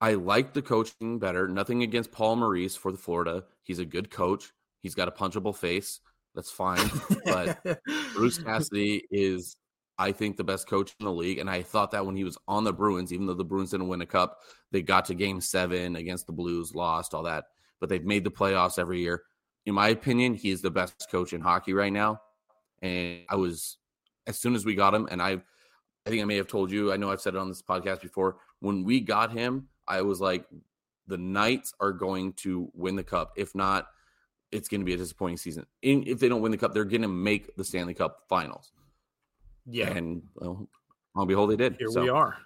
I 0.00 0.14
like 0.14 0.52
the 0.52 0.62
coaching 0.62 1.18
better. 1.18 1.48
Nothing 1.48 1.82
against 1.82 2.12
Paul 2.12 2.36
Maurice 2.36 2.76
for 2.76 2.92
the 2.92 2.98
Florida. 2.98 3.44
He's 3.62 3.80
a 3.80 3.84
good 3.84 4.10
coach. 4.10 4.52
He's 4.80 4.94
got 4.94 5.08
a 5.08 5.10
punchable 5.10 5.56
face. 5.56 6.00
That's 6.34 6.50
fine. 6.50 6.90
But 7.24 7.62
Bruce 8.14 8.38
Cassidy 8.38 9.04
is, 9.10 9.56
I 9.98 10.12
think, 10.12 10.36
the 10.36 10.44
best 10.44 10.68
coach 10.68 10.94
in 10.98 11.06
the 11.06 11.12
league. 11.12 11.38
And 11.38 11.50
I 11.50 11.62
thought 11.62 11.90
that 11.92 12.06
when 12.06 12.16
he 12.16 12.24
was 12.24 12.38
on 12.46 12.64
the 12.64 12.72
Bruins, 12.72 13.12
even 13.12 13.26
though 13.26 13.34
the 13.34 13.44
Bruins 13.44 13.70
didn't 13.70 13.88
win 13.88 14.00
a 14.00 14.06
cup, 14.06 14.38
they 14.70 14.82
got 14.82 15.04
to 15.06 15.14
game 15.14 15.40
seven 15.40 15.96
against 15.96 16.26
the 16.26 16.32
Blues, 16.32 16.74
lost, 16.74 17.14
all 17.14 17.24
that. 17.24 17.44
But 17.80 17.88
they've 17.88 18.04
made 18.04 18.24
the 18.24 18.30
playoffs 18.30 18.78
every 18.78 19.00
year. 19.00 19.22
In 19.66 19.74
my 19.74 19.88
opinion, 19.88 20.34
he 20.34 20.50
is 20.50 20.62
the 20.62 20.70
best 20.70 21.10
coach 21.10 21.32
in 21.32 21.40
hockey 21.40 21.72
right 21.72 21.92
now. 21.92 22.20
And 22.82 23.20
I 23.28 23.36
was, 23.36 23.76
as 24.26 24.38
soon 24.38 24.54
as 24.54 24.64
we 24.64 24.74
got 24.74 24.94
him, 24.94 25.08
and 25.10 25.20
I, 25.20 25.42
I 26.06 26.10
think 26.10 26.22
I 26.22 26.24
may 26.24 26.36
have 26.36 26.48
told 26.48 26.70
you, 26.70 26.92
I 26.92 26.96
know 26.96 27.10
I've 27.10 27.20
said 27.20 27.34
it 27.34 27.38
on 27.38 27.48
this 27.48 27.62
podcast 27.62 28.00
before. 28.00 28.36
When 28.60 28.84
we 28.84 29.00
got 29.00 29.32
him, 29.32 29.68
I 29.86 30.02
was 30.02 30.20
like, 30.20 30.46
the 31.06 31.18
Knights 31.18 31.74
are 31.80 31.92
going 31.92 32.32
to 32.34 32.70
win 32.72 32.96
the 32.96 33.02
cup. 33.02 33.32
If 33.36 33.54
not, 33.54 33.86
it's 34.52 34.68
going 34.68 34.80
to 34.80 34.84
be 34.84 34.94
a 34.94 34.96
disappointing 34.96 35.36
season. 35.36 35.66
In, 35.82 36.04
if 36.06 36.18
they 36.18 36.28
don't 36.28 36.40
win 36.40 36.52
the 36.52 36.58
cup, 36.58 36.74
they're 36.74 36.84
going 36.84 37.02
to 37.02 37.08
make 37.08 37.54
the 37.56 37.64
Stanley 37.64 37.94
Cup 37.94 38.24
Finals. 38.28 38.72
Yeah, 39.66 39.90
and 39.90 40.22
well, 40.34 40.68
on 41.14 41.26
behold, 41.26 41.50
they 41.50 41.56
did. 41.56 41.76
Here 41.78 41.88
so, 41.90 42.02
we 42.02 42.08
are. 42.08 42.36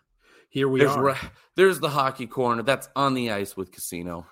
Here 0.49 0.69
we 0.69 0.81
there's 0.81 0.93
are. 0.93 1.17
there's 1.57 1.81
the 1.81 1.89
hockey 1.89 2.27
corner. 2.27 2.63
That's 2.63 2.89
on 2.95 3.15
the 3.15 3.33
ice 3.33 3.57
with 3.57 3.73
Casino. 3.73 4.27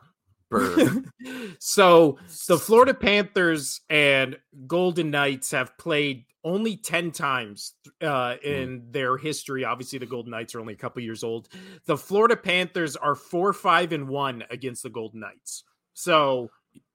so 1.59 2.19
the 2.47 2.59
Florida 2.59 2.93
Panthers 2.93 3.81
and 3.89 4.37
Golden 4.67 5.11
Knights 5.11 5.51
have 5.53 5.77
played 5.79 6.27
only 6.45 6.77
10 6.77 7.13
times 7.13 7.75
uh, 8.01 8.35
hmm. 8.35 8.49
in 8.49 8.81
mm. 8.81 8.93
their 8.93 9.17
history. 9.17 9.65
Obviously, 9.65 9.99
the 9.99 10.07
Golden 10.07 10.33
Knights 10.33 10.55
are 10.55 10.61
only 10.61 10.75
a 10.75 10.77
couple 10.77 11.03
years 11.03 11.23
old. 11.23 11.49
The 11.87 11.97
Florida 11.97 12.37
Panthers 12.37 12.97
are 12.97 13.15
four, 13.15 13.53
five, 13.53 13.93
and 13.93 14.09
one 14.09 14.45
against 14.51 14.83
the 14.83 14.91
Golden 14.91 15.21
Knights. 15.21 15.65
So, 15.95 16.51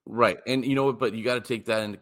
right. 0.08 0.38
And 0.47 0.66
you 0.66 0.76
know 0.76 0.86
what? 0.86 0.99
But 0.99 1.14
you 1.14 1.24
got 1.24 1.36
to 1.36 1.41
take 1.41 1.66
that 1.66 1.84
into 1.84 1.99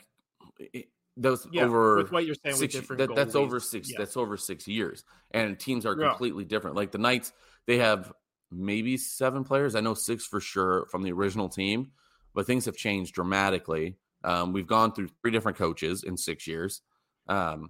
those 1.18 1.47
Yeah, 1.51 1.64
over 1.66 1.97
with 1.97 2.12
what 2.12 2.26
you're 2.26 2.36
saying 2.36 2.53
with 2.60 2.72
six, 2.72 2.74
different 2.74 2.99
that, 2.99 3.16
that's 3.16 3.36
over 3.36 3.60
six 3.60 3.89
Yeah. 3.89 3.97
that's 3.99 4.18
over 4.18 4.36
six 4.38 4.68
years 4.68 5.03
and 5.32 5.58
teams 5.58 5.86
are 5.86 5.97
Yeah. 5.97 6.10
completely 6.10 6.43
different 6.43 6.76
like 6.76 6.91
the 6.91 6.97
knights 6.97 7.32
they 7.68 7.78
have 7.78 8.12
maybe 8.51 8.97
seven 8.97 9.43
players 9.45 9.76
i 9.76 9.80
know 9.82 9.93
six 9.93 10.26
for 10.26 10.41
sure 10.41 10.88
from 10.91 11.03
the 11.03 11.12
original 11.14 11.47
team 11.47 11.91
but 12.34 12.45
things 12.45 12.66
have 12.66 12.76
changed 12.76 13.16
dramatically 13.16 13.95
um, 14.26 14.51
we've 14.51 14.68
gone 14.68 14.91
through 14.91 15.08
three 15.22 15.32
different 15.32 15.58
coaches 15.58 16.03
in 16.03 16.18
six 16.18 16.47
years 16.47 16.82
um, 17.30 17.70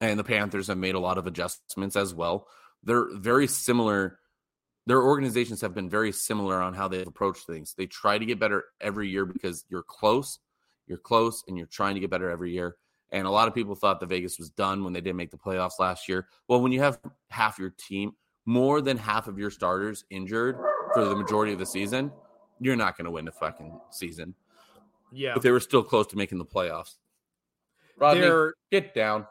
and 0.00 0.16
the 0.18 0.24
panthers 0.24 0.68
have 0.68 0.78
made 0.78 0.94
a 0.94 1.00
lot 1.00 1.18
of 1.18 1.26
adjustments 1.26 1.96
as 1.96 2.14
well 2.14 2.46
they're 2.84 3.08
very 3.16 3.48
similar 3.48 4.20
their 4.86 5.02
organizations 5.02 5.60
have 5.60 5.74
been 5.74 5.88
very 5.88 6.12
similar 6.12 6.60
on 6.60 6.74
how 6.74 6.88
they've 6.88 7.06
approached 7.06 7.46
things 7.46 7.74
they 7.76 7.86
try 7.86 8.18
to 8.18 8.26
get 8.26 8.38
better 8.38 8.64
every 8.80 9.08
year 9.08 9.24
because 9.24 9.64
you're 9.68 9.82
close 9.82 10.38
you're 10.86 10.98
close 10.98 11.44
and 11.48 11.56
you're 11.56 11.66
trying 11.66 11.94
to 11.94 12.00
get 12.00 12.10
better 12.10 12.30
every 12.30 12.52
year 12.52 12.76
and 13.14 13.28
a 13.28 13.30
lot 13.30 13.46
of 13.46 13.54
people 13.54 13.76
thought 13.76 14.00
the 14.00 14.06
Vegas 14.06 14.40
was 14.40 14.50
done 14.50 14.82
when 14.82 14.92
they 14.92 15.00
didn't 15.00 15.16
make 15.16 15.30
the 15.30 15.36
playoffs 15.36 15.78
last 15.78 16.08
year. 16.08 16.26
Well, 16.48 16.60
when 16.60 16.72
you 16.72 16.80
have 16.80 16.98
half 17.30 17.60
your 17.60 17.70
team, 17.70 18.12
more 18.44 18.80
than 18.80 18.96
half 18.96 19.28
of 19.28 19.38
your 19.38 19.52
starters 19.52 20.04
injured 20.10 20.58
for 20.92 21.04
the 21.04 21.14
majority 21.14 21.52
of 21.52 21.60
the 21.60 21.66
season, 21.66 22.10
you're 22.60 22.74
not 22.74 22.96
going 22.96 23.04
to 23.04 23.12
win 23.12 23.24
the 23.24 23.30
fucking 23.30 23.78
season. 23.90 24.34
Yeah. 25.12 25.34
But 25.34 25.44
they 25.44 25.52
were 25.52 25.60
still 25.60 25.84
close 25.84 26.08
to 26.08 26.16
making 26.16 26.38
the 26.38 26.44
playoffs. 26.44 26.96
Rodney, 27.96 28.22
They're 28.22 28.54
get 28.72 28.94
down. 28.94 29.28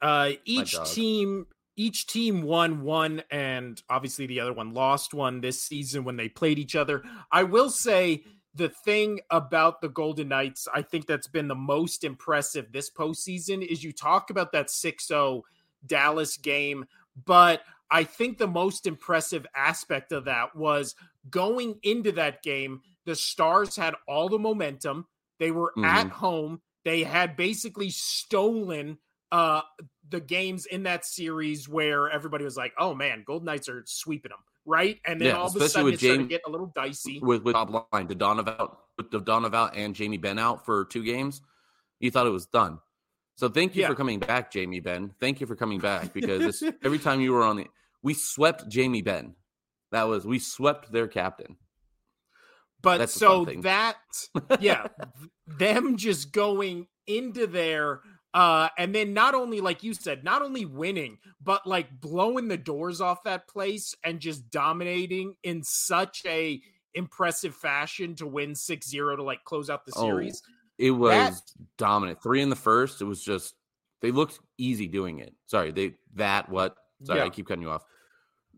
uh 0.00 0.30
each 0.44 0.76
team 0.84 1.48
each 1.76 2.06
team 2.06 2.42
won 2.42 2.82
one 2.82 3.22
and 3.30 3.82
obviously 3.90 4.26
the 4.26 4.40
other 4.40 4.52
one 4.52 4.72
lost 4.72 5.14
one 5.14 5.40
this 5.40 5.60
season 5.60 6.04
when 6.04 6.16
they 6.16 6.28
played 6.28 6.58
each 6.58 6.76
other. 6.76 7.02
I 7.32 7.42
will 7.42 7.70
say 7.70 8.24
the 8.54 8.68
thing 8.68 9.20
about 9.30 9.80
the 9.80 9.88
Golden 9.88 10.28
Knights, 10.28 10.68
I 10.72 10.82
think 10.82 11.06
that's 11.06 11.26
been 11.26 11.48
the 11.48 11.54
most 11.54 12.04
impressive 12.04 12.70
this 12.70 12.90
postseason 12.90 13.66
is 13.66 13.82
you 13.82 13.92
talk 13.92 14.30
about 14.30 14.52
that 14.52 14.68
6-0 14.68 15.42
Dallas 15.86 16.36
game, 16.36 16.84
but 17.24 17.62
I 17.90 18.04
think 18.04 18.38
the 18.38 18.46
most 18.46 18.86
impressive 18.86 19.46
aspect 19.54 20.12
of 20.12 20.24
that 20.26 20.54
was 20.54 20.94
going 21.30 21.78
into 21.82 22.12
that 22.12 22.42
game, 22.42 22.80
the 23.04 23.16
Stars 23.16 23.76
had 23.76 23.94
all 24.06 24.28
the 24.28 24.38
momentum. 24.38 25.06
They 25.38 25.50
were 25.50 25.72
at 25.82 26.06
Mhm. 26.06 26.10
home. 26.10 26.62
They 26.84 27.02
had 27.02 27.36
basically 27.36 27.90
stolen 27.90 28.98
uh 29.34 29.62
the 30.10 30.20
games 30.20 30.66
in 30.66 30.84
that 30.84 31.04
series 31.04 31.68
where 31.68 32.08
everybody 32.08 32.44
was 32.44 32.56
like, 32.56 32.72
"Oh 32.78 32.94
man, 32.94 33.24
Golden 33.26 33.46
Knights 33.46 33.68
are 33.68 33.82
sweeping 33.84 34.30
them," 34.30 34.38
right? 34.64 35.00
And 35.06 35.20
then 35.20 35.28
Yeah, 35.28 35.38
all 35.38 35.48
of 35.48 35.56
a 35.56 35.68
sudden 35.68 35.92
it 35.92 35.98
started 35.98 36.22
to 36.22 36.28
get 36.28 36.42
a 36.46 36.50
little 36.50 36.70
dicey. 36.74 37.18
With 37.20 37.42
with 37.42 37.54
top 37.54 37.70
line, 37.92 38.06
out, 38.22 38.78
with 38.96 39.10
Dadonov 39.10 39.54
out 39.54 39.76
and 39.76 39.92
Jamie 39.92 40.18
Benn 40.18 40.38
out 40.38 40.64
for 40.64 40.84
two 40.84 41.02
games, 41.02 41.42
you 41.98 42.12
thought 42.12 42.26
it 42.28 42.30
was 42.30 42.46
done. 42.46 42.78
So 43.36 43.48
thank 43.48 43.74
you 43.74 43.82
Yeah. 43.82 43.88
for 43.88 43.96
coming 43.96 44.20
back, 44.20 44.52
Jamie 44.52 44.78
Benn. 44.78 45.12
Thank 45.20 45.40
you 45.40 45.48
for 45.48 45.56
coming 45.56 45.80
back 45.80 46.14
because 46.14 46.44
this, 46.44 46.62
every 46.84 47.00
time 47.00 47.20
you 47.20 47.32
were 47.32 47.42
on 47.42 47.56
the, 47.56 47.66
we 48.02 48.14
swept 48.14 48.68
Jamie 48.68 49.02
Benn. 49.02 49.34
That 49.90 50.04
was 50.04 50.24
we 50.24 50.38
swept 50.38 50.92
their 50.92 51.08
captain. 51.08 51.56
But 52.82 52.98
That's 52.98 53.14
so 53.14 53.46
that, 53.62 53.96
yeah, 54.60 54.86
them 55.46 55.96
just 55.96 56.30
going 56.30 56.86
into 57.06 57.46
there, 57.46 58.00
uh, 58.34 58.68
and 58.76 58.94
then 58.94 59.14
not 59.14 59.34
only, 59.34 59.60
like 59.60 59.82
you 59.82 59.94
said, 59.94 60.24
not 60.24 60.42
only 60.42 60.64
winning, 60.66 61.18
but 61.42 61.66
like 61.66 62.00
blowing 62.00 62.48
the 62.48 62.56
doors 62.58 63.00
off 63.00 63.22
that 63.24 63.48
place 63.48 63.94
and 64.04 64.20
just 64.20 64.50
dominating 64.50 65.34
in 65.44 65.62
such 65.62 66.22
a 66.26 66.60
impressive 66.94 67.54
fashion 67.54 68.14
to 68.16 68.26
win 68.26 68.52
6-0 68.52 69.16
to 69.16 69.22
like 69.22 69.42
close 69.44 69.70
out 69.70 69.86
the 69.86 69.92
Oh, 69.96 70.08
series. 70.08 70.42
It 70.78 70.90
was 70.90 71.12
That- 71.40 71.40
dominant. 71.78 72.22
Three 72.22 72.42
in 72.42 72.50
the 72.50 72.56
first. 72.56 73.00
It 73.00 73.04
was 73.04 73.22
just 73.22 73.54
they 74.00 74.10
looked 74.10 74.38
easy 74.58 74.86
doing 74.88 75.20
it. 75.20 75.34
Sorry, 75.46 75.70
they 75.70 75.94
that 76.16 76.48
what? 76.50 76.76
Sorry, 77.04 77.20
Yeah. 77.20 77.24
I 77.26 77.30
keep 77.30 77.46
cutting 77.46 77.62
you 77.62 77.70
off. 77.70 77.84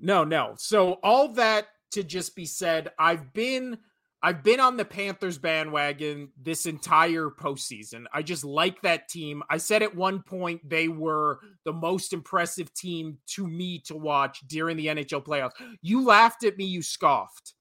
No, 0.01 0.24
no. 0.24 0.55
So 0.59 0.95
all 1.03 1.29
that 1.35 1.68
to 1.93 2.03
just 2.03 2.35
be 2.35 2.45
said, 2.47 2.91
I've 2.99 3.33
been 3.33 3.79
I've 4.23 4.43
been 4.43 4.61
on 4.61 4.77
the 4.77 4.85
Panthers 4.85 5.39
bandwagon 5.39 6.31
this 6.43 6.67
entire 6.67 7.29
postseason. 7.29 8.07
I 8.12 8.23
just 8.23 8.45
like 8.45 8.81
that 8.83 9.09
team. 9.09 9.43
I 9.51 9.59
said 9.59 9.83
at 9.83 9.95
one 9.95 10.23
point 10.23 10.69
they 10.69 10.89
were 10.89 11.41
the 11.64 11.73
most 11.73 12.12
impressive 12.12 12.73
team 12.73 13.19
to 13.35 13.47
me 13.47 13.81
to 13.87 13.95
watch 13.95 14.41
during 14.49 14.77
the 14.77 14.87
NHL 14.87 15.25
playoffs. 15.25 15.53
You 15.83 16.05
laughed 16.05 16.45
at 16.45 16.57
me, 16.57 16.64
you 16.64 16.83
scoffed. 16.83 17.55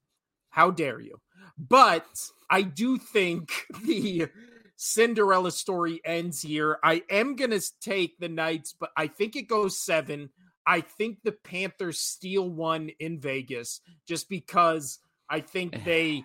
How 0.49 0.72
dare 0.72 1.01
you? 1.01 1.20
But 1.58 2.08
I 2.49 2.62
do 2.62 2.97
think 2.97 3.51
the 3.84 4.30
Cinderella 4.78 5.51
story 5.51 6.01
ends 6.06 6.41
here. 6.41 6.78
I 6.84 7.03
am 7.10 7.36
going 7.36 7.51
to 7.51 7.62
take 7.82 8.18
the 8.18 8.30
Knights, 8.30 8.74
but 8.78 8.91
I 8.95 9.08
think 9.08 9.36
it 9.36 9.47
goes 9.47 9.78
seven. 9.78 10.30
I 10.66 10.82
think 10.82 11.20
the 11.24 11.32
Panthers 11.32 11.99
steal 11.99 12.49
one 12.49 12.89
in 12.99 13.20
Vegas 13.20 13.82
just 14.08 14.30
because 14.30 14.99
I 15.30 15.41
think 15.41 15.84
they 15.86 16.24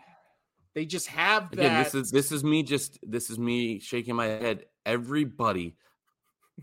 they 0.75 0.87
just 0.87 1.09
have 1.09 1.51
that. 1.51 1.59
Again, 1.59 1.83
this 1.83 1.95
is 1.95 2.11
this 2.11 2.33
is 2.33 2.45
me 2.45 2.63
just 2.63 2.99
this 3.03 3.31
is 3.31 3.39
me 3.39 3.81
shaking 3.81 4.15
my 4.15 4.27
head. 4.27 4.67
Everybody, 4.87 5.77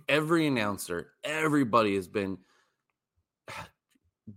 every 0.08 0.48
announcer, 0.48 1.12
everybody 1.24 1.96
has 1.96 2.08
been 2.08 2.38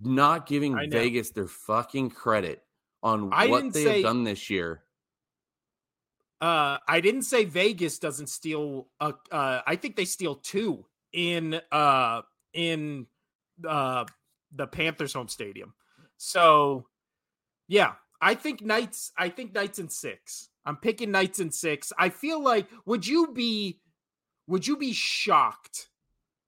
not 0.00 0.46
giving 0.46 0.76
Vegas 0.90 1.30
their 1.30 1.48
fucking 1.48 2.10
credit 2.10 2.62
on 3.02 3.30
I 3.32 3.46
what 3.46 3.72
they 3.72 3.84
say- 3.84 3.94
have 3.94 4.02
done 4.02 4.24
this 4.24 4.50
year. 4.50 4.82
Uh, 6.40 6.78
I 6.88 7.02
didn't 7.02 7.24
say 7.24 7.44
Vegas 7.44 7.98
doesn't 7.98 8.28
steal. 8.28 8.88
A, 8.98 9.12
uh, 9.30 9.60
I 9.66 9.76
think 9.76 9.94
they 9.94 10.06
steal 10.06 10.36
two 10.36 10.86
in 11.12 11.60
uh 11.70 12.22
in 12.54 13.06
uh 13.68 14.06
the 14.52 14.66
Panthers 14.66 15.12
home 15.12 15.28
stadium. 15.28 15.74
So, 16.16 16.86
yeah, 17.68 17.92
I 18.20 18.34
think 18.34 18.62
Knights. 18.62 19.12
I 19.16 19.28
think 19.28 19.54
Knights 19.54 19.78
in 19.78 19.88
six. 19.88 20.48
I'm 20.64 20.76
picking 20.76 21.10
Knights 21.10 21.40
in 21.40 21.50
six. 21.50 21.92
I 21.98 22.10
feel 22.10 22.42
like 22.42 22.66
would 22.84 23.06
you 23.06 23.32
be 23.32 23.80
would 24.46 24.66
you 24.66 24.76
be 24.76 24.92
shocked? 24.92 25.88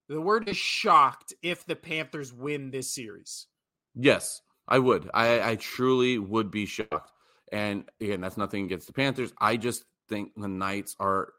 The 0.09 0.21
word 0.21 0.49
is 0.49 0.57
shocked 0.57 1.33
if 1.43 1.65
the 1.65 1.77
Panthers 1.77 2.33
win 2.33 2.71
this 2.71 2.93
series. 2.93 3.47
Yes, 3.95 4.43
I 4.69 4.79
would. 4.79 5.09
I, 5.15 5.53
I 5.53 5.57
truly 5.57 6.19
would 6.19 6.51
be 6.51 6.67
shocked. 6.67 7.13
And 7.53 7.85
again, 8.01 8.21
that's 8.21 8.37
nothing 8.37 8.65
against 8.65 8.87
the 8.87 8.93
Panthers. 8.93 9.33
I 9.41 9.57
just 9.57 9.85
think 10.09 10.33
the 10.37 10.49
Knights 10.49 10.97
are 10.99 11.33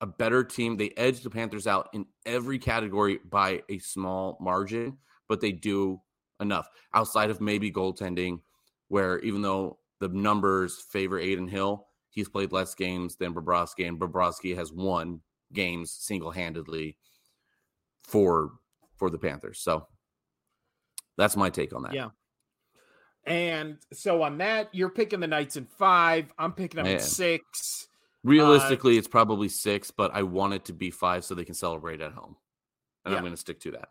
a 0.00 0.06
better 0.06 0.44
team. 0.44 0.76
They 0.76 0.90
edge 0.96 1.20
the 1.22 1.30
Panthers 1.30 1.66
out 1.66 1.88
in 1.94 2.06
every 2.24 2.58
category 2.58 3.18
by 3.28 3.62
a 3.68 3.78
small 3.78 4.36
margin, 4.40 4.98
but 5.28 5.40
they 5.40 5.52
do 5.52 6.00
enough 6.40 6.68
outside 6.92 7.30
of 7.30 7.40
maybe 7.40 7.72
goaltending, 7.72 8.40
where 8.88 9.18
even 9.20 9.42
though 9.42 9.78
the 10.00 10.08
numbers 10.08 10.84
favor 10.90 11.18
Adin 11.18 11.48
Hill, 11.48 11.86
he's 12.10 12.28
played 12.28 12.52
less 12.52 12.74
games 12.74 13.16
than 13.16 13.34
Bobrovsky, 13.34 13.86
and 13.88 13.98
Bobrovsky 13.98 14.56
has 14.56 14.72
won 14.72 15.20
games 15.52 15.92
single 15.92 16.30
handedly 16.30 16.96
for 18.02 18.52
for 18.96 19.10
the 19.10 19.18
Panthers. 19.18 19.60
So 19.60 19.86
that's 21.16 21.36
my 21.36 21.50
take 21.50 21.74
on 21.74 21.82
that. 21.82 21.94
Yeah. 21.94 22.10
And 23.24 23.78
so 23.92 24.22
on 24.22 24.38
that, 24.38 24.68
you're 24.72 24.90
picking 24.90 25.20
the 25.20 25.26
Knights 25.26 25.56
in 25.56 25.64
five. 25.64 26.32
I'm 26.38 26.52
picking 26.52 26.76
them 26.76 26.86
in 26.86 27.00
six. 27.00 27.88
Realistically, 28.22 28.98
it's 28.98 29.08
probably 29.08 29.48
six, 29.48 29.90
but 29.90 30.12
I 30.14 30.22
want 30.22 30.54
it 30.54 30.64
to 30.66 30.72
be 30.72 30.90
five 30.90 31.24
so 31.24 31.34
they 31.34 31.44
can 31.44 31.54
celebrate 31.54 32.00
at 32.00 32.12
home. 32.12 32.36
And 33.04 33.12
Yeah. 33.12 33.18
I'm 33.18 33.24
going 33.24 33.32
to 33.34 33.40
stick 33.40 33.60
to 33.60 33.72
that. 33.72 33.88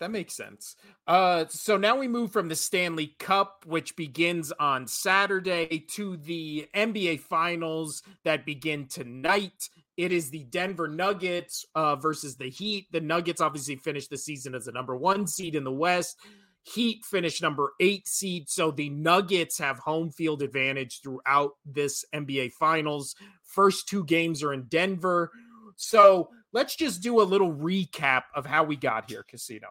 That 0.00 0.10
makes 0.10 0.34
sense. 0.34 0.76
Uh, 1.06 1.44
so 1.50 1.76
now 1.76 1.98
we 1.98 2.08
move 2.08 2.32
from 2.32 2.48
the 2.48 2.56
Stanley 2.56 3.14
Cup, 3.18 3.64
which 3.66 3.96
begins 3.96 4.50
on 4.52 4.86
Saturday, 4.86 5.84
to 5.90 6.16
the 6.16 6.66
NBA 6.74 7.20
Finals 7.20 8.02
that 8.24 8.46
begin 8.46 8.86
tonight. 8.88 9.68
It 9.98 10.10
is 10.10 10.30
the 10.30 10.44
Denver 10.44 10.88
Nuggets 10.88 11.66
uh, 11.74 11.96
versus 11.96 12.36
the 12.36 12.48
Heat. 12.48 12.86
The 12.90 13.02
Nuggets 13.02 13.42
obviously 13.42 13.76
finished 13.76 14.08
the 14.08 14.16
season 14.16 14.54
as 14.54 14.64
the 14.64 14.72
number 14.72 14.96
one 14.96 15.26
seed 15.26 15.54
in 15.54 15.64
the 15.64 15.70
West. 15.70 16.16
Heat 16.62 17.04
finished 17.04 17.42
number 17.42 17.72
eight 17.78 18.08
seed. 18.08 18.48
So 18.48 18.70
the 18.70 18.88
Nuggets 18.88 19.58
have 19.58 19.78
home 19.78 20.10
field 20.10 20.40
advantage 20.40 21.02
throughout 21.02 21.52
this 21.66 22.06
NBA 22.14 22.52
Finals. 22.52 23.14
First 23.42 23.86
two 23.86 24.04
games 24.04 24.42
are 24.42 24.54
in 24.54 24.62
Denver. 24.62 25.30
So 25.76 26.30
let's 26.52 26.76
just 26.76 27.02
do 27.02 27.20
a 27.20 27.22
little 27.22 27.52
recap 27.52 28.22
of 28.34 28.46
how 28.46 28.64
we 28.64 28.76
got 28.76 29.10
here, 29.10 29.24
Casino. 29.28 29.68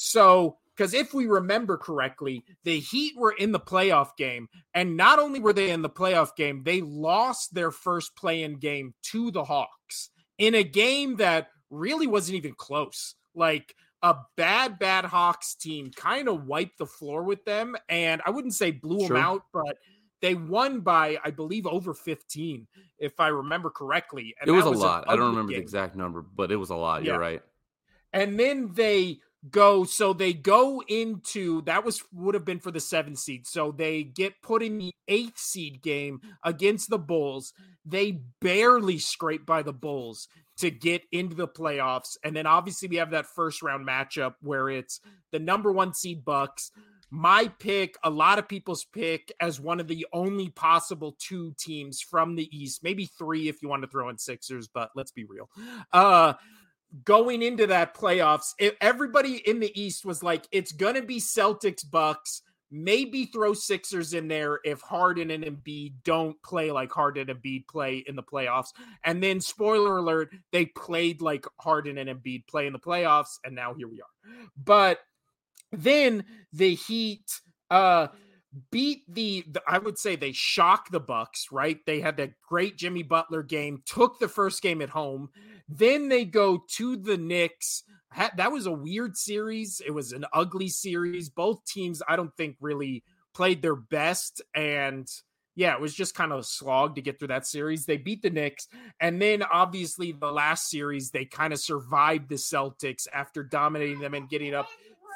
So, 0.00 0.58
because 0.76 0.94
if 0.94 1.12
we 1.12 1.26
remember 1.26 1.76
correctly, 1.76 2.44
the 2.62 2.78
Heat 2.78 3.16
were 3.16 3.32
in 3.32 3.50
the 3.50 3.58
playoff 3.58 4.16
game. 4.16 4.48
And 4.72 4.96
not 4.96 5.18
only 5.18 5.40
were 5.40 5.52
they 5.52 5.70
in 5.72 5.82
the 5.82 5.90
playoff 5.90 6.36
game, 6.36 6.62
they 6.62 6.80
lost 6.82 7.52
their 7.52 7.72
first 7.72 8.14
play 8.14 8.44
in 8.44 8.60
game 8.60 8.94
to 9.10 9.32
the 9.32 9.42
Hawks 9.42 10.10
in 10.38 10.54
a 10.54 10.62
game 10.62 11.16
that 11.16 11.48
really 11.70 12.06
wasn't 12.06 12.36
even 12.36 12.54
close. 12.54 13.16
Like 13.34 13.74
a 14.02 14.14
bad, 14.36 14.78
bad 14.78 15.04
Hawks 15.04 15.56
team 15.56 15.90
kind 15.96 16.28
of 16.28 16.44
wiped 16.46 16.78
the 16.78 16.86
floor 16.86 17.24
with 17.24 17.44
them. 17.44 17.74
And 17.88 18.22
I 18.24 18.30
wouldn't 18.30 18.54
say 18.54 18.70
blew 18.70 19.00
Sure. 19.00 19.08
them 19.08 19.16
out, 19.16 19.46
but 19.52 19.78
they 20.22 20.36
won 20.36 20.78
by, 20.82 21.18
I 21.24 21.32
believe, 21.32 21.66
over 21.66 21.92
15, 21.92 22.68
if 23.00 23.18
I 23.18 23.28
remember 23.28 23.70
correctly. 23.70 24.32
And 24.40 24.48
it 24.48 24.52
was 24.52 24.64
a 24.64 24.70
was 24.70 24.78
lot. 24.78 25.06
I 25.08 25.16
don't 25.16 25.30
remember 25.30 25.50
game. 25.50 25.58
the 25.58 25.62
exact 25.62 25.96
number, 25.96 26.22
but 26.22 26.52
it 26.52 26.56
was 26.56 26.70
a 26.70 26.76
lot. 26.76 27.02
Yeah. 27.02 27.14
You're 27.14 27.20
right. 27.20 27.42
And 28.12 28.38
then 28.40 28.70
they 28.72 29.18
go 29.50 29.84
so 29.84 30.12
they 30.12 30.32
go 30.32 30.82
into 30.88 31.62
that 31.62 31.84
was 31.84 32.02
would 32.12 32.34
have 32.34 32.44
been 32.44 32.58
for 32.58 32.70
the 32.70 32.80
seventh 32.80 33.18
seed. 33.18 33.46
So 33.46 33.72
they 33.72 34.02
get 34.02 34.42
put 34.42 34.62
in 34.62 34.78
the 34.78 34.92
eighth 35.06 35.38
seed 35.38 35.82
game 35.82 36.20
against 36.44 36.90
the 36.90 36.98
bulls. 36.98 37.52
They 37.84 38.20
barely 38.40 38.98
scrape 38.98 39.46
by 39.46 39.62
the 39.62 39.72
bulls 39.72 40.28
to 40.58 40.70
get 40.70 41.02
into 41.12 41.36
the 41.36 41.48
playoffs. 41.48 42.16
And 42.24 42.34
then 42.34 42.46
obviously 42.46 42.88
we 42.88 42.96
have 42.96 43.12
that 43.12 43.26
first 43.26 43.62
round 43.62 43.86
matchup 43.86 44.34
where 44.40 44.68
it's 44.68 45.00
the 45.30 45.38
number 45.38 45.70
one 45.72 45.94
seed 45.94 46.24
bucks. 46.24 46.70
My 47.10 47.48
pick 47.58 47.96
a 48.02 48.10
lot 48.10 48.38
of 48.38 48.48
people's 48.48 48.84
pick 48.92 49.32
as 49.40 49.60
one 49.60 49.80
of 49.80 49.88
the 49.88 50.06
only 50.12 50.50
possible 50.50 51.16
two 51.18 51.54
teams 51.58 52.02
from 52.02 52.34
the 52.34 52.54
east 52.54 52.82
maybe 52.82 53.06
three 53.06 53.48
if 53.48 53.62
you 53.62 53.68
want 53.68 53.82
to 53.82 53.88
throw 53.88 54.10
in 54.10 54.18
sixers 54.18 54.68
but 54.68 54.90
let's 54.94 55.12
be 55.12 55.24
real. 55.24 55.48
Uh 55.90 56.34
going 57.04 57.42
into 57.42 57.66
that 57.66 57.94
playoffs, 57.94 58.54
everybody 58.80 59.36
in 59.46 59.60
the 59.60 59.78
East 59.80 60.04
was 60.04 60.22
like, 60.22 60.46
it's 60.52 60.72
going 60.72 60.94
to 60.94 61.02
be 61.02 61.18
Celtics, 61.18 61.88
Bucks, 61.88 62.42
maybe 62.70 63.26
throw 63.26 63.54
Sixers 63.54 64.12
in 64.12 64.28
there 64.28 64.60
if 64.64 64.80
Harden 64.80 65.30
and 65.30 65.44
Embiid 65.44 65.94
don't 66.04 66.40
play 66.42 66.70
like 66.70 66.92
Harden 66.92 67.28
and 67.28 67.42
Embiid 67.42 67.66
play 67.66 68.04
in 68.06 68.16
the 68.16 68.22
playoffs. 68.22 68.68
And 69.04 69.22
then, 69.22 69.40
spoiler 69.40 69.98
alert, 69.98 70.30
they 70.52 70.66
played 70.66 71.22
like 71.22 71.46
Harden 71.60 71.98
and 71.98 72.08
Embiid 72.08 72.46
play 72.46 72.66
in 72.66 72.72
the 72.72 72.78
playoffs, 72.78 73.38
and 73.44 73.54
now 73.54 73.74
here 73.74 73.88
we 73.88 74.00
are. 74.00 74.40
But 74.62 75.00
then 75.72 76.24
the 76.52 76.74
Heat, 76.74 77.40
uh, 77.70 78.08
beat 78.70 79.02
the, 79.12 79.44
the, 79.50 79.62
I 79.66 79.78
would 79.78 79.98
say 79.98 80.16
they 80.16 80.32
shock 80.32 80.90
the 80.90 81.00
Bucks, 81.00 81.48
right? 81.52 81.78
They 81.86 82.00
had 82.00 82.16
that 82.16 82.32
great 82.46 82.78
Jimmy 82.78 83.02
Butler 83.02 83.42
game, 83.42 83.82
took 83.84 84.18
the 84.18 84.28
first 84.28 84.62
game 84.62 84.80
at 84.82 84.90
home. 84.90 85.30
Then 85.68 86.08
they 86.08 86.24
go 86.24 86.64
to 86.76 86.96
the 86.96 87.16
Knicks. 87.16 87.84
That 88.36 88.52
was 88.52 88.66
a 88.66 88.72
weird 88.72 89.16
series. 89.16 89.82
It 89.84 89.90
was 89.90 90.12
an 90.12 90.24
ugly 90.32 90.68
series. 90.68 91.28
Both 91.28 91.64
teams, 91.66 92.02
I 92.08 92.16
don't 92.16 92.34
think, 92.36 92.56
really 92.60 93.04
played 93.34 93.60
their 93.60 93.76
best. 93.76 94.40
And 94.54 95.08
yeah, 95.54 95.74
it 95.74 95.80
was 95.80 95.94
just 95.94 96.14
kind 96.14 96.32
of 96.32 96.38
a 96.38 96.44
slog 96.44 96.94
to 96.94 97.02
get 97.02 97.18
through 97.18 97.28
that 97.28 97.46
series. 97.46 97.84
They 97.84 97.98
beat 97.98 98.22
the 98.22 98.30
Knicks. 98.30 98.68
And 99.00 99.20
then 99.20 99.42
obviously 99.42 100.12
the 100.12 100.32
last 100.32 100.70
series, 100.70 101.10
they 101.10 101.26
kind 101.26 101.52
of 101.52 101.58
survived 101.58 102.30
the 102.30 102.36
Celtics 102.36 103.06
after 103.12 103.42
dominating 103.42 103.98
them 103.98 104.14
and 104.14 104.28
getting 104.28 104.54
up 104.54 104.68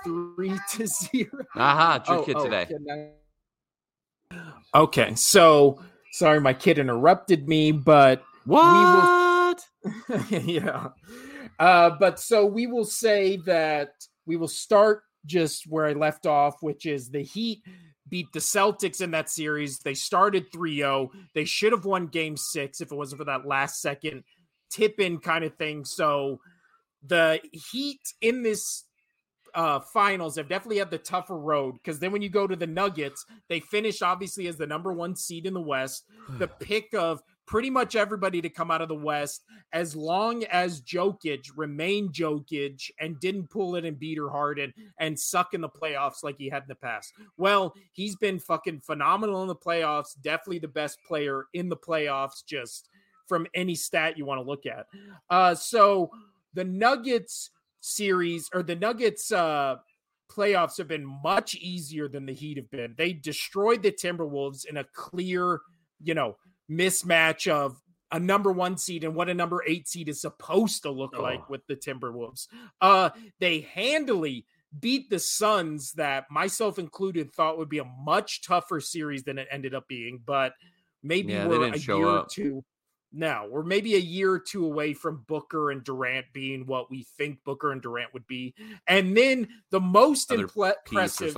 three 0.05 0.59
to 0.73 0.87
zero. 0.87 1.45
Aha, 1.57 1.95
uh-huh, 1.95 2.13
your 2.13 2.23
oh, 2.23 2.25
kid 2.25 2.37
oh, 2.37 2.45
today. 2.45 3.13
Okay, 4.75 5.15
so 5.15 5.81
sorry, 6.13 6.41
my 6.41 6.55
kid 6.55 6.79
interrupted 6.79 7.49
me, 7.49 7.73
but 7.73 8.23
what? 8.45 9.63
We 9.83 10.11
will 10.11 10.23
yeah. 10.31 10.89
Uh, 11.59 11.91
but 11.99 12.19
so 12.19 12.47
we 12.47 12.67
will 12.67 12.85
say 12.85 13.37
that 13.39 13.91
we 14.27 14.37
will 14.37 14.49
start 14.49 15.03
just 15.27 15.67
where 15.69 15.87
I 15.87 15.93
left 15.93 16.27
off, 16.27 16.57
which 16.61 16.87
is 16.87 17.11
the 17.11 17.23
Heat 17.23 17.63
beat 18.09 18.33
the 18.33 18.41
Celtics 18.41 19.01
in 19.01 19.11
that 19.13 19.31
series. 19.31 19.79
They 19.79 19.95
started 19.95 20.53
3 20.53 20.77
0. 20.77 21.11
They 21.35 21.45
should 21.45 21.73
have 21.73 21.85
won 21.85 22.09
game 22.09 22.37
six 22.37 22.81
if 22.81 22.93
it 22.93 22.95
wasn't 22.95 23.21
for 23.21 23.25
that 23.25 23.47
last 23.47 23.81
second 23.81 24.25
tip 24.71 25.01
in 25.01 25.19
kind 25.19 25.45
of 25.45 25.55
thing. 25.57 25.85
So 25.85 26.41
the 27.07 27.41
Heat 27.53 28.01
in 28.21 28.43
this 28.43 28.85
uh, 29.55 29.81
finals 29.81 30.37
have 30.37 30.49
definitely 30.49 30.79
had 30.79 30.91
the 30.91 30.99
tougher 30.99 31.39
road 31.39 31.75
because 31.75 31.99
then 31.99 32.13
when 32.13 32.23
you 32.23 32.29
go 32.29 32.47
to 32.47 32.57
the 32.57 32.67
Nuggets, 32.67 33.27
they 33.49 33.61
finish 33.61 34.03
obviously 34.03 34.47
as 34.47 34.57
the 34.57 34.67
number 34.67 34.93
one 34.93 35.15
seed 35.15 35.47
in 35.47 35.55
the 35.55 35.61
West. 35.61 36.05
The 36.39 36.49
pick 36.49 36.95
of 36.95 37.23
pretty 37.47 37.71
much 37.71 37.97
everybody 37.97 38.41
to 38.41 38.49
come 38.49 38.71
out 38.71 38.81
of 38.81 38.89
the 38.89 38.95
West 38.95 39.45
as 39.73 39.95
long 39.95 40.45
as 40.45 40.81
Jokic 40.81 41.51
remained 41.57 42.13
Jokic 42.13 42.91
and 43.01 43.19
didn't 43.21 43.51
pull 43.51 43.77
it 43.77 43.85
and 43.85 43.99
beat 43.99 44.19
her 44.19 44.31
hard 44.31 44.59
and, 44.59 44.73
and 44.99 45.19
suck 45.19 45.53
in 45.53 45.61
the 45.61 45.69
playoffs 45.69 46.23
like 46.23 46.37
he 46.39 46.49
had 46.49 46.63
in 46.63 46.69
the 46.69 46.75
past. 46.75 47.13
Well, 47.37 47.75
he's 47.93 48.17
been 48.17 48.39
fucking 48.39 48.81
phenomenal 48.81 49.43
in 49.43 49.49
the 49.49 49.57
playoffs, 49.57 50.21
definitely 50.23 50.61
the 50.61 50.69
best 50.69 50.99
player 51.07 51.47
in 51.53 51.69
the 51.69 51.77
playoffs, 51.77 52.45
just 52.47 52.89
from 53.27 53.47
any 53.55 53.75
stat 53.75 54.17
you 54.17 54.25
want 54.25 54.41
to 54.41 54.49
look 54.49 54.67
at. 54.67 54.87
Uh, 55.29 55.55
so 55.55 56.11
the 56.55 56.65
Nuggets 56.65 57.51
series 57.83 58.49
or 58.55 58.63
the 58.63 58.77
Nuggets 58.77 59.31
uh, 59.31 59.77
playoffs 60.31 60.79
have 60.79 60.89
been 60.89 61.05
much 61.23 61.55
easier 61.57 62.09
than 62.09 62.25
the 62.25 62.33
Heat 62.33 62.57
have 62.57 62.71
been. 62.71 62.95
They 62.97 63.13
destroyed 63.13 63.83
the 63.83 63.93
Timberwolves 63.93 64.65
in 64.65 64.79
a 64.79 64.85
clear, 64.85 65.61
you 66.03 66.15
know, 66.15 66.37
mismatch 66.71 67.51
of 67.51 67.77
a 68.11 68.19
number 68.19 68.53
one 68.53 68.77
seed 68.77 69.05
and 69.05 69.15
what 69.15 69.29
a 69.29 69.35
number 69.35 69.63
eight 69.67 69.89
seed 69.89 70.09
is 70.09 70.21
supposed 70.21 70.83
to 70.83 70.91
look 70.91 71.15
oh. 71.17 71.23
like 71.23 71.49
with 71.51 71.67
the 71.67 71.77
Timberwolves. 71.77 72.47
Uh, 72.81 73.11
they 73.41 73.61
handily 73.61 74.47
beat 74.79 75.11
the 75.11 75.19
Suns, 75.19 75.93
that 75.93 76.25
myself 76.31 76.79
included 76.79 77.33
thought 77.33 77.59
would 77.59 77.69
be 77.69 77.79
a 77.79 77.85
much 77.85 78.43
tougher 78.43 78.81
series 78.81 79.25
than 79.25 79.39
it 79.39 79.49
ended 79.51 79.75
up 79.75 79.87
being. 79.89 80.21
But 80.25 80.55
maybe 81.03 81.33
yeah, 81.33 81.47
we're 81.47 81.73
a 81.73 81.77
year 81.77 82.09
up. 82.09 82.27
or 82.27 82.29
two 82.31 82.65
now, 83.13 83.47
we're 83.47 83.63
maybe 83.63 83.95
a 83.95 83.99
year 83.99 84.33
or 84.33 84.39
two 84.39 84.65
away 84.65 84.95
from 84.95 85.25
Booker 85.29 85.71
and 85.71 85.85
Durant 85.85 86.27
being 86.33 86.67
what 86.67 86.91
we 86.91 87.07
think 87.19 87.45
Booker 87.45 87.71
and 87.73 87.83
Durant 87.83 88.15
would 88.15 88.27
be. 88.27 88.55
And 88.87 89.17
then 89.17 89.49
the 89.71 89.81
most 89.81 90.31
impl- 90.31 90.75
impressive, 90.87 91.37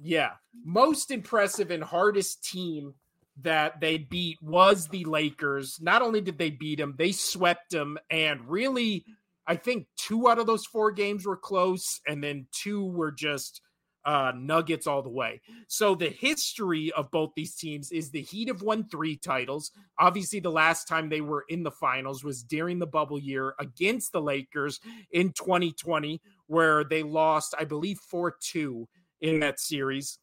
yeah, 0.00 0.32
most 0.64 1.10
impressive 1.10 1.70
and 1.70 1.84
hardest 1.84 2.44
team 2.44 2.94
that 3.42 3.80
they 3.80 3.98
beat 3.98 4.38
was 4.42 4.88
the 4.88 5.04
Lakers. 5.04 5.78
Not 5.80 6.02
only 6.02 6.20
did 6.20 6.38
they 6.38 6.50
beat 6.50 6.78
them, 6.78 6.94
they 6.98 7.12
swept 7.12 7.70
them. 7.70 7.98
And 8.10 8.48
really, 8.48 9.04
I 9.46 9.56
think 9.56 9.86
two 9.96 10.28
out 10.28 10.38
of 10.38 10.46
those 10.46 10.66
four 10.66 10.90
games 10.92 11.26
were 11.26 11.36
close, 11.36 12.00
and 12.06 12.22
then 12.22 12.46
two 12.52 12.84
were 12.84 13.12
just 13.12 13.60
uh, 14.04 14.32
Nuggets 14.36 14.86
all 14.86 15.02
the 15.02 15.08
way. 15.08 15.40
So 15.68 15.94
the 15.94 16.08
history 16.08 16.92
of 16.92 17.10
both 17.10 17.32
these 17.34 17.54
teams 17.54 17.90
is 17.90 18.10
the 18.10 18.22
Heat 18.22 18.48
have 18.48 18.62
won 18.62 18.88
three 18.88 19.16
titles. 19.16 19.70
Obviously, 19.98 20.40
the 20.40 20.50
last 20.50 20.86
time 20.86 21.08
they 21.08 21.20
were 21.20 21.44
in 21.48 21.62
the 21.62 21.70
finals 21.70 22.24
was 22.24 22.42
during 22.42 22.78
the 22.78 22.86
bubble 22.86 23.18
year 23.18 23.54
against 23.58 24.12
the 24.12 24.20
Lakers 24.20 24.80
in 25.12 25.32
2020, 25.32 26.20
where 26.46 26.84
they 26.84 27.02
lost, 27.02 27.54
I 27.58 27.64
believe, 27.64 27.98
4 27.98 28.36
2 28.40 28.88
in 29.20 29.40
that 29.40 29.60
series. 29.60 30.18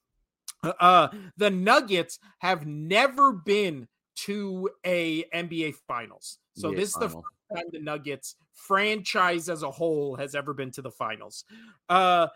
Uh, 0.63 1.07
the 1.37 1.49
Nuggets 1.49 2.19
have 2.39 2.67
never 2.67 3.33
been 3.33 3.87
to 4.15 4.69
a 4.85 5.23
NBA 5.33 5.73
Finals, 5.87 6.37
so 6.55 6.69
yeah, 6.69 6.75
this 6.77 6.89
is 6.89 6.95
the 6.95 7.09
first 7.09 7.25
time 7.55 7.63
the 7.71 7.79
Nuggets 7.79 8.35
franchise 8.53 9.49
as 9.49 9.63
a 9.63 9.71
whole 9.71 10.15
has 10.15 10.35
ever 10.35 10.53
been 10.53 10.71
to 10.71 10.81
the 10.81 10.91
finals. 10.91 11.45
Uh, 11.89 12.27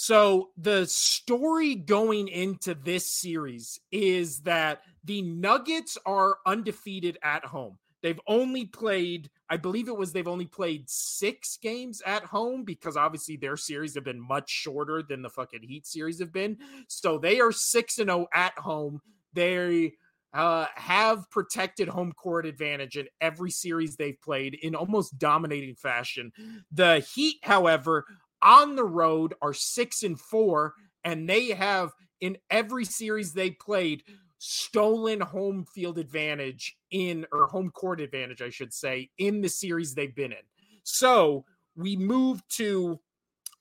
so 0.00 0.48
the 0.56 0.86
story 0.86 1.74
going 1.74 2.28
into 2.28 2.72
this 2.72 3.04
series 3.04 3.78
is 3.92 4.40
that 4.44 4.80
the 5.04 5.20
Nuggets 5.20 5.98
are 6.06 6.38
undefeated 6.46 7.18
at 7.22 7.44
home. 7.44 7.76
They've 8.02 8.18
only 8.26 8.64
played, 8.64 9.28
I 9.50 9.58
believe 9.58 9.88
it 9.88 9.96
was 9.98 10.14
they've 10.14 10.26
only 10.26 10.46
played 10.46 10.88
six 10.88 11.58
games 11.58 12.00
at 12.06 12.24
home 12.24 12.64
because 12.64 12.96
obviously 12.96 13.36
their 13.36 13.58
series 13.58 13.94
have 13.94 14.04
been 14.04 14.26
much 14.26 14.48
shorter 14.48 15.02
than 15.02 15.20
the 15.20 15.28
fucking 15.28 15.64
Heat 15.64 15.86
series 15.86 16.18
have 16.20 16.32
been. 16.32 16.56
So 16.88 17.18
they 17.18 17.38
are 17.40 17.52
6 17.52 17.98
and 17.98 18.08
0 18.08 18.26
at 18.32 18.58
home. 18.58 19.02
They 19.34 19.92
uh, 20.32 20.64
have 20.76 21.28
protected 21.28 21.88
home 21.88 22.12
court 22.12 22.46
advantage 22.46 22.96
in 22.96 23.06
every 23.20 23.50
series 23.50 23.96
they've 23.96 24.20
played 24.22 24.54
in 24.54 24.74
almost 24.74 25.18
dominating 25.18 25.74
fashion. 25.74 26.32
The 26.72 27.00
Heat, 27.00 27.40
however, 27.42 28.06
on 28.42 28.76
the 28.76 28.84
road 28.84 29.34
are 29.42 29.54
6 29.54 30.02
and 30.02 30.18
4 30.18 30.74
and 31.04 31.28
they 31.28 31.48
have 31.48 31.92
in 32.20 32.36
every 32.50 32.84
series 32.84 33.32
they 33.32 33.50
played 33.50 34.02
stolen 34.38 35.20
home 35.20 35.64
field 35.64 35.98
advantage 35.98 36.76
in 36.90 37.26
or 37.30 37.46
home 37.46 37.70
court 37.70 38.00
advantage, 38.00 38.40
I 38.40 38.50
should 38.50 38.72
say, 38.72 39.10
in 39.18 39.42
the 39.42 39.48
series 39.48 39.94
they've 39.94 40.14
been 40.14 40.32
in. 40.32 40.38
So 40.82 41.44
we 41.76 41.96
move 41.96 42.42
to 42.56 43.00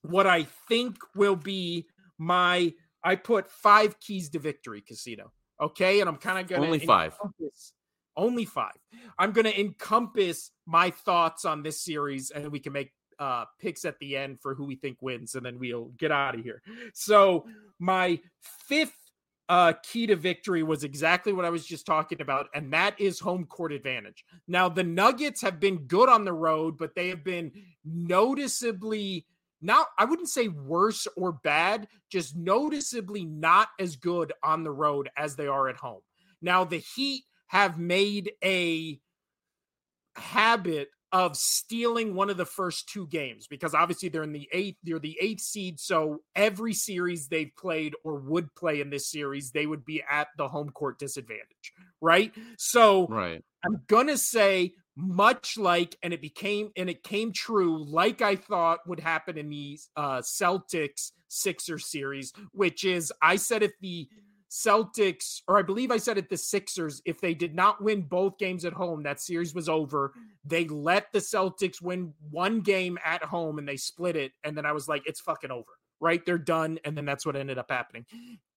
what 0.01 0.25
I 0.25 0.47
think 0.67 0.97
will 1.15 1.35
be 1.35 1.85
my 2.17 2.73
I 3.03 3.15
put 3.15 3.51
five 3.51 3.99
keys 3.99 4.29
to 4.29 4.39
victory 4.39 4.81
casino. 4.81 5.31
Okay. 5.61 5.99
And 5.99 6.09
I'm 6.09 6.17
kind 6.17 6.39
of 6.39 6.47
gonna 6.47 6.65
only 6.65 6.79
five. 6.79 7.13
Only 8.15 8.45
five. 8.45 8.77
I'm 9.17 9.31
gonna 9.31 9.49
encompass 9.49 10.51
my 10.65 10.91
thoughts 10.91 11.45
on 11.45 11.63
this 11.63 11.83
series 11.83 12.31
and 12.31 12.51
we 12.51 12.59
can 12.59 12.73
make 12.73 12.91
uh 13.19 13.45
picks 13.59 13.85
at 13.85 13.99
the 13.99 14.15
end 14.15 14.39
for 14.41 14.55
who 14.55 14.65
we 14.65 14.75
think 14.75 14.97
wins 15.01 15.35
and 15.35 15.45
then 15.45 15.59
we'll 15.59 15.91
get 15.97 16.11
out 16.11 16.35
of 16.35 16.41
here. 16.41 16.61
So 16.93 17.45
my 17.79 18.19
fifth 18.41 18.95
uh, 19.49 19.73
key 19.81 20.05
to 20.05 20.15
victory 20.15 20.61
was 20.61 20.83
exactly 20.83 21.33
what 21.33 21.43
I 21.43 21.49
was 21.49 21.65
just 21.65 21.87
talking 21.87 22.21
about, 22.21 22.49
and 22.53 22.71
that 22.71 22.99
is 23.01 23.19
home 23.19 23.45
court 23.47 23.71
advantage. 23.71 24.23
Now, 24.47 24.69
the 24.69 24.83
Nuggets 24.83 25.41
have 25.41 25.59
been 25.59 25.87
good 25.87 26.07
on 26.07 26.23
the 26.23 26.33
road, 26.33 26.77
but 26.77 26.93
they 26.93 27.09
have 27.09 27.23
been 27.23 27.51
noticeably 27.83 29.25
not 29.61 29.87
I 29.97 30.05
wouldn't 30.05 30.29
say 30.29 30.47
worse 30.47 31.07
or 31.17 31.33
bad, 31.33 31.87
just 32.09 32.35
noticeably 32.35 33.25
not 33.25 33.69
as 33.79 33.95
good 33.95 34.31
on 34.43 34.63
the 34.63 34.71
road 34.71 35.09
as 35.17 35.35
they 35.35 35.47
are 35.47 35.67
at 35.67 35.75
home. 35.75 36.01
Now 36.41 36.63
the 36.63 36.77
Heat 36.77 37.23
have 37.47 37.77
made 37.77 38.31
a 38.43 38.99
habit 40.15 40.89
of 41.11 41.35
stealing 41.35 42.13
one 42.13 42.29
of 42.29 42.37
the 42.37 42.45
first 42.45 42.87
two 42.87 43.07
games 43.07 43.47
because 43.47 43.73
obviously 43.73 44.09
they're 44.09 44.23
in 44.23 44.31
the 44.31 44.47
eighth, 44.51 44.77
they're 44.83 44.99
the 44.99 45.17
eighth 45.19 45.41
seed. 45.41 45.79
So 45.79 46.21
every 46.35 46.73
series 46.73 47.27
they've 47.27 47.51
played 47.57 47.93
or 48.03 48.15
would 48.15 48.53
play 48.55 48.81
in 48.81 48.89
this 48.89 49.09
series, 49.09 49.51
they 49.51 49.65
would 49.65 49.85
be 49.85 50.03
at 50.09 50.27
the 50.37 50.47
home 50.47 50.69
court 50.69 50.99
disadvantage, 50.99 51.73
right? 52.01 52.33
So 52.57 53.07
right. 53.07 53.43
I'm 53.65 53.81
gonna 53.87 54.17
say 54.17 54.73
much 54.95 55.57
like, 55.57 55.97
and 56.03 56.13
it 56.13 56.21
became 56.21 56.71
and 56.75 56.89
it 56.89 57.03
came 57.03 57.31
true, 57.31 57.83
like 57.85 58.21
I 58.21 58.35
thought 58.35 58.87
would 58.87 58.99
happen 58.99 59.37
in 59.37 59.49
the 59.49 59.79
uh, 59.95 60.19
Celtics 60.19 61.11
Sixer 61.27 61.79
series, 61.79 62.33
which 62.51 62.83
is 62.83 63.11
I 63.21 63.37
said 63.37 63.63
if 63.63 63.71
the 63.81 64.07
Celtics, 64.49 65.41
or 65.47 65.57
I 65.59 65.61
believe 65.61 65.91
I 65.91 65.97
said 65.97 66.17
it 66.17 66.29
the 66.29 66.37
Sixers, 66.37 67.01
if 67.05 67.21
they 67.21 67.33
did 67.33 67.53
not 67.53 67.83
win 67.83 68.01
both 68.01 68.37
games 68.37 68.65
at 68.65 68.73
home, 68.73 69.03
that 69.03 69.21
series 69.21 69.53
was 69.53 69.69
over. 69.69 70.13
They 70.43 70.67
let 70.67 71.11
the 71.13 71.19
Celtics 71.19 71.81
win 71.81 72.13
one 72.31 72.61
game 72.61 72.97
at 73.05 73.23
home 73.23 73.59
and 73.59 73.67
they 73.67 73.77
split 73.77 74.15
it. 74.15 74.31
And 74.43 74.57
then 74.57 74.65
I 74.65 74.71
was 74.71 74.87
like, 74.87 75.03
it's 75.05 75.21
fucking 75.21 75.51
over, 75.51 75.71
right? 75.99 76.25
They're 76.25 76.39
done. 76.39 76.79
And 76.83 76.97
then 76.97 77.05
that's 77.05 77.25
what 77.25 77.35
ended 77.35 77.59
up 77.59 77.69
happening. 77.69 78.05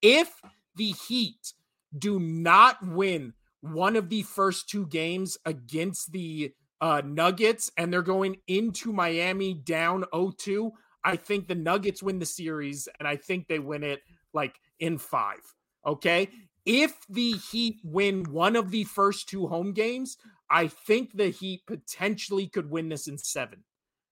If 0.01 0.29
the 0.75 0.93
Heat 1.07 1.53
do 1.97 2.19
not 2.19 2.85
win 2.85 3.33
one 3.61 3.95
of 3.95 4.09
the 4.09 4.23
first 4.23 4.67
two 4.67 4.87
games 4.87 5.37
against 5.45 6.11
the 6.11 6.53
uh, 6.81 7.01
Nuggets 7.05 7.71
and 7.77 7.93
they're 7.93 8.01
going 8.01 8.37
into 8.47 8.91
Miami 8.91 9.53
down 9.53 10.03
0 10.13 10.73
I 11.05 11.15
think 11.17 11.47
the 11.47 11.55
Nuggets 11.55 12.01
win 12.01 12.19
the 12.19 12.25
series 12.25 12.87
and 12.99 13.07
I 13.07 13.15
think 13.15 13.47
they 13.47 13.59
win 13.59 13.83
it 13.83 14.01
like 14.33 14.55
in 14.79 14.97
five. 14.97 15.39
Okay. 15.85 16.29
If 16.65 16.95
the 17.09 17.33
Heat 17.51 17.79
win 17.83 18.23
one 18.31 18.55
of 18.55 18.71
the 18.71 18.85
first 18.85 19.27
two 19.27 19.47
home 19.47 19.73
games, 19.73 20.17
I 20.49 20.67
think 20.67 21.15
the 21.15 21.29
Heat 21.29 21.63
potentially 21.67 22.47
could 22.47 22.69
win 22.69 22.89
this 22.89 23.07
in 23.07 23.17
seven. 23.17 23.63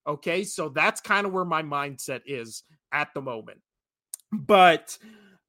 Okay. 0.06 0.44
So 0.44 0.70
that's 0.70 1.00
kind 1.02 1.26
of 1.26 1.34
where 1.34 1.46
my 1.46 1.64
mindset 1.64 2.22
is 2.26 2.64
at 2.92 3.14
the 3.14 3.22
moment. 3.22 3.62
But 4.32 4.98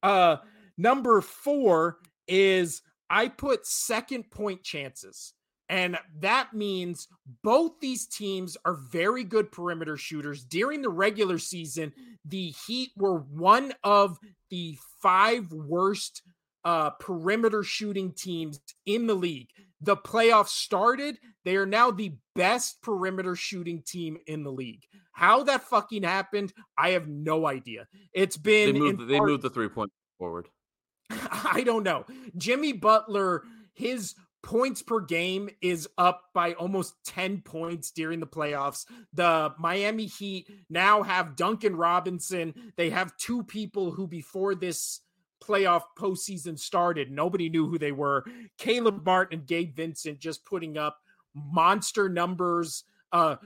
uh 0.03 0.37
number 0.77 1.21
four 1.21 1.99
is 2.29 2.83
I 3.11 3.29
put 3.29 3.67
second 3.67 4.31
point 4.31 4.63
chances. 4.63 5.35
And 5.73 5.97
that 6.21 6.53
means 6.53 7.09
both 7.43 7.81
these 7.81 8.07
teams 8.07 8.59
are 8.67 8.75
very 8.75 9.25
good 9.25 9.51
perimeter 9.51 9.97
shooters. 9.97 10.45
During 10.45 10.83
the 10.83 10.91
regular 10.91 11.39
season, 11.39 11.95
the 12.27 12.55
Heat 12.67 12.91
were 12.95 13.21
one 13.21 13.73
of 13.83 14.19
the 14.51 14.77
five 15.01 15.51
worst 15.51 16.21
uh, 16.63 16.91
perimeter 16.91 17.63
shooting 17.63 18.13
teams 18.13 18.61
in 18.85 19.07
the 19.07 19.15
league. 19.15 19.49
The 19.81 19.97
playoffs 19.97 20.49
started. 20.49 21.17
They 21.47 21.57
are 21.57 21.65
now 21.65 21.91
the 21.91 22.17
best 22.35 22.83
perimeter 22.83 23.35
shooting 23.35 23.81
team 23.81 24.19
in 24.27 24.43
the 24.43 24.53
league. 24.53 24.83
How 25.13 25.43
that 25.45 25.63
fucking 25.63 26.03
happened, 26.03 26.53
I 26.77 26.91
have 26.91 27.09
no 27.09 27.47
idea. 27.47 27.89
It's 28.13 28.37
been 28.37 28.75
they 28.75 28.79
moved, 28.79 29.09
they 29.09 29.21
moved 29.21 29.43
the 29.43 29.49
three 29.49 29.71
point 29.71 29.91
forward. 30.19 30.49
I 31.11 31.63
don't 31.65 31.83
know. 31.83 32.05
Jimmy 32.37 32.75
Butler, 32.75 33.45
his 33.73 34.15
points 34.43 34.83
per 34.83 35.01
game 35.01 35.49
is 35.61 35.89
up 35.97 36.25
by 36.35 36.53
almost 36.55 36.95
10 37.07 37.43
points 37.43 37.91
during 37.93 38.21
the 38.21 38.27
playoffs. 38.27 38.87
The 39.13 39.55
Miami 39.59 40.07
Heat 40.07 40.49
now 40.69 41.03
have 41.03 41.37
Duncan 41.37 41.77
Robinson. 41.77 42.73
They 42.77 42.91
have 42.91 43.17
two 43.17 43.45
people 43.45 43.93
who, 43.93 44.07
before 44.07 44.55
this 44.55 45.01
playoff 45.43 45.83
postseason 45.99 46.59
started, 46.59 47.11
nobody 47.11 47.49
knew 47.49 47.69
who 47.69 47.79
they 47.79 47.93
were. 47.93 48.25
Caleb 48.59 49.05
Martin 49.05 49.41
and 49.41 49.49
Gabe 49.49 49.75
Vincent 49.75 50.19
just 50.19 50.45
putting 50.45 50.77
up 50.77 50.99
monster 51.35 52.09
numbers. 52.09 52.85
Uh, 53.13 53.37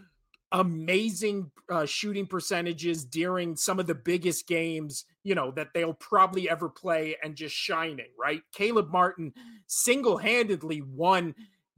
amazing 0.57 1.51
uh, 1.69 1.85
shooting 1.85 2.27
percentages 2.27 3.05
during 3.05 3.57
some 3.57 3.79
of 3.79 3.87
the 3.87 3.95
biggest 3.95 4.49
games, 4.49 5.05
you 5.23 5.35
know, 5.35 5.51
that 5.51 5.69
they'll 5.75 5.93
probably 5.93 6.49
ever 6.49 6.69
play 6.69 7.15
and 7.23 7.37
just 7.37 7.55
shining, 7.55 8.09
right? 8.19 8.41
Caleb 8.55 8.91
Martin 8.91 9.35
single 9.67 10.17
handedly 10.17 10.81
won 10.81 11.35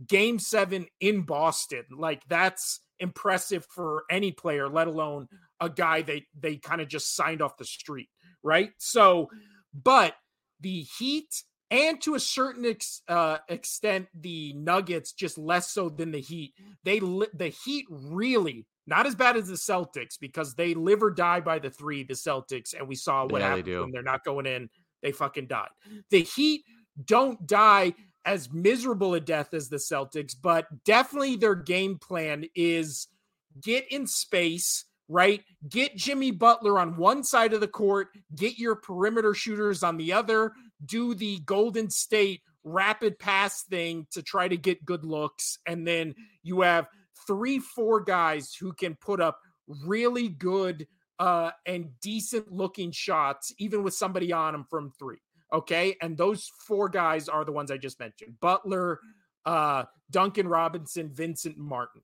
game 0.07 0.39
seven 0.39 0.87
in 1.01 1.23
Boston. 1.23 1.83
Like, 1.91 2.23
that's 2.29 2.81
impressive 3.01 3.67
for 3.67 4.05
any 4.11 4.31
player, 4.31 4.69
let 4.69 4.87
alone 4.87 5.29
a 5.61 5.69
guy 5.69 6.03
they, 6.03 6.27
they 6.39 6.57
kind 6.57 6.81
of 6.81 6.87
just 6.87 7.17
signed 7.17 7.43
off 7.43 7.57
the 7.57 7.65
street, 7.65 8.09
right? 8.45 8.71
So, 8.79 9.29
but 9.75 10.15
the 10.61 10.87
Heat 10.99 11.43
and 11.71 12.01
to 12.03 12.15
a 12.15 12.21
certain 12.21 12.65
ex, 12.65 13.03
uh, 13.09 13.39
extent 13.49 14.09
the 14.19 14.55
Nuggets 14.55 15.13
just 15.13 15.39
less 15.39 15.71
so 15.71 15.89
than 15.89 16.11
the 16.11 16.21
Heat. 16.21 16.55
They 16.85 16.99
the 16.99 17.55
Heat 17.65 17.87
really 17.91 18.67
not 18.87 19.07
as 19.07 19.15
bad 19.15 19.37
as 19.37 19.49
the 19.49 19.55
Celtics 19.55 20.19
because 20.19 20.55
they 20.55 20.75
live 20.75 21.03
or 21.03 21.11
die 21.11 21.41
by 21.41 21.59
the 21.59 21.71
three. 21.71 22.05
The 22.05 22.15
Celtics 22.15 22.75
and 22.79 22.89
we 22.89 22.95
saw 22.95 23.27
what 23.27 23.43
yeah, 23.43 23.61
they 23.61 23.79
when 23.79 23.91
they're 23.91 24.03
not 24.03 24.25
going 24.25 24.47
in. 24.47 24.71
They 25.03 25.13
fucking 25.13 25.47
died. 25.47 25.69
The 26.11 26.23
Heat 26.23 26.65
don't 27.05 27.47
die 27.47 27.95
as 28.25 28.53
miserable 28.53 29.15
a 29.15 29.21
death 29.21 29.55
as 29.55 29.69
the 29.69 29.77
Celtics, 29.77 30.35
but 30.41 30.67
definitely 30.85 31.37
their 31.37 31.55
game 31.55 31.99
plan 31.99 32.45
is 32.55 33.09
get 33.61 33.91
in 33.91 34.07
space 34.07 34.85
right? 35.09 35.43
Get 35.69 35.97
Jimmy 35.97 36.31
Butler 36.31 36.79
on 36.79 36.97
one 36.97 37.25
side 37.25 37.55
of 37.55 37.61
the 37.61 37.69
court, 37.69 38.09
get 38.35 38.59
your 38.59 38.77
perimeter 38.77 39.35
shooters 39.35 39.83
on 39.83 39.97
the 39.97 40.13
other, 40.13 40.53
do 40.85 41.15
the 41.15 41.39
Golden 41.41 41.91
State 41.91 42.43
rapid 42.65 43.19
pass 43.19 43.63
thing 43.65 44.07
to 44.11 44.23
try 44.23 44.49
to 44.49 44.57
get 44.57 44.85
good 44.85 45.05
looks. 45.05 45.59
And 45.67 45.87
then 45.87 46.15
you 46.43 46.61
have 46.63 46.87
three, 47.27 47.59
four 47.59 48.01
guys 48.01 48.55
who 48.55 48.73
can 48.73 48.95
put 48.95 49.21
up 49.21 49.39
really 49.85 50.29
good 50.29 50.87
uh, 51.19 51.51
and 51.67 51.91
decent 52.01 52.53
looking 52.53 52.93
shots, 52.93 53.53
even 53.59 53.83
with 53.83 53.95
somebody 53.95 54.33
on 54.33 54.53
them 54.53 54.65
from 54.69 54.93
three. 54.99 55.19
Okay. 55.53 55.97
And 56.01 56.17
those 56.17 56.51
four 56.67 56.89
guys 56.89 57.29
are 57.29 57.45
the 57.45 57.53
ones 57.53 57.71
I 57.71 57.79
just 57.79 57.99
mentioned 57.99 58.39
Butler, 58.41 59.01
uh, 59.47 59.85
Duncan 60.11 60.47
Robinson, 60.47 61.11
Vincent 61.13 61.57
Martin. 61.57 62.03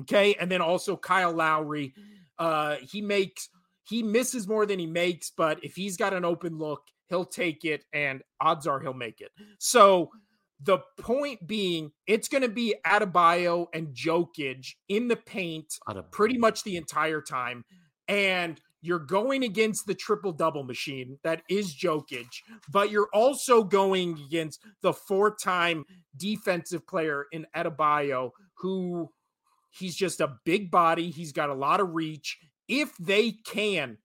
Okay. 0.00 0.34
And 0.34 0.50
then 0.50 0.60
also 0.60 0.96
Kyle 0.96 1.32
Lowry. 1.32 1.94
Uh, 2.38 2.76
he 2.82 3.00
makes, 3.00 3.48
he 3.88 4.02
misses 4.02 4.46
more 4.46 4.66
than 4.66 4.78
he 4.78 4.86
makes, 4.86 5.30
but 5.30 5.64
if 5.64 5.74
he's 5.74 5.96
got 5.96 6.12
an 6.12 6.24
open 6.24 6.58
look, 6.58 6.82
he'll 7.08 7.24
take 7.24 7.64
it, 7.64 7.84
and 7.92 8.22
odds 8.40 8.66
are 8.66 8.80
he'll 8.80 8.94
make 8.94 9.20
it. 9.20 9.30
So 9.58 10.10
the 10.60 10.78
point 10.98 11.46
being, 11.46 11.92
it's 12.06 12.28
going 12.28 12.42
to 12.42 12.48
be 12.48 12.74
Adebayo 12.86 13.66
and 13.74 13.88
Jokic 13.88 14.74
in 14.88 15.08
the 15.08 15.16
paint 15.16 15.74
pretty 16.10 16.38
much 16.38 16.62
the 16.64 16.76
entire 16.76 17.20
time. 17.20 17.64
And 18.08 18.60
you're 18.80 18.98
going 18.98 19.42
against 19.42 19.86
the 19.86 19.94
triple 19.94 20.32
double 20.32 20.62
machine 20.62 21.18
that 21.24 21.42
is 21.50 21.74
Jokic, 21.74 22.28
but 22.70 22.90
you're 22.90 23.08
also 23.12 23.64
going 23.64 24.18
against 24.26 24.60
the 24.82 24.92
four 24.92 25.34
time 25.34 25.84
defensive 26.16 26.86
player 26.86 27.26
in 27.32 27.46
Adebayo, 27.54 28.30
who 28.58 29.10
he's 29.70 29.96
just 29.96 30.20
a 30.20 30.36
big 30.44 30.70
body. 30.70 31.10
He's 31.10 31.32
got 31.32 31.50
a 31.50 31.54
lot 31.54 31.80
of 31.80 31.94
reach. 31.94 32.38
If 32.68 32.96
they 32.98 33.32
can 33.32 33.98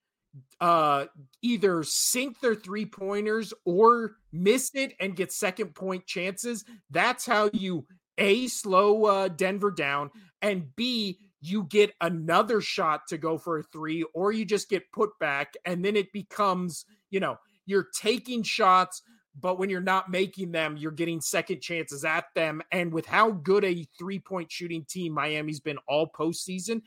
uh 0.60 1.06
either 1.42 1.82
sink 1.82 2.40
their 2.40 2.54
three 2.54 2.86
pointers 2.86 3.52
or 3.64 4.16
miss 4.32 4.70
it 4.74 4.94
and 5.00 5.16
get 5.16 5.32
second 5.32 5.74
point 5.74 6.06
chances. 6.06 6.64
That's 6.90 7.26
how 7.26 7.50
you 7.52 7.86
a 8.18 8.46
slow 8.48 9.04
uh 9.06 9.28
denver 9.28 9.70
down 9.70 10.10
and 10.42 10.74
b 10.76 11.18
you 11.40 11.64
get 11.64 11.92
another 12.00 12.60
shot 12.60 13.02
to 13.08 13.18
go 13.18 13.38
for 13.38 13.58
a 13.58 13.62
three 13.64 14.04
or 14.14 14.32
you 14.32 14.44
just 14.44 14.68
get 14.68 14.92
put 14.92 15.10
back 15.18 15.54
and 15.64 15.84
then 15.84 15.96
it 15.96 16.12
becomes 16.12 16.84
you 17.10 17.20
know 17.20 17.36
you're 17.66 17.88
taking 17.94 18.42
shots 18.42 19.02
but 19.40 19.58
when 19.58 19.70
you're 19.70 19.80
not 19.80 20.10
making 20.10 20.52
them 20.52 20.76
you're 20.76 20.92
getting 20.92 21.20
second 21.20 21.60
chances 21.60 22.04
at 22.04 22.26
them. 22.34 22.62
And 22.70 22.92
with 22.92 23.06
how 23.06 23.30
good 23.30 23.64
a 23.64 23.86
three 23.98 24.18
point 24.18 24.50
shooting 24.52 24.84
team 24.88 25.12
miami's 25.12 25.60
been 25.60 25.78
all 25.88 26.06
postseason 26.08 26.82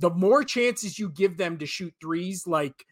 the 0.00 0.10
more 0.10 0.42
chances 0.42 0.98
you 0.98 1.10
give 1.10 1.36
them 1.36 1.58
to 1.58 1.66
shoot 1.66 1.94
threes, 2.00 2.46
like 2.46 2.86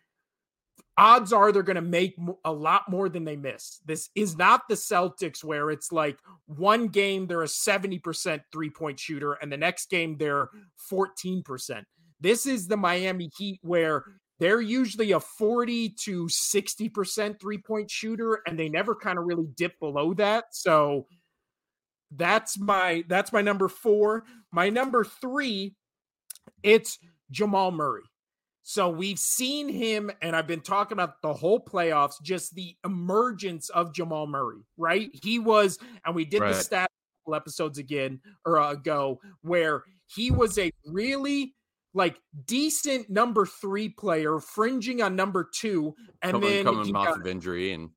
odds 0.98 1.32
are 1.32 1.50
they're 1.50 1.62
going 1.62 1.76
to 1.76 1.82
make 1.82 2.16
a 2.44 2.52
lot 2.52 2.82
more 2.90 3.08
than 3.08 3.24
they 3.24 3.36
miss. 3.36 3.80
This 3.86 4.10
is 4.14 4.36
not 4.36 4.68
the 4.68 4.74
Celtics 4.74 5.42
where 5.42 5.70
it's 5.70 5.90
like 5.90 6.18
one 6.46 6.88
game 6.88 7.26
they're 7.26 7.42
a 7.42 7.46
70% 7.46 8.40
three 8.52 8.70
point 8.70 9.00
shooter 9.00 9.34
and 9.34 9.50
the 9.50 9.56
next 9.56 9.88
game 9.88 10.16
they're 10.18 10.50
14%. 10.92 11.82
This 12.20 12.46
is 12.46 12.68
the 12.68 12.76
Miami 12.76 13.30
Heat 13.38 13.60
where 13.62 14.04
they're 14.38 14.60
usually 14.60 15.12
a 15.12 15.20
40 15.20 15.90
to 16.00 16.26
60% 16.26 17.40
three 17.40 17.58
point 17.58 17.90
shooter 17.90 18.40
and 18.46 18.58
they 18.58 18.68
never 18.68 18.94
kind 18.94 19.18
of 19.18 19.24
really 19.24 19.48
dip 19.56 19.78
below 19.80 20.12
that. 20.14 20.46
So 20.50 21.06
that's 22.10 22.58
my 22.58 23.04
that's 23.08 23.32
my 23.32 23.42
number 23.42 23.68
4. 23.68 24.24
My 24.52 24.68
number 24.68 25.04
3 25.04 25.74
it's 26.62 26.98
Jamal 27.30 27.70
Murray. 27.70 28.02
So 28.62 28.90
we've 28.90 29.18
seen 29.18 29.68
him, 29.68 30.10
and 30.20 30.36
I've 30.36 30.46
been 30.46 30.60
talking 30.60 30.92
about 30.92 31.22
the 31.22 31.32
whole 31.32 31.58
playoffs, 31.58 32.20
just 32.22 32.54
the 32.54 32.76
emergence 32.84 33.70
of 33.70 33.94
Jamal 33.94 34.26
Murray, 34.26 34.60
right? 34.76 35.08
He 35.22 35.38
was, 35.38 35.78
and 36.04 36.14
we 36.14 36.26
did 36.26 36.42
right. 36.42 36.52
the 36.52 36.60
stat 36.60 36.90
episodes 37.34 37.78
again 37.78 38.20
or 38.44 38.58
uh, 38.58 38.72
ago 38.72 39.20
where 39.42 39.84
he 40.06 40.30
was 40.30 40.58
a 40.58 40.70
really 40.86 41.54
like 41.94 42.18
decent 42.46 43.08
number 43.10 43.46
three 43.46 43.88
player, 43.88 44.38
fringing 44.38 45.02
on 45.02 45.16
number 45.16 45.48
two, 45.50 45.94
and 46.22 46.32
coming, 46.32 46.50
then 46.50 46.64
coming 46.64 46.96
off 46.96 47.06
got, 47.08 47.20
of 47.20 47.26
injury 47.26 47.72
and 47.72 47.90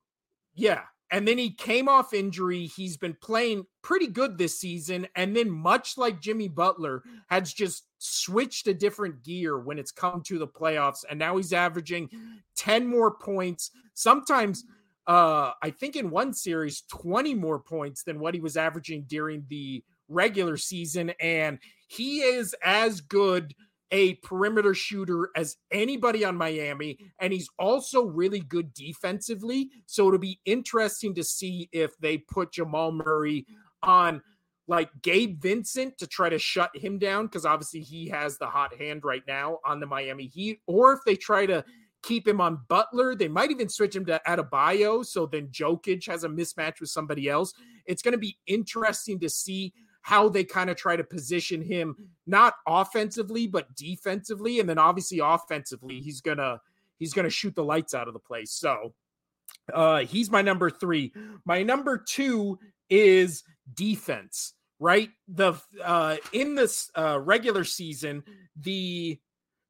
yeah, 0.55 0.81
and 1.11 1.27
then 1.27 1.37
he 1.37 1.51
came 1.51 1.89
off 1.89 2.13
injury. 2.13 2.65
He's 2.65 2.95
been 2.95 3.17
playing 3.21 3.65
pretty 3.81 4.07
good 4.07 4.37
this 4.37 4.57
season. 4.59 5.07
And 5.15 5.35
then, 5.35 5.51
much 5.51 5.97
like 5.97 6.21
Jimmy 6.21 6.47
Butler, 6.47 7.03
has 7.27 7.53
just 7.53 7.83
switched 7.97 8.67
a 8.67 8.73
different 8.73 9.21
gear 9.23 9.59
when 9.59 9.77
it's 9.77 9.91
come 9.91 10.21
to 10.23 10.39
the 10.39 10.47
playoffs. 10.47 11.03
And 11.09 11.19
now 11.19 11.35
he's 11.35 11.51
averaging 11.51 12.09
10 12.55 12.87
more 12.87 13.11
points. 13.11 13.71
Sometimes, 13.93 14.63
uh, 15.05 15.51
I 15.61 15.71
think 15.71 15.97
in 15.97 16.09
one 16.09 16.33
series, 16.33 16.83
20 16.89 17.35
more 17.35 17.59
points 17.59 18.03
than 18.03 18.19
what 18.19 18.33
he 18.33 18.39
was 18.39 18.55
averaging 18.55 19.03
during 19.07 19.45
the 19.49 19.83
regular 20.07 20.55
season. 20.55 21.11
And 21.19 21.59
he 21.87 22.21
is 22.21 22.55
as 22.63 23.01
good 23.01 23.53
a 23.91 24.15
perimeter 24.15 24.73
shooter 24.73 25.29
as 25.35 25.57
anybody 25.71 26.23
on 26.23 26.37
Miami, 26.37 26.97
and 27.19 27.33
he's 27.33 27.49
also 27.59 28.05
really 28.05 28.39
good 28.39 28.73
defensively. 28.73 29.69
So 29.85 30.07
it'll 30.07 30.19
be 30.19 30.39
interesting 30.45 31.13
to 31.15 31.23
see 31.23 31.69
if 31.71 31.97
they 31.99 32.17
put 32.17 32.53
Jamal 32.53 32.91
Murray 32.91 33.45
on 33.83 34.21
like 34.67 34.89
Gabe 35.01 35.41
Vincent 35.41 35.97
to 35.97 36.07
try 36.07 36.29
to 36.29 36.39
shut 36.39 36.75
him 36.75 36.97
down 36.97 37.25
because 37.25 37.45
obviously 37.45 37.81
he 37.81 38.07
has 38.07 38.37
the 38.37 38.47
hot 38.47 38.73
hand 38.73 39.03
right 39.03 39.23
now 39.27 39.59
on 39.65 39.79
the 39.79 39.85
Miami 39.85 40.27
Heat, 40.27 40.61
or 40.67 40.93
if 40.93 40.99
they 41.05 41.15
try 41.15 41.45
to 41.45 41.63
keep 42.03 42.27
him 42.27 42.41
on 42.41 42.61
Butler, 42.67 43.15
they 43.15 43.27
might 43.27 43.51
even 43.51 43.69
switch 43.69 43.95
him 43.95 44.05
to 44.05 44.21
Adebayo. 44.27 45.05
So 45.05 45.25
then 45.25 45.47
Jokic 45.47 46.07
has 46.07 46.23
a 46.23 46.29
mismatch 46.29 46.79
with 46.79 46.89
somebody 46.89 47.29
else. 47.29 47.53
It's 47.85 48.01
going 48.01 48.13
to 48.13 48.17
be 48.17 48.37
interesting 48.47 49.19
to 49.19 49.29
see 49.29 49.73
how 50.01 50.27
they 50.29 50.43
kind 50.43 50.69
of 50.69 50.77
try 50.77 50.95
to 50.95 51.03
position 51.03 51.61
him 51.61 51.95
not 52.27 52.55
offensively 52.67 53.47
but 53.47 53.73
defensively. 53.75 54.59
And 54.59 54.67
then 54.67 54.77
obviously 54.77 55.19
offensively 55.19 55.99
he's 55.99 56.21
gonna 56.21 56.59
he's 56.97 57.13
gonna 57.13 57.29
shoot 57.29 57.55
the 57.55 57.63
lights 57.63 57.93
out 57.93 58.07
of 58.07 58.13
the 58.13 58.19
place. 58.19 58.51
So 58.51 58.93
uh 59.73 59.99
he's 59.99 60.31
my 60.31 60.41
number 60.41 60.69
three. 60.69 61.13
My 61.45 61.63
number 61.63 61.97
two 61.97 62.59
is 62.89 63.43
defense 63.73 64.53
right? 64.79 65.09
The 65.27 65.53
uh 65.83 66.17
in 66.33 66.55
this 66.55 66.89
uh 66.95 67.19
regular 67.21 67.63
season 67.63 68.23
the 68.59 69.19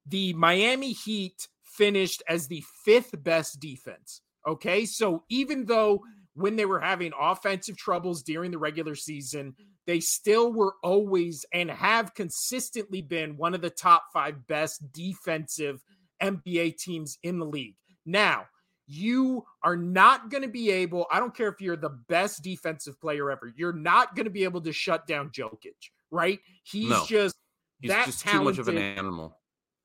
the 0.07 0.33
miami 0.33 0.93
heat 0.93 1.47
finished 1.63 2.23
as 2.27 2.47
the 2.47 2.63
fifth 2.83 3.21
best 3.23 3.59
defense 3.59 4.21
okay? 4.47 4.85
So 4.85 5.23
even 5.29 5.65
though 5.65 6.03
when 6.41 6.55
they 6.55 6.65
were 6.65 6.79
having 6.79 7.11
offensive 7.19 7.77
troubles 7.77 8.23
during 8.23 8.51
the 8.51 8.57
regular 8.57 8.95
season 8.95 9.55
they 9.87 9.99
still 9.99 10.53
were 10.53 10.75
always 10.83 11.45
and 11.53 11.69
have 11.69 12.13
consistently 12.13 13.01
been 13.01 13.37
one 13.37 13.53
of 13.53 13.61
the 13.61 13.69
top 13.69 14.05
five 14.13 14.47
best 14.47 14.91
defensive 14.93 15.83
NBA 16.21 16.77
teams 16.77 17.17
in 17.23 17.39
the 17.39 17.45
league. 17.45 17.75
Now, 18.05 18.45
you 18.87 19.45
are 19.63 19.77
not 19.77 20.29
going 20.29 20.43
to 20.43 20.49
be 20.49 20.69
able, 20.69 21.07
I 21.11 21.19
don't 21.19 21.35
care 21.35 21.47
if 21.47 21.61
you're 21.61 21.77
the 21.77 21.97
best 22.07 22.43
defensive 22.43 22.99
player 22.99 23.31
ever, 23.31 23.51
you're 23.55 23.73
not 23.73 24.15
going 24.15 24.25
to 24.25 24.31
be 24.31 24.43
able 24.43 24.61
to 24.61 24.73
shut 24.73 25.07
down 25.07 25.29
Jokic, 25.29 25.89
right? 26.11 26.39
He's 26.63 26.89
no, 26.89 27.05
just 27.05 27.35
he's 27.79 27.89
that 27.89 28.05
just 28.05 28.21
talented. 28.21 28.55
too 28.55 28.61
much 28.61 28.67
of 28.67 28.75
an 28.75 28.81
animal. 28.81 29.37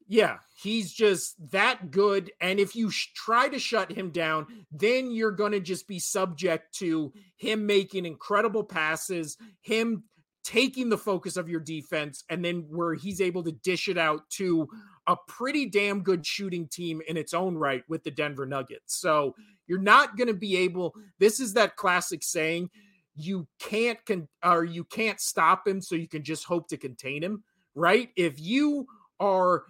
Yeah, 0.09 0.39
he's 0.63 0.93
just 0.93 1.35
that 1.51 1.91
good. 1.91 2.31
And 2.41 2.61
if 2.61 2.77
you 2.77 2.91
sh- 2.91 3.09
try 3.15 3.49
to 3.49 3.59
shut 3.59 3.91
him 3.91 4.11
down, 4.11 4.47
then 4.71 5.11
you're 5.11 5.33
going 5.33 5.53
to 5.53 5.61
just 5.61 5.89
be 5.89 5.99
subject 5.99 6.75
to 6.77 7.13
him 7.37 7.67
making 7.67 8.07
incredible 8.07 8.63
passes, 8.63 9.37
him 9.63 10.05
taking 10.45 10.89
the 10.89 10.99
focus 10.99 11.37
of 11.37 11.49
your 11.49 11.59
defense, 11.59 12.23
and 12.31 12.45
then 12.45 12.67
where 12.69 12.95
he's 12.95 13.21
able 13.21 13.43
to 13.43 13.51
dish 13.51 13.89
it 13.89 13.99
out 13.99 14.21
to 14.31 14.69
a 15.09 15.17
pretty 15.27 15.67
damn 15.67 16.03
good 16.03 16.25
shooting 16.25 16.69
team 16.69 17.03
in 17.09 17.17
its 17.17 17.35
own 17.35 17.57
right 17.57 17.83
with 17.89 18.05
the 18.05 18.11
Denver 18.13 18.47
Nuggets. 18.47 19.01
So 19.01 19.35
you're 19.67 19.81
not 19.81 20.17
going 20.17 20.29
to 20.29 20.35
be 20.35 20.57
able, 20.59 20.95
this 21.19 21.41
is 21.41 21.55
that 21.55 21.75
classic 21.75 22.23
saying, 22.23 22.71
you 23.17 23.49
can't 23.59 23.99
con- 24.07 24.29
or 24.45 24.65
you 24.65 24.85
can't 24.85 25.21
stop 25.21 25.67
him 25.67 25.81
so 25.81 25.97
you 25.97 26.07
can 26.07 26.23
just 26.23 26.45
hope 26.45 26.69
to 26.69 26.77
contain 26.77 27.23
him 27.23 27.43
right 27.75 28.11
if 28.15 28.39
you 28.39 28.87
are 29.19 29.65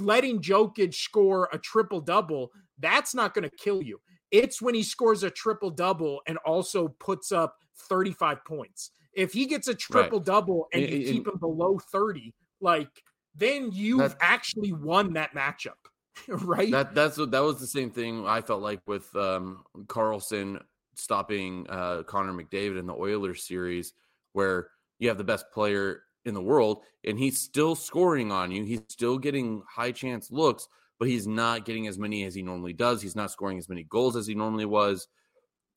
letting 0.00 0.40
Jokic 0.40 0.94
score 0.94 1.48
a 1.52 1.58
triple 1.58 2.00
double, 2.00 2.50
that's 2.78 3.14
not 3.14 3.34
going 3.34 3.48
to 3.48 3.56
kill 3.56 3.82
you. 3.82 4.00
It's 4.30 4.60
when 4.60 4.74
he 4.74 4.82
scores 4.82 5.22
a 5.22 5.30
triple 5.30 5.70
double 5.70 6.20
and 6.26 6.38
also 6.38 6.88
puts 6.88 7.32
up 7.32 7.56
35 7.88 8.44
points. 8.44 8.90
If 9.12 9.32
he 9.32 9.46
gets 9.46 9.68
a 9.68 9.74
triple 9.74 10.18
right. 10.18 10.26
double 10.26 10.66
and 10.72 10.82
you 10.82 11.04
keep 11.04 11.28
him 11.28 11.38
below 11.38 11.78
30, 11.92 12.34
like 12.60 12.88
then 13.34 13.70
you've 13.72 14.16
actually 14.20 14.72
won 14.72 15.12
that 15.14 15.34
matchup. 15.34 15.72
right? 16.28 16.70
That 16.70 16.94
that's 16.94 17.16
that 17.16 17.42
was 17.42 17.58
the 17.58 17.66
same 17.66 17.90
thing 17.90 18.26
I 18.26 18.40
felt 18.40 18.62
like 18.62 18.80
with 18.86 19.14
um 19.16 19.64
Karlsson 19.86 20.60
stopping 20.94 21.66
uh 21.68 22.04
Connor 22.04 22.32
McDavid 22.32 22.78
in 22.78 22.86
the 22.86 22.94
Oilers 22.94 23.44
series 23.44 23.94
where 24.32 24.68
you 24.98 25.08
have 25.08 25.18
the 25.18 25.24
best 25.24 25.50
player 25.52 26.02
in 26.24 26.34
the 26.34 26.42
world 26.42 26.82
and 27.04 27.18
he's 27.18 27.40
still 27.40 27.74
scoring 27.74 28.32
on 28.32 28.50
you. 28.50 28.64
He's 28.64 28.82
still 28.88 29.18
getting 29.18 29.62
high 29.68 29.92
chance 29.92 30.30
looks, 30.30 30.68
but 30.98 31.08
he's 31.08 31.26
not 31.26 31.64
getting 31.64 31.86
as 31.86 31.98
many 31.98 32.24
as 32.24 32.34
he 32.34 32.42
normally 32.42 32.72
does. 32.72 33.02
He's 33.02 33.16
not 33.16 33.30
scoring 33.30 33.58
as 33.58 33.68
many 33.68 33.84
goals 33.84 34.16
as 34.16 34.26
he 34.26 34.34
normally 34.34 34.64
was. 34.64 35.08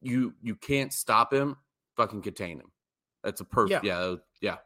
You 0.01 0.33
you 0.41 0.55
can't 0.55 0.93
stop 0.93 1.33
him, 1.33 1.57
fucking 1.95 2.21
contain 2.21 2.59
him. 2.59 2.71
That's 3.23 3.41
a 3.41 3.45
perfect 3.45 3.83
yeah. 3.83 4.09
yeah, 4.11 4.15
yeah. 4.41 4.57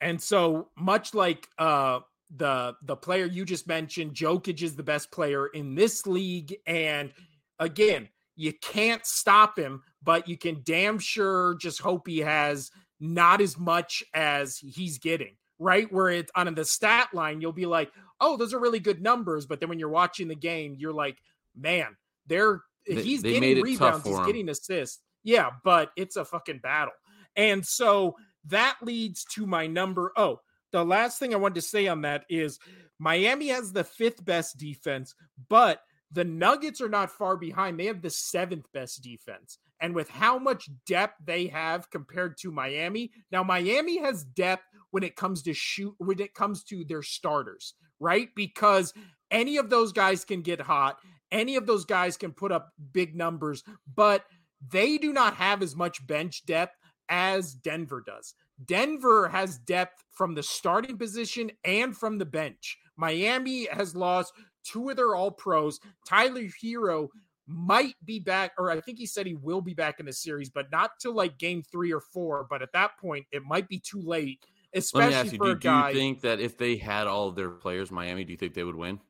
And 0.00 0.20
so 0.20 0.68
much 0.76 1.14
like 1.14 1.48
uh 1.58 2.00
the 2.34 2.74
the 2.82 2.96
player 2.96 3.26
you 3.26 3.44
just 3.44 3.66
mentioned, 3.66 4.14
Jokic 4.14 4.62
is 4.62 4.76
the 4.76 4.82
best 4.82 5.10
player 5.10 5.48
in 5.48 5.74
this 5.74 6.06
league 6.06 6.56
and 6.66 7.12
again, 7.58 8.08
you 8.36 8.52
can't 8.52 9.04
stop 9.06 9.58
him, 9.58 9.82
but 10.02 10.28
you 10.28 10.36
can 10.36 10.60
damn 10.64 10.98
sure 10.98 11.54
just 11.54 11.80
hope 11.80 12.06
he 12.06 12.18
has 12.18 12.70
not 13.00 13.40
as 13.40 13.58
much 13.58 14.02
as 14.14 14.58
he's 14.58 14.98
getting, 14.98 15.36
right? 15.58 15.90
Where 15.92 16.08
it's 16.08 16.32
on 16.34 16.52
the 16.54 16.64
stat 16.64 17.08
line, 17.12 17.40
you'll 17.40 17.52
be 17.52 17.66
like, 17.66 17.90
oh, 18.20 18.36
those 18.36 18.54
are 18.54 18.58
really 18.58 18.80
good 18.80 19.02
numbers. 19.02 19.46
But 19.46 19.60
then 19.60 19.68
when 19.68 19.78
you're 19.78 19.88
watching 19.88 20.28
the 20.28 20.34
game, 20.34 20.76
you're 20.78 20.92
like, 20.92 21.18
man, 21.56 21.96
they're 22.26 22.62
they, 22.86 23.02
he's 23.02 23.22
they 23.22 23.40
getting 23.40 23.62
rebounds, 23.62 24.06
he's 24.06 24.18
getting 24.20 24.48
assists. 24.48 25.02
Yeah, 25.22 25.50
but 25.64 25.90
it's 25.96 26.16
a 26.16 26.24
fucking 26.24 26.60
battle. 26.62 26.94
And 27.34 27.66
so 27.66 28.16
that 28.46 28.76
leads 28.80 29.24
to 29.34 29.46
my 29.46 29.66
number. 29.66 30.12
Oh, 30.16 30.40
the 30.72 30.84
last 30.84 31.18
thing 31.18 31.34
I 31.34 31.38
wanted 31.38 31.56
to 31.56 31.62
say 31.62 31.88
on 31.88 32.02
that 32.02 32.24
is 32.28 32.58
Miami 32.98 33.48
has 33.48 33.72
the 33.72 33.84
fifth 33.84 34.24
best 34.24 34.56
defense, 34.56 35.14
but 35.48 35.82
the 36.12 36.24
Nuggets 36.24 36.80
are 36.80 36.88
not 36.88 37.10
far 37.10 37.36
behind. 37.36 37.78
They 37.78 37.86
have 37.86 38.02
the 38.02 38.10
seventh 38.10 38.66
best 38.72 39.02
defense 39.02 39.58
and 39.80 39.94
with 39.94 40.08
how 40.08 40.38
much 40.38 40.68
depth 40.86 41.16
they 41.24 41.46
have 41.48 41.90
compared 41.90 42.36
to 42.38 42.50
Miami. 42.50 43.10
Now, 43.30 43.42
Miami 43.42 43.98
has 43.98 44.24
depth 44.24 44.64
when 44.90 45.02
it 45.02 45.16
comes 45.16 45.42
to 45.42 45.52
shoot, 45.52 45.94
when 45.98 46.20
it 46.20 46.34
comes 46.34 46.64
to 46.64 46.84
their 46.84 47.02
starters, 47.02 47.74
right? 48.00 48.28
Because 48.34 48.94
any 49.30 49.56
of 49.56 49.70
those 49.70 49.92
guys 49.92 50.24
can 50.24 50.42
get 50.42 50.60
hot, 50.60 50.98
any 51.30 51.56
of 51.56 51.66
those 51.66 51.84
guys 51.84 52.16
can 52.16 52.32
put 52.32 52.52
up 52.52 52.70
big 52.92 53.14
numbers, 53.14 53.62
but 53.94 54.24
they 54.70 54.98
do 54.98 55.12
not 55.12 55.34
have 55.34 55.62
as 55.62 55.76
much 55.76 56.06
bench 56.06 56.46
depth 56.46 56.76
as 57.08 57.54
Denver 57.54 58.02
does. 58.04 58.34
Denver 58.64 59.28
has 59.28 59.58
depth 59.58 60.02
from 60.10 60.34
the 60.34 60.42
starting 60.42 60.96
position 60.96 61.50
and 61.64 61.96
from 61.96 62.18
the 62.18 62.24
bench. 62.24 62.78
Miami 62.96 63.66
has 63.66 63.94
lost 63.94 64.32
two 64.64 64.88
of 64.88 64.96
their 64.96 65.14
all 65.14 65.30
pros. 65.30 65.78
Tyler 66.06 66.48
Herro 66.62 67.08
might 67.46 67.94
be 68.04 68.18
back, 68.18 68.52
or 68.58 68.70
I 68.70 68.80
think 68.80 68.98
he 68.98 69.06
said 69.06 69.26
he 69.26 69.34
will 69.34 69.60
be 69.60 69.74
back 69.74 70.00
in 70.00 70.06
the 70.06 70.12
series, 70.12 70.50
but 70.50 70.70
not 70.70 70.92
till 71.00 71.14
like 71.14 71.38
game 71.38 71.62
three 71.62 71.92
or 71.92 72.00
four. 72.00 72.46
But 72.48 72.62
at 72.62 72.72
that 72.72 72.98
point, 72.98 73.26
it 73.32 73.44
might 73.44 73.68
be 73.68 73.78
too 73.78 74.00
late, 74.00 74.44
especially 74.74 75.10
Let 75.10 75.10
me 75.10 75.28
ask 75.28 75.32
you, 75.32 75.38
for 75.38 75.44
do, 75.46 75.50
a 75.52 75.56
guy. 75.56 75.92
Do 75.92 75.98
you 75.98 76.04
think 76.04 76.20
that 76.22 76.40
if 76.40 76.58
they 76.58 76.76
had 76.76 77.06
all 77.06 77.28
of 77.28 77.36
their 77.36 77.50
players, 77.50 77.90
Miami, 77.90 78.24
do 78.24 78.32
you 78.32 78.36
think 78.36 78.54
they 78.54 78.64
would 78.64 78.76
win? 78.76 79.00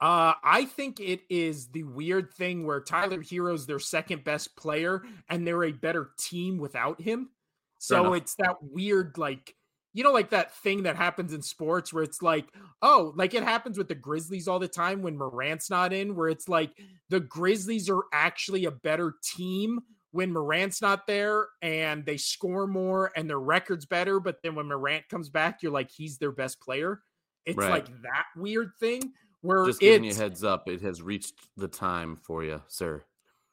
Uh, 0.00 0.32
I 0.42 0.64
think 0.64 0.98
it 0.98 1.20
is 1.28 1.68
the 1.68 1.82
weird 1.82 2.32
thing 2.32 2.66
where 2.66 2.80
Tyler 2.80 3.22
Herro's 3.22 3.66
their 3.66 3.78
second 3.78 4.24
best 4.24 4.56
player, 4.56 5.02
and 5.28 5.46
they're 5.46 5.64
a 5.64 5.72
better 5.72 6.12
team 6.18 6.56
without 6.56 7.02
him. 7.02 7.28
So 7.76 8.14
it's 8.14 8.34
that 8.36 8.56
weird, 8.62 9.18
like 9.18 9.54
you 9.92 10.04
know, 10.04 10.12
like 10.12 10.30
that 10.30 10.54
thing 10.56 10.84
that 10.84 10.96
happens 10.96 11.32
in 11.32 11.42
sports 11.42 11.92
where 11.92 12.04
it's 12.04 12.22
like, 12.22 12.46
oh, 12.80 13.12
like 13.16 13.34
it 13.34 13.42
happens 13.42 13.76
with 13.76 13.88
the 13.88 13.94
Grizzlies 13.94 14.46
all 14.46 14.58
the 14.58 14.68
time 14.68 15.02
when 15.02 15.16
Morant's 15.16 15.68
not 15.68 15.92
in, 15.92 16.14
where 16.14 16.28
it's 16.28 16.48
like 16.48 16.72
the 17.08 17.20
Grizzlies 17.20 17.90
are 17.90 18.04
actually 18.12 18.66
a 18.66 18.70
better 18.70 19.14
team 19.22 19.80
when 20.12 20.32
Morant's 20.32 20.80
not 20.80 21.06
there 21.06 21.46
and 21.62 22.04
they 22.04 22.16
score 22.16 22.66
more 22.66 23.12
and 23.16 23.28
their 23.28 23.40
record's 23.40 23.86
better. 23.86 24.20
But 24.20 24.42
then 24.42 24.54
when 24.54 24.66
Morant 24.66 25.08
comes 25.08 25.28
back, 25.28 25.62
you're 25.62 25.72
like, 25.72 25.90
he's 25.90 26.18
their 26.18 26.32
best 26.32 26.60
player. 26.60 27.00
It's 27.46 27.56
right. 27.56 27.70
like 27.70 27.86
that 28.02 28.26
weird 28.36 28.72
thing 28.78 29.12
Where 29.40 29.64
just 29.66 29.80
giving 29.80 30.04
you 30.04 30.12
a 30.12 30.14
heads 30.14 30.44
up, 30.44 30.68
it 30.68 30.82
has 30.82 31.02
reached 31.02 31.34
the 31.56 31.68
time 31.68 32.16
for 32.16 32.44
you, 32.44 32.62
sir. 32.68 33.04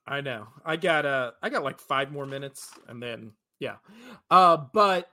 I 0.05 0.21
know. 0.21 0.47
I 0.65 0.77
got 0.77 1.05
uh 1.05 1.31
I 1.41 1.49
got 1.49 1.63
like 1.63 1.79
five 1.79 2.11
more 2.11 2.25
minutes 2.25 2.69
and 2.87 3.01
then 3.01 3.31
yeah. 3.59 3.75
Uh 4.29 4.57
but 4.73 5.09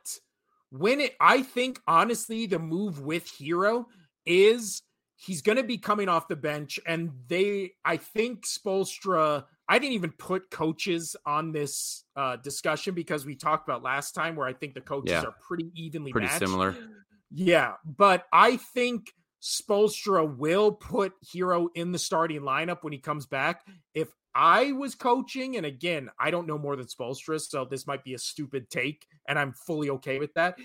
when 0.77 1.01
it 1.01 1.14
I 1.20 1.43
think 1.43 1.81
honestly 1.87 2.47
the 2.47 2.59
move 2.59 3.01
with 3.01 3.27
Herro 3.39 3.87
is 4.27 4.83
he's 5.16 5.41
going 5.41 5.57
to 5.57 5.64
be 5.64 5.79
coming 5.79 6.09
off 6.09 6.29
the 6.29 6.37
bench 6.37 6.81
and 6.87 7.11
they 7.29 7.72
I 7.85 7.97
think 7.97 8.45
Spoelstra. 8.45 9.45
I 9.66 9.79
didn't 9.79 9.95
even 9.95 10.12
put 10.12 10.51
coaches 10.51 11.16
on 11.25 11.53
this 11.53 12.05
uh 12.16 12.37
discussion 12.37 12.95
because 12.95 13.25
we 13.25 13.35
talked 13.35 13.68
about 13.68 13.83
last 13.83 14.12
time 14.12 14.37
where 14.37 14.47
I 14.47 14.53
think 14.53 14.75
the 14.75 14.81
coaches 14.81 15.12
yeah. 15.12 15.22
are 15.22 15.35
pretty 15.47 15.70
evenly 15.75 16.12
pretty 16.12 16.27
matched. 16.27 16.41
similar. 16.41 16.77
Yeah, 17.31 17.75
but 17.85 18.25
I 18.33 18.57
think 18.57 19.12
Spoelstra 19.43 20.37
will 20.37 20.72
put 20.72 21.12
Herro 21.35 21.68
in 21.75 21.93
the 21.93 21.99
starting 21.99 22.41
lineup 22.41 22.83
when 22.83 22.93
he 22.93 22.99
comes 22.99 23.27
back. 23.27 23.62
If 23.93 24.09
I 24.35 24.72
was 24.72 24.95
coaching, 24.95 25.57
and 25.57 25.64
again, 25.64 26.11
I 26.18 26.30
don't 26.30 26.47
know 26.47 26.59
more 26.59 26.76
than 26.76 26.87
Spoelstra, 26.87 27.41
so 27.41 27.64
this 27.64 27.87
might 27.87 28.03
be 28.03 28.14
a 28.14 28.18
stupid 28.18 28.68
take, 28.68 29.07
and 29.28 29.39
I'm 29.39 29.53
fully 29.53 29.91
okay 29.91 30.18
with 30.18 30.35
that. 30.35 30.59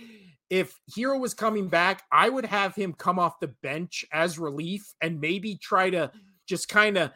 If 0.49 0.79
Herro 0.95 1.19
was 1.19 1.35
coming 1.35 1.67
back, 1.67 2.03
I 2.11 2.29
would 2.29 2.45
have 2.45 2.73
him 2.73 2.93
come 2.93 3.19
off 3.19 3.39
the 3.39 3.53
bench 3.61 4.03
as 4.11 4.39
relief 4.39 4.93
and 5.01 5.21
maybe 5.21 5.55
try 5.55 5.91
to 5.91 6.11
just 6.47 6.67
kind 6.67 6.97
of 6.97 7.11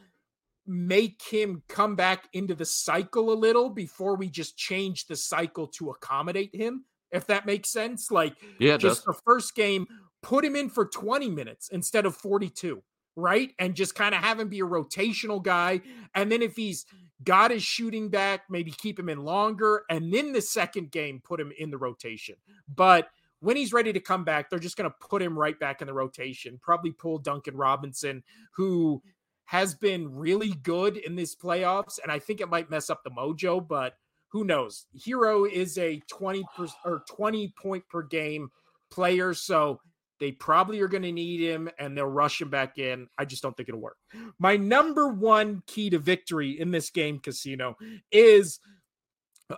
make 0.67 1.21
him 1.23 1.63
come 1.67 1.95
back 1.95 2.27
into 2.33 2.53
the 2.53 2.65
cycle 2.65 3.33
a 3.33 3.35
little 3.35 3.69
before 3.69 4.15
we 4.15 4.29
just 4.29 4.55
change 4.55 5.07
the 5.07 5.15
cycle 5.15 5.67
to 5.67 5.89
accommodate 5.89 6.55
him, 6.55 6.85
if 7.11 7.25
that 7.27 7.47
makes 7.47 7.71
sense. 7.71 8.11
Like, 8.11 8.35
yeah, 8.59 8.77
just 8.77 9.05
the 9.05 9.15
first 9.25 9.55
game, 9.55 9.87
put 10.21 10.45
him 10.45 10.55
in 10.55 10.69
for 10.69 10.85
20 10.85 11.29
minutes 11.29 11.69
instead 11.69 12.05
of 12.05 12.15
42 12.15 12.83
right? 13.15 13.51
And 13.59 13.75
just 13.75 13.95
kind 13.95 14.15
of 14.15 14.21
have 14.21 14.39
him 14.39 14.49
be 14.49 14.59
a 14.59 14.65
rotational 14.65 15.41
guy. 15.41 15.81
And 16.15 16.31
then 16.31 16.41
if 16.41 16.55
he's 16.55 16.85
got 17.23 17.51
his 17.51 17.63
shooting 17.63 18.09
back, 18.09 18.43
maybe 18.49 18.71
keep 18.71 18.99
him 18.99 19.09
in 19.09 19.23
longer. 19.23 19.83
And 19.89 20.13
then 20.13 20.33
the 20.33 20.41
second 20.41 20.91
game, 20.91 21.21
put 21.23 21.39
him 21.39 21.51
in 21.57 21.69
the 21.69 21.77
rotation. 21.77 22.35
But 22.73 23.09
when 23.39 23.57
he's 23.57 23.73
ready 23.73 23.93
to 23.93 23.99
come 23.99 24.23
back, 24.23 24.49
they're 24.49 24.59
just 24.59 24.77
going 24.77 24.89
to 24.89 24.95
put 25.07 25.21
him 25.21 25.37
right 25.37 25.59
back 25.59 25.81
in 25.81 25.87
the 25.87 25.93
rotation. 25.93 26.59
Probably 26.61 26.91
pull 26.91 27.17
Duncan 27.19 27.57
Robinson, 27.57 28.23
who 28.55 29.01
has 29.45 29.75
been 29.75 30.15
really 30.15 30.53
good 30.63 30.97
in 30.97 31.15
this 31.15 31.35
playoffs. 31.35 31.99
And 32.01 32.11
I 32.11 32.19
think 32.19 32.41
it 32.41 32.49
might 32.49 32.69
mess 32.69 32.89
up 32.89 33.03
the 33.03 33.11
mojo, 33.11 33.65
but 33.65 33.97
who 34.29 34.43
knows? 34.43 34.87
Herro 34.97 35.49
is 35.49 35.77
a 35.77 36.01
20 36.09 36.43
per, 36.55 36.67
or 36.85 37.03
20 37.07 37.53
point 37.61 37.83
per 37.89 38.01
game 38.01 38.49
player. 38.89 39.33
So 39.33 39.79
they 40.23 40.31
probably 40.31 40.79
are 40.79 40.87
going 40.87 41.03
to 41.03 41.11
need 41.11 41.41
him 41.41 41.69
and 41.77 41.97
they'll 41.97 42.05
rush 42.05 42.41
him 42.41 42.49
back 42.49 42.77
in. 42.77 43.09
I 43.17 43.25
just 43.25 43.43
don't 43.43 43.57
think 43.57 43.67
it'll 43.67 43.81
work. 43.81 43.97
My 44.39 44.55
number 44.55 45.09
one 45.09 45.63
key 45.67 45.89
to 45.89 45.99
victory 45.99 46.57
in 46.57 46.71
this 46.71 46.89
game, 46.91 47.19
Casino, 47.19 47.75
is 48.09 48.61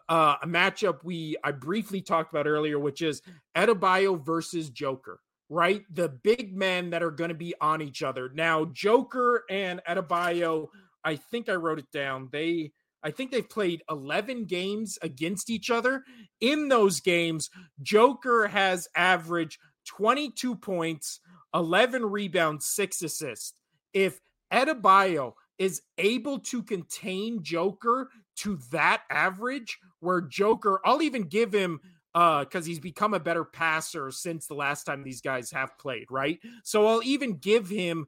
uh, 0.09 0.37
a 0.41 0.47
matchup 0.47 1.03
we 1.03 1.37
I 1.43 1.51
briefly 1.51 2.01
talked 2.01 2.33
about 2.33 2.47
earlier, 2.47 2.79
which 2.79 3.03
is 3.03 3.21
Adebayo 3.55 4.19
versus 4.25 4.71
Joker. 4.71 5.19
Right, 5.47 5.83
the 5.93 6.09
big 6.09 6.57
men 6.57 6.89
that 6.89 7.03
are 7.03 7.11
going 7.11 7.29
to 7.29 7.35
be 7.35 7.53
on 7.61 7.83
each 7.83 8.01
other 8.01 8.31
now. 8.33 8.65
Joker 8.65 9.43
and 9.47 9.79
Adebayo, 9.87 10.69
I 11.03 11.17
think 11.17 11.47
I 11.47 11.53
wrote 11.53 11.77
it 11.77 11.91
down. 11.91 12.29
They 12.31 12.71
I 13.03 13.11
think 13.11 13.29
they've 13.29 13.47
played 13.47 13.83
11 13.87 14.45
games 14.45 14.97
against 15.03 15.51
each 15.51 15.69
other. 15.69 16.03
In 16.41 16.69
those 16.69 17.01
games, 17.01 17.51
Joker 17.83 18.47
has 18.47 18.87
averaged 18.95 19.59
22 19.85 20.55
points, 20.55 21.19
11 21.53 22.05
rebounds, 22.05 22.65
six 22.65 23.01
assists. 23.01 23.53
If 23.93 24.19
Adebayo 24.51 25.33
is 25.57 25.81
able 25.97 26.39
to 26.39 26.61
contain 26.61 27.43
Joker 27.43 28.09
to 28.37 28.59
that 28.71 29.03
average, 29.09 29.79
where 29.99 30.21
Joker, 30.21 30.81
I'll 30.85 31.01
even 31.01 31.23
give 31.23 31.53
him 31.53 31.79
uh 32.13 32.45
because 32.45 32.65
he's 32.65 32.79
become 32.79 33.13
a 33.13 33.19
better 33.19 33.43
passer 33.43 34.09
since 34.09 34.47
the 34.47 34.53
last 34.53 34.85
time 34.85 35.03
these 35.03 35.21
guys 35.21 35.51
have 35.51 35.77
played, 35.77 36.05
right? 36.09 36.39
So 36.63 36.87
I'll 36.87 37.03
even 37.03 37.37
give 37.37 37.69
him 37.69 38.07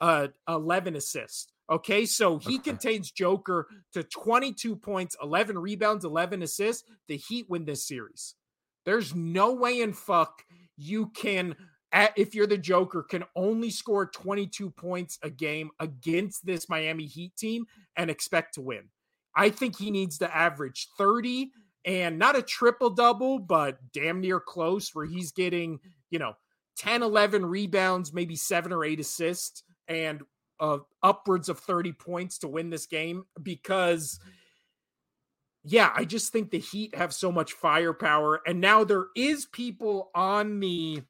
uh 0.00 0.28
11 0.48 0.96
assists. 0.96 1.52
Okay, 1.70 2.04
so 2.04 2.38
he 2.38 2.56
okay. 2.56 2.70
contains 2.70 3.10
Joker 3.10 3.68
to 3.94 4.02
22 4.02 4.76
points, 4.76 5.16
11 5.22 5.56
rebounds, 5.58 6.04
11 6.04 6.42
assists. 6.42 6.84
The 7.08 7.16
Heat 7.16 7.48
win 7.48 7.64
this 7.64 7.86
series. 7.86 8.34
There's 8.84 9.14
no 9.14 9.54
way 9.54 9.80
in 9.80 9.94
fuck 9.94 10.44
you 10.76 11.10
can 11.14 11.54
if 12.16 12.34
you're 12.34 12.46
the 12.46 12.58
Joker, 12.58 13.02
can 13.02 13.24
only 13.36 13.70
score 13.70 14.06
22 14.06 14.70
points 14.70 15.18
a 15.22 15.30
game 15.30 15.70
against 15.78 16.44
this 16.44 16.68
Miami 16.68 17.06
Heat 17.06 17.36
team 17.36 17.66
and 17.96 18.10
expect 18.10 18.54
to 18.54 18.60
win. 18.60 18.88
I 19.36 19.50
think 19.50 19.78
he 19.78 19.90
needs 19.90 20.18
to 20.18 20.36
average 20.36 20.88
30 20.98 21.50
and 21.84 22.18
not 22.18 22.36
a 22.36 22.42
triple 22.42 22.90
double, 22.90 23.38
but 23.38 23.78
damn 23.92 24.20
near 24.20 24.40
close, 24.40 24.90
where 24.94 25.06
he's 25.06 25.32
getting, 25.32 25.78
you 26.10 26.18
know, 26.18 26.32
10, 26.78 27.02
11 27.02 27.46
rebounds, 27.46 28.12
maybe 28.12 28.36
seven 28.36 28.72
or 28.72 28.84
eight 28.84 29.00
assists, 29.00 29.62
and 29.86 30.22
uh, 30.60 30.78
upwards 31.02 31.48
of 31.48 31.58
30 31.60 31.92
points 31.92 32.38
to 32.38 32.48
win 32.48 32.70
this 32.70 32.86
game 32.86 33.24
because 33.42 34.18
yeah, 35.64 35.90
I 35.94 36.04
just 36.04 36.30
think 36.32 36.50
the 36.50 36.58
Heat 36.58 36.94
have 36.94 37.12
so 37.12 37.32
much 37.32 37.54
firepower, 37.54 38.42
and 38.46 38.60
now 38.60 38.84
there 38.84 39.06
is 39.16 39.46
people 39.46 40.10
on 40.14 40.60
the 40.60 41.02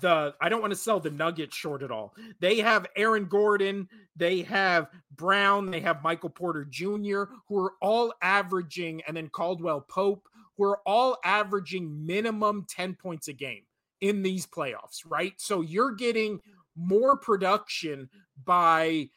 the 0.00 0.34
I 0.40 0.48
don't 0.48 0.60
want 0.60 0.72
to 0.72 0.78
sell 0.78 1.00
the 1.00 1.10
Nuggets 1.10 1.56
short 1.56 1.82
at 1.82 1.90
all. 1.90 2.14
They 2.40 2.58
have 2.58 2.86
Aaron 2.96 3.26
Gordon, 3.26 3.88
they 4.16 4.42
have 4.42 4.88
Brown, 5.16 5.70
they 5.70 5.80
have 5.80 6.02
Michael 6.02 6.30
Porter 6.30 6.64
Jr., 6.64 7.24
who 7.48 7.58
are 7.58 7.72
all 7.82 8.14
averaging, 8.22 9.02
and 9.06 9.16
then 9.16 9.28
Caldwell 9.28 9.80
Pope, 9.82 10.28
who 10.56 10.64
are 10.64 10.80
all 10.86 11.18
averaging 11.24 12.06
minimum 12.06 12.64
10 12.68 12.94
points 12.94 13.28
a 13.28 13.32
game 13.32 13.62
in 14.00 14.22
these 14.22 14.46
playoffs, 14.46 15.00
right? 15.06 15.34
So 15.38 15.60
you're 15.60 15.92
getting 15.92 16.40
more 16.76 17.16
production 17.16 18.08
by 18.44 19.10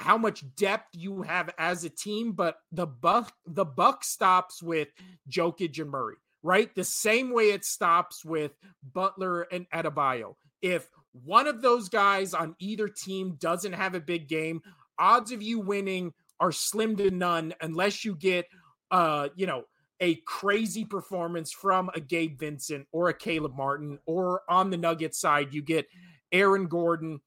how 0.00 0.16
much 0.16 0.44
depth 0.56 0.88
you 0.94 1.22
have 1.22 1.50
as 1.58 1.84
a 1.84 1.90
team, 1.90 2.32
but 2.32 2.56
the 2.72 2.86
buck 2.86 3.32
the 3.46 3.64
buck 3.64 4.02
stops 4.02 4.62
with 4.62 4.88
Jokic 5.28 5.78
and 5.78 5.90
Murray, 5.90 6.16
right? 6.42 6.74
The 6.74 6.84
same 6.84 7.32
way 7.32 7.50
it 7.50 7.64
stops 7.64 8.24
with 8.24 8.52
Butler 8.82 9.42
and 9.42 9.68
Adebayo. 9.70 10.34
If 10.62 10.88
one 11.12 11.46
of 11.46 11.60
those 11.60 11.88
guys 11.88 12.34
on 12.34 12.56
either 12.58 12.88
team 12.88 13.36
doesn't 13.38 13.74
have 13.74 13.94
a 13.94 14.00
big 14.00 14.26
game, 14.28 14.62
odds 14.98 15.32
of 15.32 15.42
you 15.42 15.60
winning 15.60 16.12
are 16.40 16.52
slim 16.52 16.96
to 16.96 17.10
none 17.10 17.54
unless 17.60 18.04
you 18.04 18.14
get 18.14 18.46
uh, 18.90 19.28
you 19.36 19.46
know, 19.46 19.64
a 20.00 20.16
crazy 20.26 20.84
performance 20.84 21.52
from 21.52 21.90
a 21.94 22.00
Gabe 22.00 22.38
Vincent 22.38 22.86
or 22.90 23.08
a 23.08 23.14
Caleb 23.14 23.54
Martin, 23.54 23.98
or 24.06 24.42
on 24.48 24.70
the 24.70 24.76
Nugget 24.76 25.14
side, 25.14 25.52
you 25.52 25.62
get 25.62 25.86
Aaron 26.32 26.66
Gordon 26.66 27.20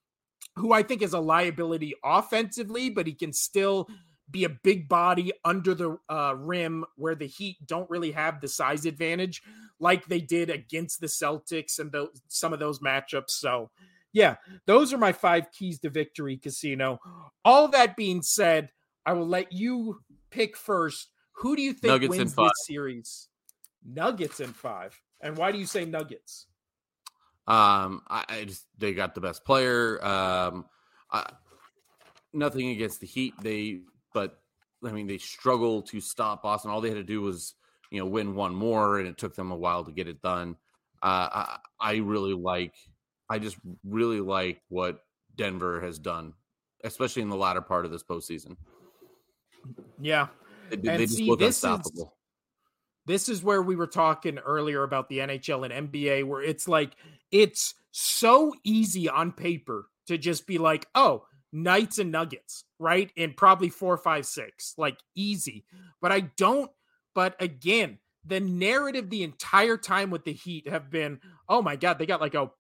who 0.56 0.72
I 0.74 0.84
think 0.84 1.02
is 1.02 1.14
a 1.14 1.20
liability 1.20 1.94
offensively, 2.04 2.90
but 2.90 3.08
he 3.08 3.14
can 3.14 3.34
still 3.34 3.88
be 4.30 4.44
a 4.46 4.50
big 4.50 4.88
body 4.88 5.32
under 5.44 5.74
the 5.74 5.98
uh, 6.10 6.36
rim 6.38 6.86
where 6.96 7.16
the 7.16 7.28
Heat 7.28 7.58
don't 7.66 7.90
really 7.90 8.12
have 8.12 8.42
the 8.42 8.48
size 8.48 8.86
advantage 8.86 9.42
like 9.80 10.06
they 10.06 10.22
did 10.22 10.50
against 10.50 11.02
the 11.02 11.08
Celtics 11.08 11.80
and 11.80 11.92
the, 11.92 12.10
some 12.28 12.54
of 12.54 12.60
those 12.60 12.80
matchups. 12.80 13.32
So, 13.32 13.70
yeah, 14.12 14.36
those 14.66 14.94
are 14.94 14.98
my 14.98 15.12
five 15.12 15.52
keys 15.52 15.80
to 15.80 15.90
victory, 15.90 16.38
Casino. 16.38 17.00
All 17.44 17.68
that 17.70 17.96
being 17.96 18.22
said, 18.22 18.70
I 19.06 19.14
will 19.14 19.28
let 19.28 19.52
you 19.52 20.02
pick 20.30 20.56
first. 20.56 21.10
Who 21.38 21.56
do 21.56 21.62
you 21.62 21.74
think 21.74 21.92
Nuggets 21.92 22.10
wins 22.18 22.36
this 22.36 22.52
series? 22.66 23.28
Nuggets 23.86 24.40
in 24.40 24.54
five. 24.54 25.00
And 25.22 25.38
why 25.38 25.52
do 25.52 25.58
you 25.58 25.66
say 25.66 25.86
Nuggets? 25.86 26.48
Um, 27.46 28.02
I, 28.08 28.26
I 28.30 28.46
just 28.46 28.66
they 28.78 28.94
got 28.94 29.16
the 29.16 29.22
best 29.22 29.44
player. 29.44 30.04
Um, 30.04 30.66
I, 31.12 31.32
nothing 32.32 32.70
against 32.70 33.02
the 33.02 33.08
Heat. 33.08 33.34
They, 33.42 33.82
but 34.14 34.40
I 34.86 34.92
mean, 34.92 35.08
they 35.08 35.18
struggle 35.18 35.82
to 35.84 36.00
stop 36.02 36.44
Boston. 36.44 36.72
All 36.72 36.82
they 36.82 36.90
had 36.90 36.98
to 36.98 37.04
do 37.04 37.22
was, 37.22 37.56
you 37.92 38.00
know, 38.00 38.06
win 38.06 38.36
one 38.36 38.56
more, 38.56 39.00
and 39.00 39.08
it 39.08 39.18
took 39.18 39.36
them 39.36 39.52
a 39.52 39.56
while 39.56 39.84
to 39.84 39.92
get 39.92 40.08
it 40.08 40.22
done. 40.22 40.56
Uh, 41.02 41.28
I, 41.32 41.58
I 41.80 41.96
really 41.98 42.34
like. 42.34 42.74
I 43.30 43.40
just 43.40 43.58
really 43.84 44.22
like 44.22 44.62
what 44.70 45.00
Denver 45.36 45.82
has 45.82 46.00
done, 46.00 46.34
especially 46.84 47.22
in 47.22 47.30
the 47.30 47.36
latter 47.36 47.62
part 47.62 47.86
of 47.86 47.92
this 47.92 48.04
postseason. 48.04 48.58
Yeah, 50.00 50.28
they, 50.70 50.78
they 50.78 50.98
just 50.98 51.18
see, 51.18 51.30
look 51.30 51.42
unstoppable. 51.42 52.04
Is, 52.04 52.13
this 53.06 53.30
is 53.30 53.44
where 53.44 53.62
we 53.62 53.76
were 53.76 53.88
talking 53.88 54.38
earlier 54.40 54.84
about 54.84 55.10
the 55.10 55.20
NHL 55.20 55.70
and 55.70 55.90
NBA, 55.90 56.26
where 56.26 56.42
it's 56.42 56.68
like 56.68 56.96
it's 57.32 57.76
so 57.92 58.54
easy 58.64 59.10
on 59.10 59.32
paper 59.32 59.88
to 60.08 60.18
just 60.18 60.48
be 60.48 60.58
like, 60.58 60.88
oh, 60.96 61.26
Knights 61.52 62.00
and 62.00 62.12
Nuggets, 62.12 62.66
right? 62.80 63.12
And 63.16 63.38
probably 63.38 63.70
four, 63.70 63.98
five, 63.98 64.26
six, 64.26 64.74
like 64.78 64.98
easy. 65.16 65.66
But 66.02 66.12
I 66.12 66.22
don't. 66.22 66.72
But 67.14 67.36
again, 67.40 68.00
the 68.26 68.40
narrative 68.40 69.10
the 69.10 69.24
entire 69.24 69.78
time 69.78 70.10
with 70.10 70.24
the 70.24 70.34
Heat 70.34 70.68
have 70.68 70.90
been, 70.90 71.20
oh 71.48 71.62
my 71.62 71.76
God, 71.76 72.00
they 72.00 72.06
got 72.06 72.22
like 72.22 72.36
a 72.36 72.52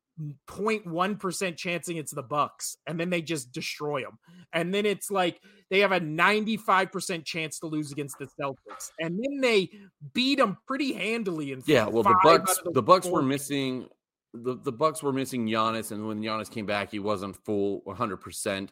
0.1% 0.47 1.57
chancing 1.57 1.97
it's 1.97 2.13
the 2.13 2.23
Bucks 2.23 2.77
and 2.85 2.99
then 2.99 3.09
they 3.09 3.21
just 3.21 3.51
destroy 3.51 4.01
them. 4.01 4.19
And 4.53 4.73
then 4.73 4.85
it's 4.85 5.09
like 5.09 5.41
they 5.69 5.79
have 5.79 5.91
a 5.91 5.99
95% 5.99 7.25
chance 7.25 7.59
to 7.59 7.67
lose 7.67 7.91
against 7.91 8.19
the 8.19 8.27
Celtics. 8.39 8.91
And 8.99 9.19
then 9.19 9.41
they 9.41 9.71
beat 10.13 10.37
them 10.37 10.57
pretty 10.67 10.93
handily 10.93 11.51
in 11.51 11.63
Yeah, 11.65 11.87
well 11.87 12.03
the 12.03 12.15
Bucks 12.23 12.59
the, 12.63 12.71
the 12.71 12.83
Bucks 12.83 13.07
were 13.07 13.23
missing 13.23 13.87
the, 14.33 14.55
the 14.55 14.71
Bucks 14.71 15.01
were 15.01 15.13
missing 15.13 15.47
Giannis 15.47 15.91
and 15.91 16.07
when 16.07 16.21
Giannis 16.21 16.49
came 16.49 16.65
back 16.65 16.91
he 16.91 16.99
wasn't 16.99 17.35
full 17.43 17.81
100%. 17.87 18.69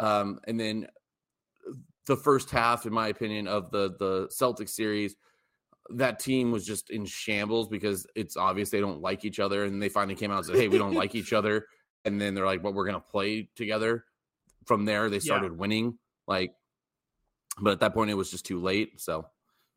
Um, 0.00 0.40
and 0.46 0.58
then 0.58 0.88
the 2.06 2.16
first 2.16 2.50
half 2.50 2.86
in 2.86 2.92
my 2.92 3.08
opinion 3.08 3.46
of 3.46 3.70
the 3.70 3.94
the 3.98 4.28
Celtics 4.28 4.70
series 4.70 5.14
that 5.94 6.18
team 6.18 6.50
was 6.50 6.64
just 6.64 6.90
in 6.90 7.04
shambles 7.04 7.68
because 7.68 8.06
it's 8.14 8.36
obvious 8.36 8.70
they 8.70 8.80
don't 8.80 9.00
like 9.00 9.24
each 9.24 9.40
other 9.40 9.64
and 9.64 9.82
they 9.82 9.88
finally 9.88 10.14
came 10.14 10.30
out 10.30 10.38
and 10.38 10.46
said 10.46 10.56
hey 10.56 10.68
we 10.68 10.78
don't 10.78 10.94
like 10.94 11.14
each 11.14 11.32
other. 11.32 11.66
And 12.04 12.20
then 12.20 12.34
they're 12.34 12.46
like 12.46 12.62
but 12.62 12.74
we're 12.74 12.86
gonna 12.86 13.00
play 13.00 13.48
together. 13.54 14.04
From 14.66 14.84
there 14.84 15.10
they 15.10 15.20
started 15.20 15.52
yeah. 15.52 15.58
winning 15.58 15.98
like 16.26 16.54
but 17.60 17.72
at 17.72 17.80
that 17.80 17.94
point 17.94 18.10
it 18.10 18.14
was 18.14 18.30
just 18.30 18.46
too 18.46 18.60
late 18.60 19.00
so 19.00 19.26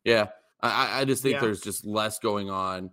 yeah. 0.04 0.28
I 0.60 1.00
i 1.00 1.04
just 1.04 1.22
think 1.22 1.34
yeah. 1.34 1.40
there's 1.40 1.60
just 1.60 1.84
less 1.84 2.18
going 2.18 2.50
on. 2.50 2.90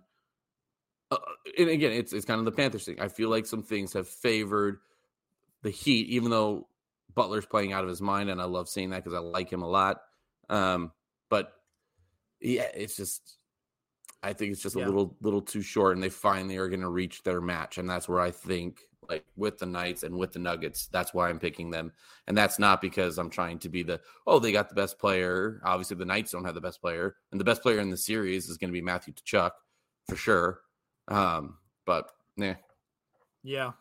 Uh, 1.10 1.18
and 1.58 1.68
again 1.68 1.92
it's 1.92 2.12
it's 2.12 2.24
kind 2.24 2.38
of 2.38 2.44
the 2.44 2.52
panthers 2.52 2.84
thing. 2.84 3.00
I 3.00 3.08
feel 3.08 3.28
like 3.28 3.46
some 3.46 3.62
things 3.62 3.92
have 3.92 4.08
favored 4.08 4.78
the 5.62 5.70
heat 5.70 6.08
even 6.08 6.30
though 6.30 6.68
butler's 7.14 7.46
playing 7.46 7.72
out 7.72 7.84
of 7.84 7.90
his 7.90 8.00
mind 8.00 8.30
and 8.30 8.40
i 8.40 8.44
love 8.44 8.68
seeing 8.68 8.90
that 8.90 9.04
because 9.04 9.14
i 9.14 9.20
like 9.20 9.52
him 9.52 9.62
a 9.62 9.68
lot. 9.68 10.02
Um 10.48 10.92
yeah, 12.42 12.68
it's 12.74 12.96
just 12.96 13.38
I 14.22 14.32
think 14.32 14.52
it's 14.52 14.62
just 14.62 14.76
yeah. 14.76 14.84
a 14.84 14.86
little 14.86 15.16
little 15.20 15.42
too 15.42 15.62
short, 15.62 15.94
and 15.94 16.02
they 16.02 16.08
finally 16.08 16.56
are 16.56 16.68
going 16.68 16.80
to 16.80 16.88
reach 16.88 17.22
their 17.22 17.40
match, 17.40 17.78
and 17.78 17.88
that's 17.88 18.08
where 18.08 18.20
I 18.20 18.30
think 18.30 18.80
like 19.08 19.24
with 19.36 19.58
the 19.58 19.66
Knights 19.66 20.04
and 20.04 20.16
with 20.16 20.32
the 20.32 20.38
Nuggets, 20.38 20.86
that's 20.86 21.12
why 21.12 21.28
I'm 21.28 21.38
picking 21.38 21.70
them, 21.70 21.92
and 22.26 22.36
that's 22.36 22.58
not 22.58 22.80
because 22.80 23.18
I'm 23.18 23.30
trying 23.30 23.58
to 23.60 23.68
be 23.68 23.82
the 23.82 24.00
oh 24.26 24.38
they 24.38 24.52
got 24.52 24.68
the 24.68 24.74
best 24.74 24.98
player. 24.98 25.60
Obviously, 25.64 25.96
the 25.96 26.04
Knights 26.04 26.32
don't 26.32 26.44
have 26.44 26.54
the 26.54 26.60
best 26.60 26.80
player, 26.80 27.16
and 27.30 27.40
the 27.40 27.44
best 27.44 27.62
player 27.62 27.80
in 27.80 27.90
the 27.90 27.96
series 27.96 28.48
is 28.48 28.58
going 28.58 28.70
to 28.70 28.78
be 28.78 28.82
Matthew 28.82 29.14
Tkachuk 29.14 29.52
for 30.08 30.16
sure. 30.16 30.60
Um, 31.08 31.58
but 31.84 32.10
yeah, 32.36 32.56
yeah. 33.42 33.72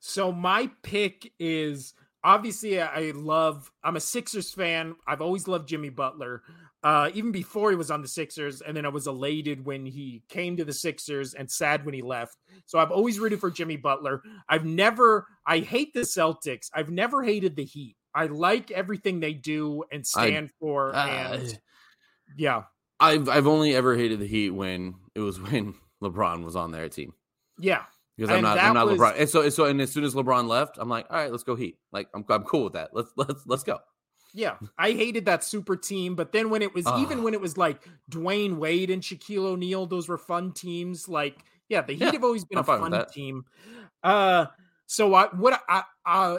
So 0.00 0.32
my 0.32 0.70
pick 0.82 1.32
is 1.38 1.94
obviously 2.24 2.80
I 2.80 3.12
love. 3.14 3.70
I'm 3.84 3.96
a 3.96 4.00
Sixers 4.00 4.52
fan. 4.52 4.96
I've 5.06 5.20
always 5.20 5.46
loved 5.46 5.68
Jimmy 5.68 5.90
Butler 5.90 6.42
uh, 6.84 7.10
even 7.14 7.32
before 7.32 7.70
he 7.70 7.76
was 7.76 7.90
on 7.90 8.02
the 8.02 8.08
Sixers. 8.08 8.60
And 8.60 8.76
then 8.76 8.84
I 8.84 8.90
was 8.90 9.06
elated 9.06 9.64
when 9.64 9.86
he 9.86 10.22
came 10.28 10.58
to 10.58 10.64
the 10.64 10.72
Sixers 10.72 11.32
and 11.32 11.50
sad 11.50 11.84
when 11.84 11.94
he 11.94 12.02
left. 12.02 12.36
So 12.66 12.78
I've 12.78 12.90
always 12.90 13.18
rooted 13.18 13.40
for 13.40 13.50
Jimmy 13.50 13.76
Butler. 13.76 14.22
I've 14.50 14.66
never, 14.66 15.26
I 15.46 15.60
hate 15.60 15.94
the 15.94 16.00
Celtics. 16.00 16.68
I've 16.74 16.90
never 16.90 17.22
hated 17.22 17.56
the 17.56 17.64
Heat. 17.64 17.96
I 18.14 18.26
like 18.26 18.70
everything 18.70 19.18
they 19.18 19.32
do 19.32 19.84
and 19.90 20.06
stand 20.06 20.50
I, 20.50 20.54
for. 20.60 20.94
Uh, 20.94 21.06
and 21.06 21.58
yeah. 22.36 22.64
I've, 23.00 23.30
I've 23.30 23.46
only 23.46 23.74
ever 23.74 23.96
hated 23.96 24.20
the 24.20 24.26
Heat 24.26 24.50
when 24.50 24.96
it 25.14 25.20
was 25.20 25.40
when 25.50 25.74
LeBron 26.02 26.44
was 26.44 26.54
on 26.54 26.70
their 26.70 26.90
team. 26.90 27.14
Yeah. 27.58 27.84
Because 28.16 28.30
I'm 28.30 28.42
not, 28.42 28.58
I'm 28.58 28.74
not 28.74 28.86
was, 28.86 28.98
LeBron. 28.98 29.18
And 29.18 29.28
so, 29.28 29.48
so, 29.48 29.64
and 29.64 29.80
as 29.80 29.90
soon 29.90 30.04
as 30.04 30.14
LeBron 30.14 30.46
left, 30.46 30.78
I'm 30.78 30.88
like, 30.88 31.06
all 31.10 31.16
right, 31.16 31.30
let's 31.30 31.42
go 31.42 31.56
Heat. 31.56 31.78
Like, 31.92 32.08
I'm, 32.14 32.24
I'm 32.28 32.44
cool 32.44 32.64
with 32.64 32.74
that. 32.74 32.90
Let's, 32.92 33.10
let's, 33.16 33.42
let's 33.46 33.64
go. 33.64 33.78
Yeah, 34.36 34.56
I 34.76 34.90
hated 34.90 35.26
that 35.26 35.44
super 35.44 35.76
team, 35.76 36.16
but 36.16 36.32
then 36.32 36.50
when 36.50 36.60
it 36.60 36.74
was 36.74 36.86
uh, 36.86 36.98
even 37.00 37.22
when 37.22 37.34
it 37.34 37.40
was 37.40 37.56
like 37.56 37.88
Dwyane 38.10 38.56
Wade 38.56 38.90
and 38.90 39.00
Shaquille 39.00 39.44
O'Neal, 39.44 39.86
those 39.86 40.08
were 40.08 40.18
fun 40.18 40.52
teams. 40.52 41.08
Like, 41.08 41.38
yeah, 41.68 41.82
the 41.82 41.92
Heat 41.92 42.00
yeah, 42.00 42.12
have 42.12 42.24
always 42.24 42.44
been 42.44 42.58
I'm 42.58 42.62
a 42.62 42.66
fun 42.66 43.06
team. 43.12 43.44
Uh, 44.02 44.46
so 44.86 45.14
I 45.14 45.26
what 45.28 45.62
I 45.68 45.84
uh 46.04 46.38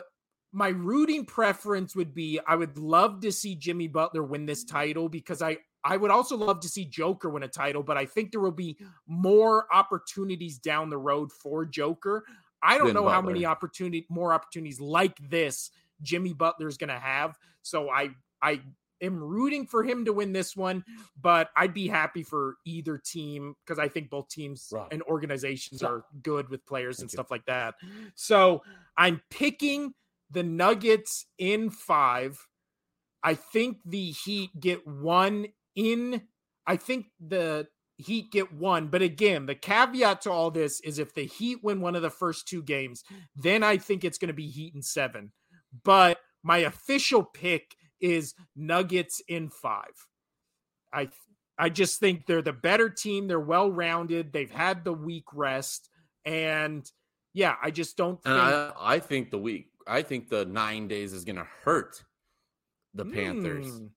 my 0.52 0.70
rooting 0.70 1.26
preference 1.26 1.96
would 1.96 2.14
be 2.14 2.40
I 2.46 2.56
would 2.56 2.78
love 2.78 3.22
to 3.22 3.32
see 3.32 3.56
Jimmy 3.56 3.88
Butler 3.88 4.24
win 4.24 4.46
this 4.46 4.66
title 4.66 5.08
because 5.08 5.42
I 5.42 5.58
I 5.86 5.98
would 5.98 6.10
also 6.10 6.36
love 6.36 6.60
to 6.62 6.68
see 6.68 6.84
Joker 6.84 7.30
win 7.30 7.44
a 7.44 7.48
title, 7.48 7.84
but 7.84 7.96
I 7.96 8.06
think 8.06 8.32
there 8.32 8.42
will 8.42 8.52
be 8.52 8.78
more 9.08 9.68
opportunities 9.72 10.58
down 10.58 10.90
the 10.90 10.98
road 10.98 11.32
for 11.32 11.64
Joker. 11.64 12.26
I 12.64 12.80
don't 12.80 12.88
know 12.94 13.04
Butler. 13.04 13.14
how 13.14 13.22
many 13.22 13.46
opportunity 13.46 14.08
more 14.10 14.34
opportunities 14.34 14.82
like 14.82 15.18
this 15.30 15.70
Jimmy 16.02 16.34
Butler 16.34 16.68
is 16.68 16.78
going 16.78 16.90
to 16.90 17.00
have. 17.00 17.38
So 17.62 17.92
I 17.92 18.10
I 18.42 18.62
am 19.00 19.22
rooting 19.22 19.68
for 19.68 19.84
him 19.84 20.06
to 20.06 20.14
win 20.14 20.34
this 20.34 20.58
one, 20.58 20.84
but 21.22 21.50
I'd 21.56 21.74
be 21.74 21.88
happy 21.88 22.24
for 22.24 22.56
either 22.66 22.98
team 22.98 23.56
because 23.64 23.78
I 23.78 23.88
think 23.88 24.10
both 24.10 24.28
teams 24.30 24.70
right. 24.74 24.88
and 24.92 25.04
organizations 25.04 25.84
are 25.84 26.04
good 26.24 26.50
with 26.50 26.66
players 26.66 26.98
Thank 26.98 27.04
and 27.04 27.14
you. 27.14 27.16
stuff 27.18 27.30
like 27.30 27.46
that. 27.46 27.76
So 28.16 28.64
I'm 28.98 29.22
picking 29.30 29.94
the 30.32 30.44
Nuggets 30.44 31.28
in 31.38 31.70
five. 31.70 32.48
I 33.22 33.36
think 33.36 33.78
the 33.86 34.12
Heat 34.12 34.60
get 34.60 34.88
one 34.88 35.48
in. 35.76 36.22
I 36.68 36.78
think 36.78 37.08
the 37.20 37.68
Heat 37.98 38.32
get 38.32 38.54
one. 38.54 38.88
But 38.88 39.02
again, 39.02 39.46
the 39.46 39.56
caveat 39.56 40.22
to 40.22 40.32
all 40.32 40.52
this 40.52 40.82
is 40.82 41.00
if 41.00 41.14
the 41.14 41.26
Heat 41.26 41.64
win 41.64 41.80
one 41.80 41.96
of 41.96 42.02
the 42.02 42.10
first 42.10 42.48
two 42.48 42.62
games, 42.62 43.04
then 43.36 43.64
I 43.64 43.78
think 43.78 44.04
it's 44.04 44.18
going 44.18 44.28
to 44.28 44.34
be 44.34 44.48
Heat 44.48 44.76
in 44.76 44.82
seven. 44.82 45.32
But 45.84 46.20
my 46.44 46.60
official 46.60 47.24
pick 47.24 47.76
is 48.02 48.34
Nuggets 48.56 49.22
in 49.28 49.50
five. 49.50 49.94
I 50.94 51.10
I 51.58 51.70
just 51.70 52.00
think 52.00 52.26
they're 52.26 52.42
the 52.42 52.54
better 52.54 52.90
team. 52.90 53.28
They're 53.28 53.40
well 53.40 53.72
rounded. 53.72 54.34
They've 54.34 54.52
had 54.52 54.84
the 54.84 54.94
week 54.94 55.26
rest, 55.34 55.90
and 56.26 56.90
yeah, 57.34 57.56
I 57.62 57.72
just 57.72 57.96
don't. 57.98 58.22
Think... 58.22 58.36
I, 58.36 58.72
I, 58.78 59.00
think 59.00 59.32
the 59.32 59.38
week. 59.38 59.70
I 59.88 60.02
think 60.02 60.30
the 60.30 60.46
nine 60.46 60.88
days 60.88 61.14
is 61.14 61.24
going 61.24 61.38
to 61.38 61.48
hurt 61.64 62.04
the 62.94 63.06
Panthers 63.06 63.68
mm. 63.68 63.90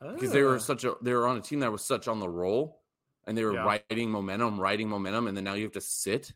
Because 0.00 0.32
they 0.32 0.42
were 0.42 0.56
ah. 0.56 0.58
such 0.58 0.84
a 0.84 0.94
they 1.02 1.12
were 1.12 1.26
on 1.26 1.36
a 1.36 1.40
team 1.40 1.60
that 1.60 1.72
was 1.72 1.84
such 1.84 2.08
on 2.08 2.20
the 2.20 2.28
roll, 2.28 2.82
and 3.26 3.36
they 3.36 3.44
were 3.44 3.54
yeah. 3.54 3.78
riding 3.90 4.10
momentum, 4.10 4.60
riding 4.60 4.88
momentum, 4.88 5.26
and 5.26 5.36
then 5.36 5.44
now 5.44 5.54
you 5.54 5.64
have 5.64 5.72
to 5.72 5.80
sit. 5.80 6.32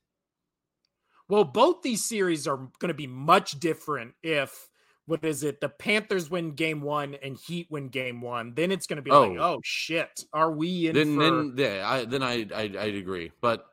Well, 1.29 1.45
both 1.45 1.83
these 1.83 2.05
series 2.05 2.47
are 2.47 2.57
going 2.57 2.89
to 2.89 2.95
be 2.95 3.07
much 3.07 3.59
different 3.59 4.15
if 4.23 4.69
what 5.07 5.25
is 5.25 5.43
it? 5.43 5.61
The 5.61 5.69
Panthers 5.69 6.31
win 6.31 6.53
game 6.53 6.81
one 6.81 7.17
and 7.23 7.37
Heat 7.37 7.69
win 7.71 7.89
game 7.89 8.21
one. 8.21 8.55
Then 8.55 8.71
it's 8.71 8.87
going 8.87 8.97
to 8.97 9.03
be 9.03 9.11
oh. 9.11 9.29
like, 9.29 9.39
oh 9.39 9.61
shit, 9.65 10.25
are 10.33 10.53
we 10.53 10.89
in? 10.89 10.95
Then, 10.95 11.17
for... 11.17 11.23
then, 11.23 11.55
yeah, 11.57 11.89
I, 11.89 12.05
then 12.05 12.23
I, 12.23 12.47
I, 12.55 12.63
I'd 12.63 12.95
agree. 12.95 13.33
But 13.41 13.67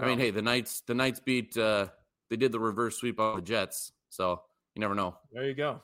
I 0.00 0.06
mean, 0.06 0.18
hey, 0.18 0.30
the 0.30 0.42
Knights, 0.42 0.82
the 0.86 0.94
Knights 0.94 1.20
beat. 1.20 1.56
uh 1.56 1.88
They 2.30 2.36
did 2.36 2.52
the 2.52 2.60
reverse 2.60 2.96
sweep 2.96 3.18
on 3.18 3.36
the 3.36 3.42
Jets, 3.42 3.92
so 4.08 4.42
you 4.74 4.80
never 4.80 4.94
know. 4.94 5.16
There 5.32 5.44
you 5.44 5.54
go. 5.54 5.80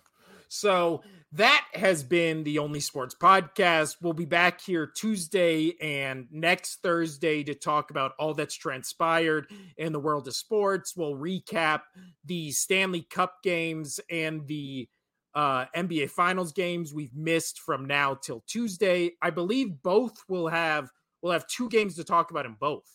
So 0.49 1.03
that 1.32 1.66
has 1.74 2.03
been 2.03 2.44
the 2.44 2.59
Only 2.59 2.80
Sports 2.80 3.14
Podcast. 3.14 3.97
We'll 4.01 4.12
be 4.12 4.24
back 4.24 4.61
here 4.61 4.86
Tuesday 4.86 5.74
and 5.80 6.26
next 6.30 6.82
Thursday 6.82 7.42
to 7.44 7.55
talk 7.55 7.90
about 7.90 8.12
all 8.18 8.34
that's 8.34 8.55
transpired 8.55 9.51
in 9.76 9.92
the 9.92 10.01
world 10.01 10.28
of 10.28 10.34
sports. 10.34 10.94
We'll 10.97 11.14
recap 11.14 11.82
the 12.24 12.53
Stanley 12.53 13.03
Cup 13.03 13.42
games 13.42 14.01
and 14.11 14.47
the 14.47 14.88
uh, 15.35 15.66
NBA 15.77 16.10
Finals 16.10 16.52
games 16.52 16.94
we've 16.94 17.14
missed 17.14 17.60
from 17.60 17.85
now 17.85 18.14
till 18.14 18.43
Tuesday. 18.47 19.12
I 19.20 19.31
believe 19.31 19.82
both 19.82 20.14
will 20.28 20.48
have 20.48 20.90
we'll 21.20 21.32
have 21.32 21.47
two 21.47 21.68
games 21.68 21.97
to 21.97 22.05
talk 22.05 22.31
about 22.31 22.47
in 22.47 22.56
both. 22.59 22.86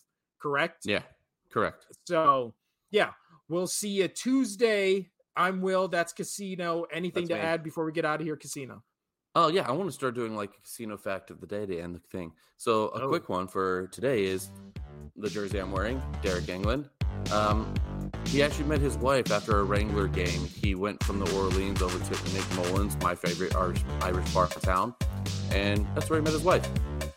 Correct? 0.42 0.80
Yeah, 0.84 1.04
correct. 1.52 1.86
So 2.08 2.56
yeah, 2.90 3.12
we'll 3.48 3.68
see 3.68 3.90
you 3.90 4.08
Tuesday 4.08 5.11
I'm 5.36 5.62
Will. 5.62 5.88
That's 5.88 6.14
Casino. 6.14 6.86
Anything 6.92 7.28
that's 7.28 7.40
to 7.40 7.46
me. 7.46 7.50
add 7.50 7.64
before 7.64 7.86
we 7.86 7.92
get 7.92 8.06
out 8.06 8.20
of 8.20 8.26
here, 8.26 8.36
Casino? 8.36 8.84
Oh 9.34 9.48
yeah, 9.48 9.68
I 9.68 9.72
want 9.72 9.88
to 9.88 9.94
start 9.94 10.14
doing 10.14 10.36
like 10.36 10.52
a 10.58 10.62
casino 10.62 10.98
fact 10.98 11.32
of 11.32 11.40
the 11.40 11.48
day 11.48 11.66
to 11.66 11.80
end 11.80 11.96
the 11.96 12.00
thing. 12.00 12.34
So 12.58 12.90
a 12.90 13.04
oh. 13.04 13.08
quick 13.08 13.30
one 13.30 13.48
for 13.48 13.88
today 13.88 14.26
is 14.26 14.50
the 15.16 15.30
jersey 15.30 15.60
I'm 15.60 15.72
wearing, 15.72 16.02
Deryk 16.22 16.48
Engelland. 16.48 16.90
Um, 17.32 17.74
he 18.28 18.44
actually 18.44 18.66
met 18.66 18.82
his 18.82 18.98
wife 18.98 19.32
after 19.32 19.60
a 19.60 19.64
Wrangler 19.64 20.08
game. 20.08 20.46
He 20.46 20.76
went 20.76 21.02
from 21.04 21.20
the 21.20 21.34
Orleans 21.34 21.82
over 21.82 21.98
to 21.98 22.34
Nick 22.34 22.56
Mullins, 22.56 22.98
my 23.02 23.16
favorite 23.16 23.56
Irish, 23.56 23.84
Irish 24.02 24.34
bar 24.34 24.50
in 24.54 24.62
town, 24.62 24.94
and 25.52 25.88
that's 25.96 26.10
where 26.10 26.20
he 26.20 26.24
met 26.24 26.34
his 26.34 26.44
wife. 26.44 26.68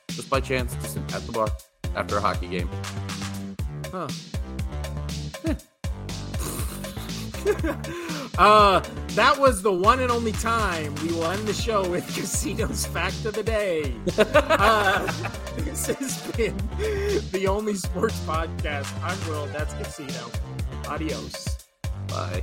Just 0.08 0.30
by 0.30 0.40
chance, 0.40 0.74
just 0.76 0.96
at 0.96 1.26
the 1.26 1.32
bar 1.32 1.48
after 1.96 2.18
a 2.18 2.20
hockey 2.20 2.46
game. 2.46 2.70
Huh. 3.90 4.08
uh, 8.38 8.80
that 9.08 9.38
was 9.38 9.62
the 9.62 9.72
one 9.72 10.00
and 10.00 10.10
only 10.10 10.32
time 10.32 10.94
we 10.96 11.08
will 11.08 11.26
end 11.26 11.46
the 11.46 11.54
show 11.54 11.88
with 11.88 12.04
Casino's 12.14 12.86
Fact 12.86 13.24
of 13.24 13.34
the 13.34 13.42
Day. 13.42 13.94
uh, 14.18 15.06
this 15.56 15.86
has 15.86 16.36
been 16.36 16.56
the 17.32 17.46
only 17.48 17.74
sports 17.74 18.18
podcast. 18.20 18.92
I'm 19.02 19.28
Will. 19.28 19.46
That's 19.46 19.74
Casino. 19.74 20.30
Adios. 20.88 21.66
Bye. 22.08 22.42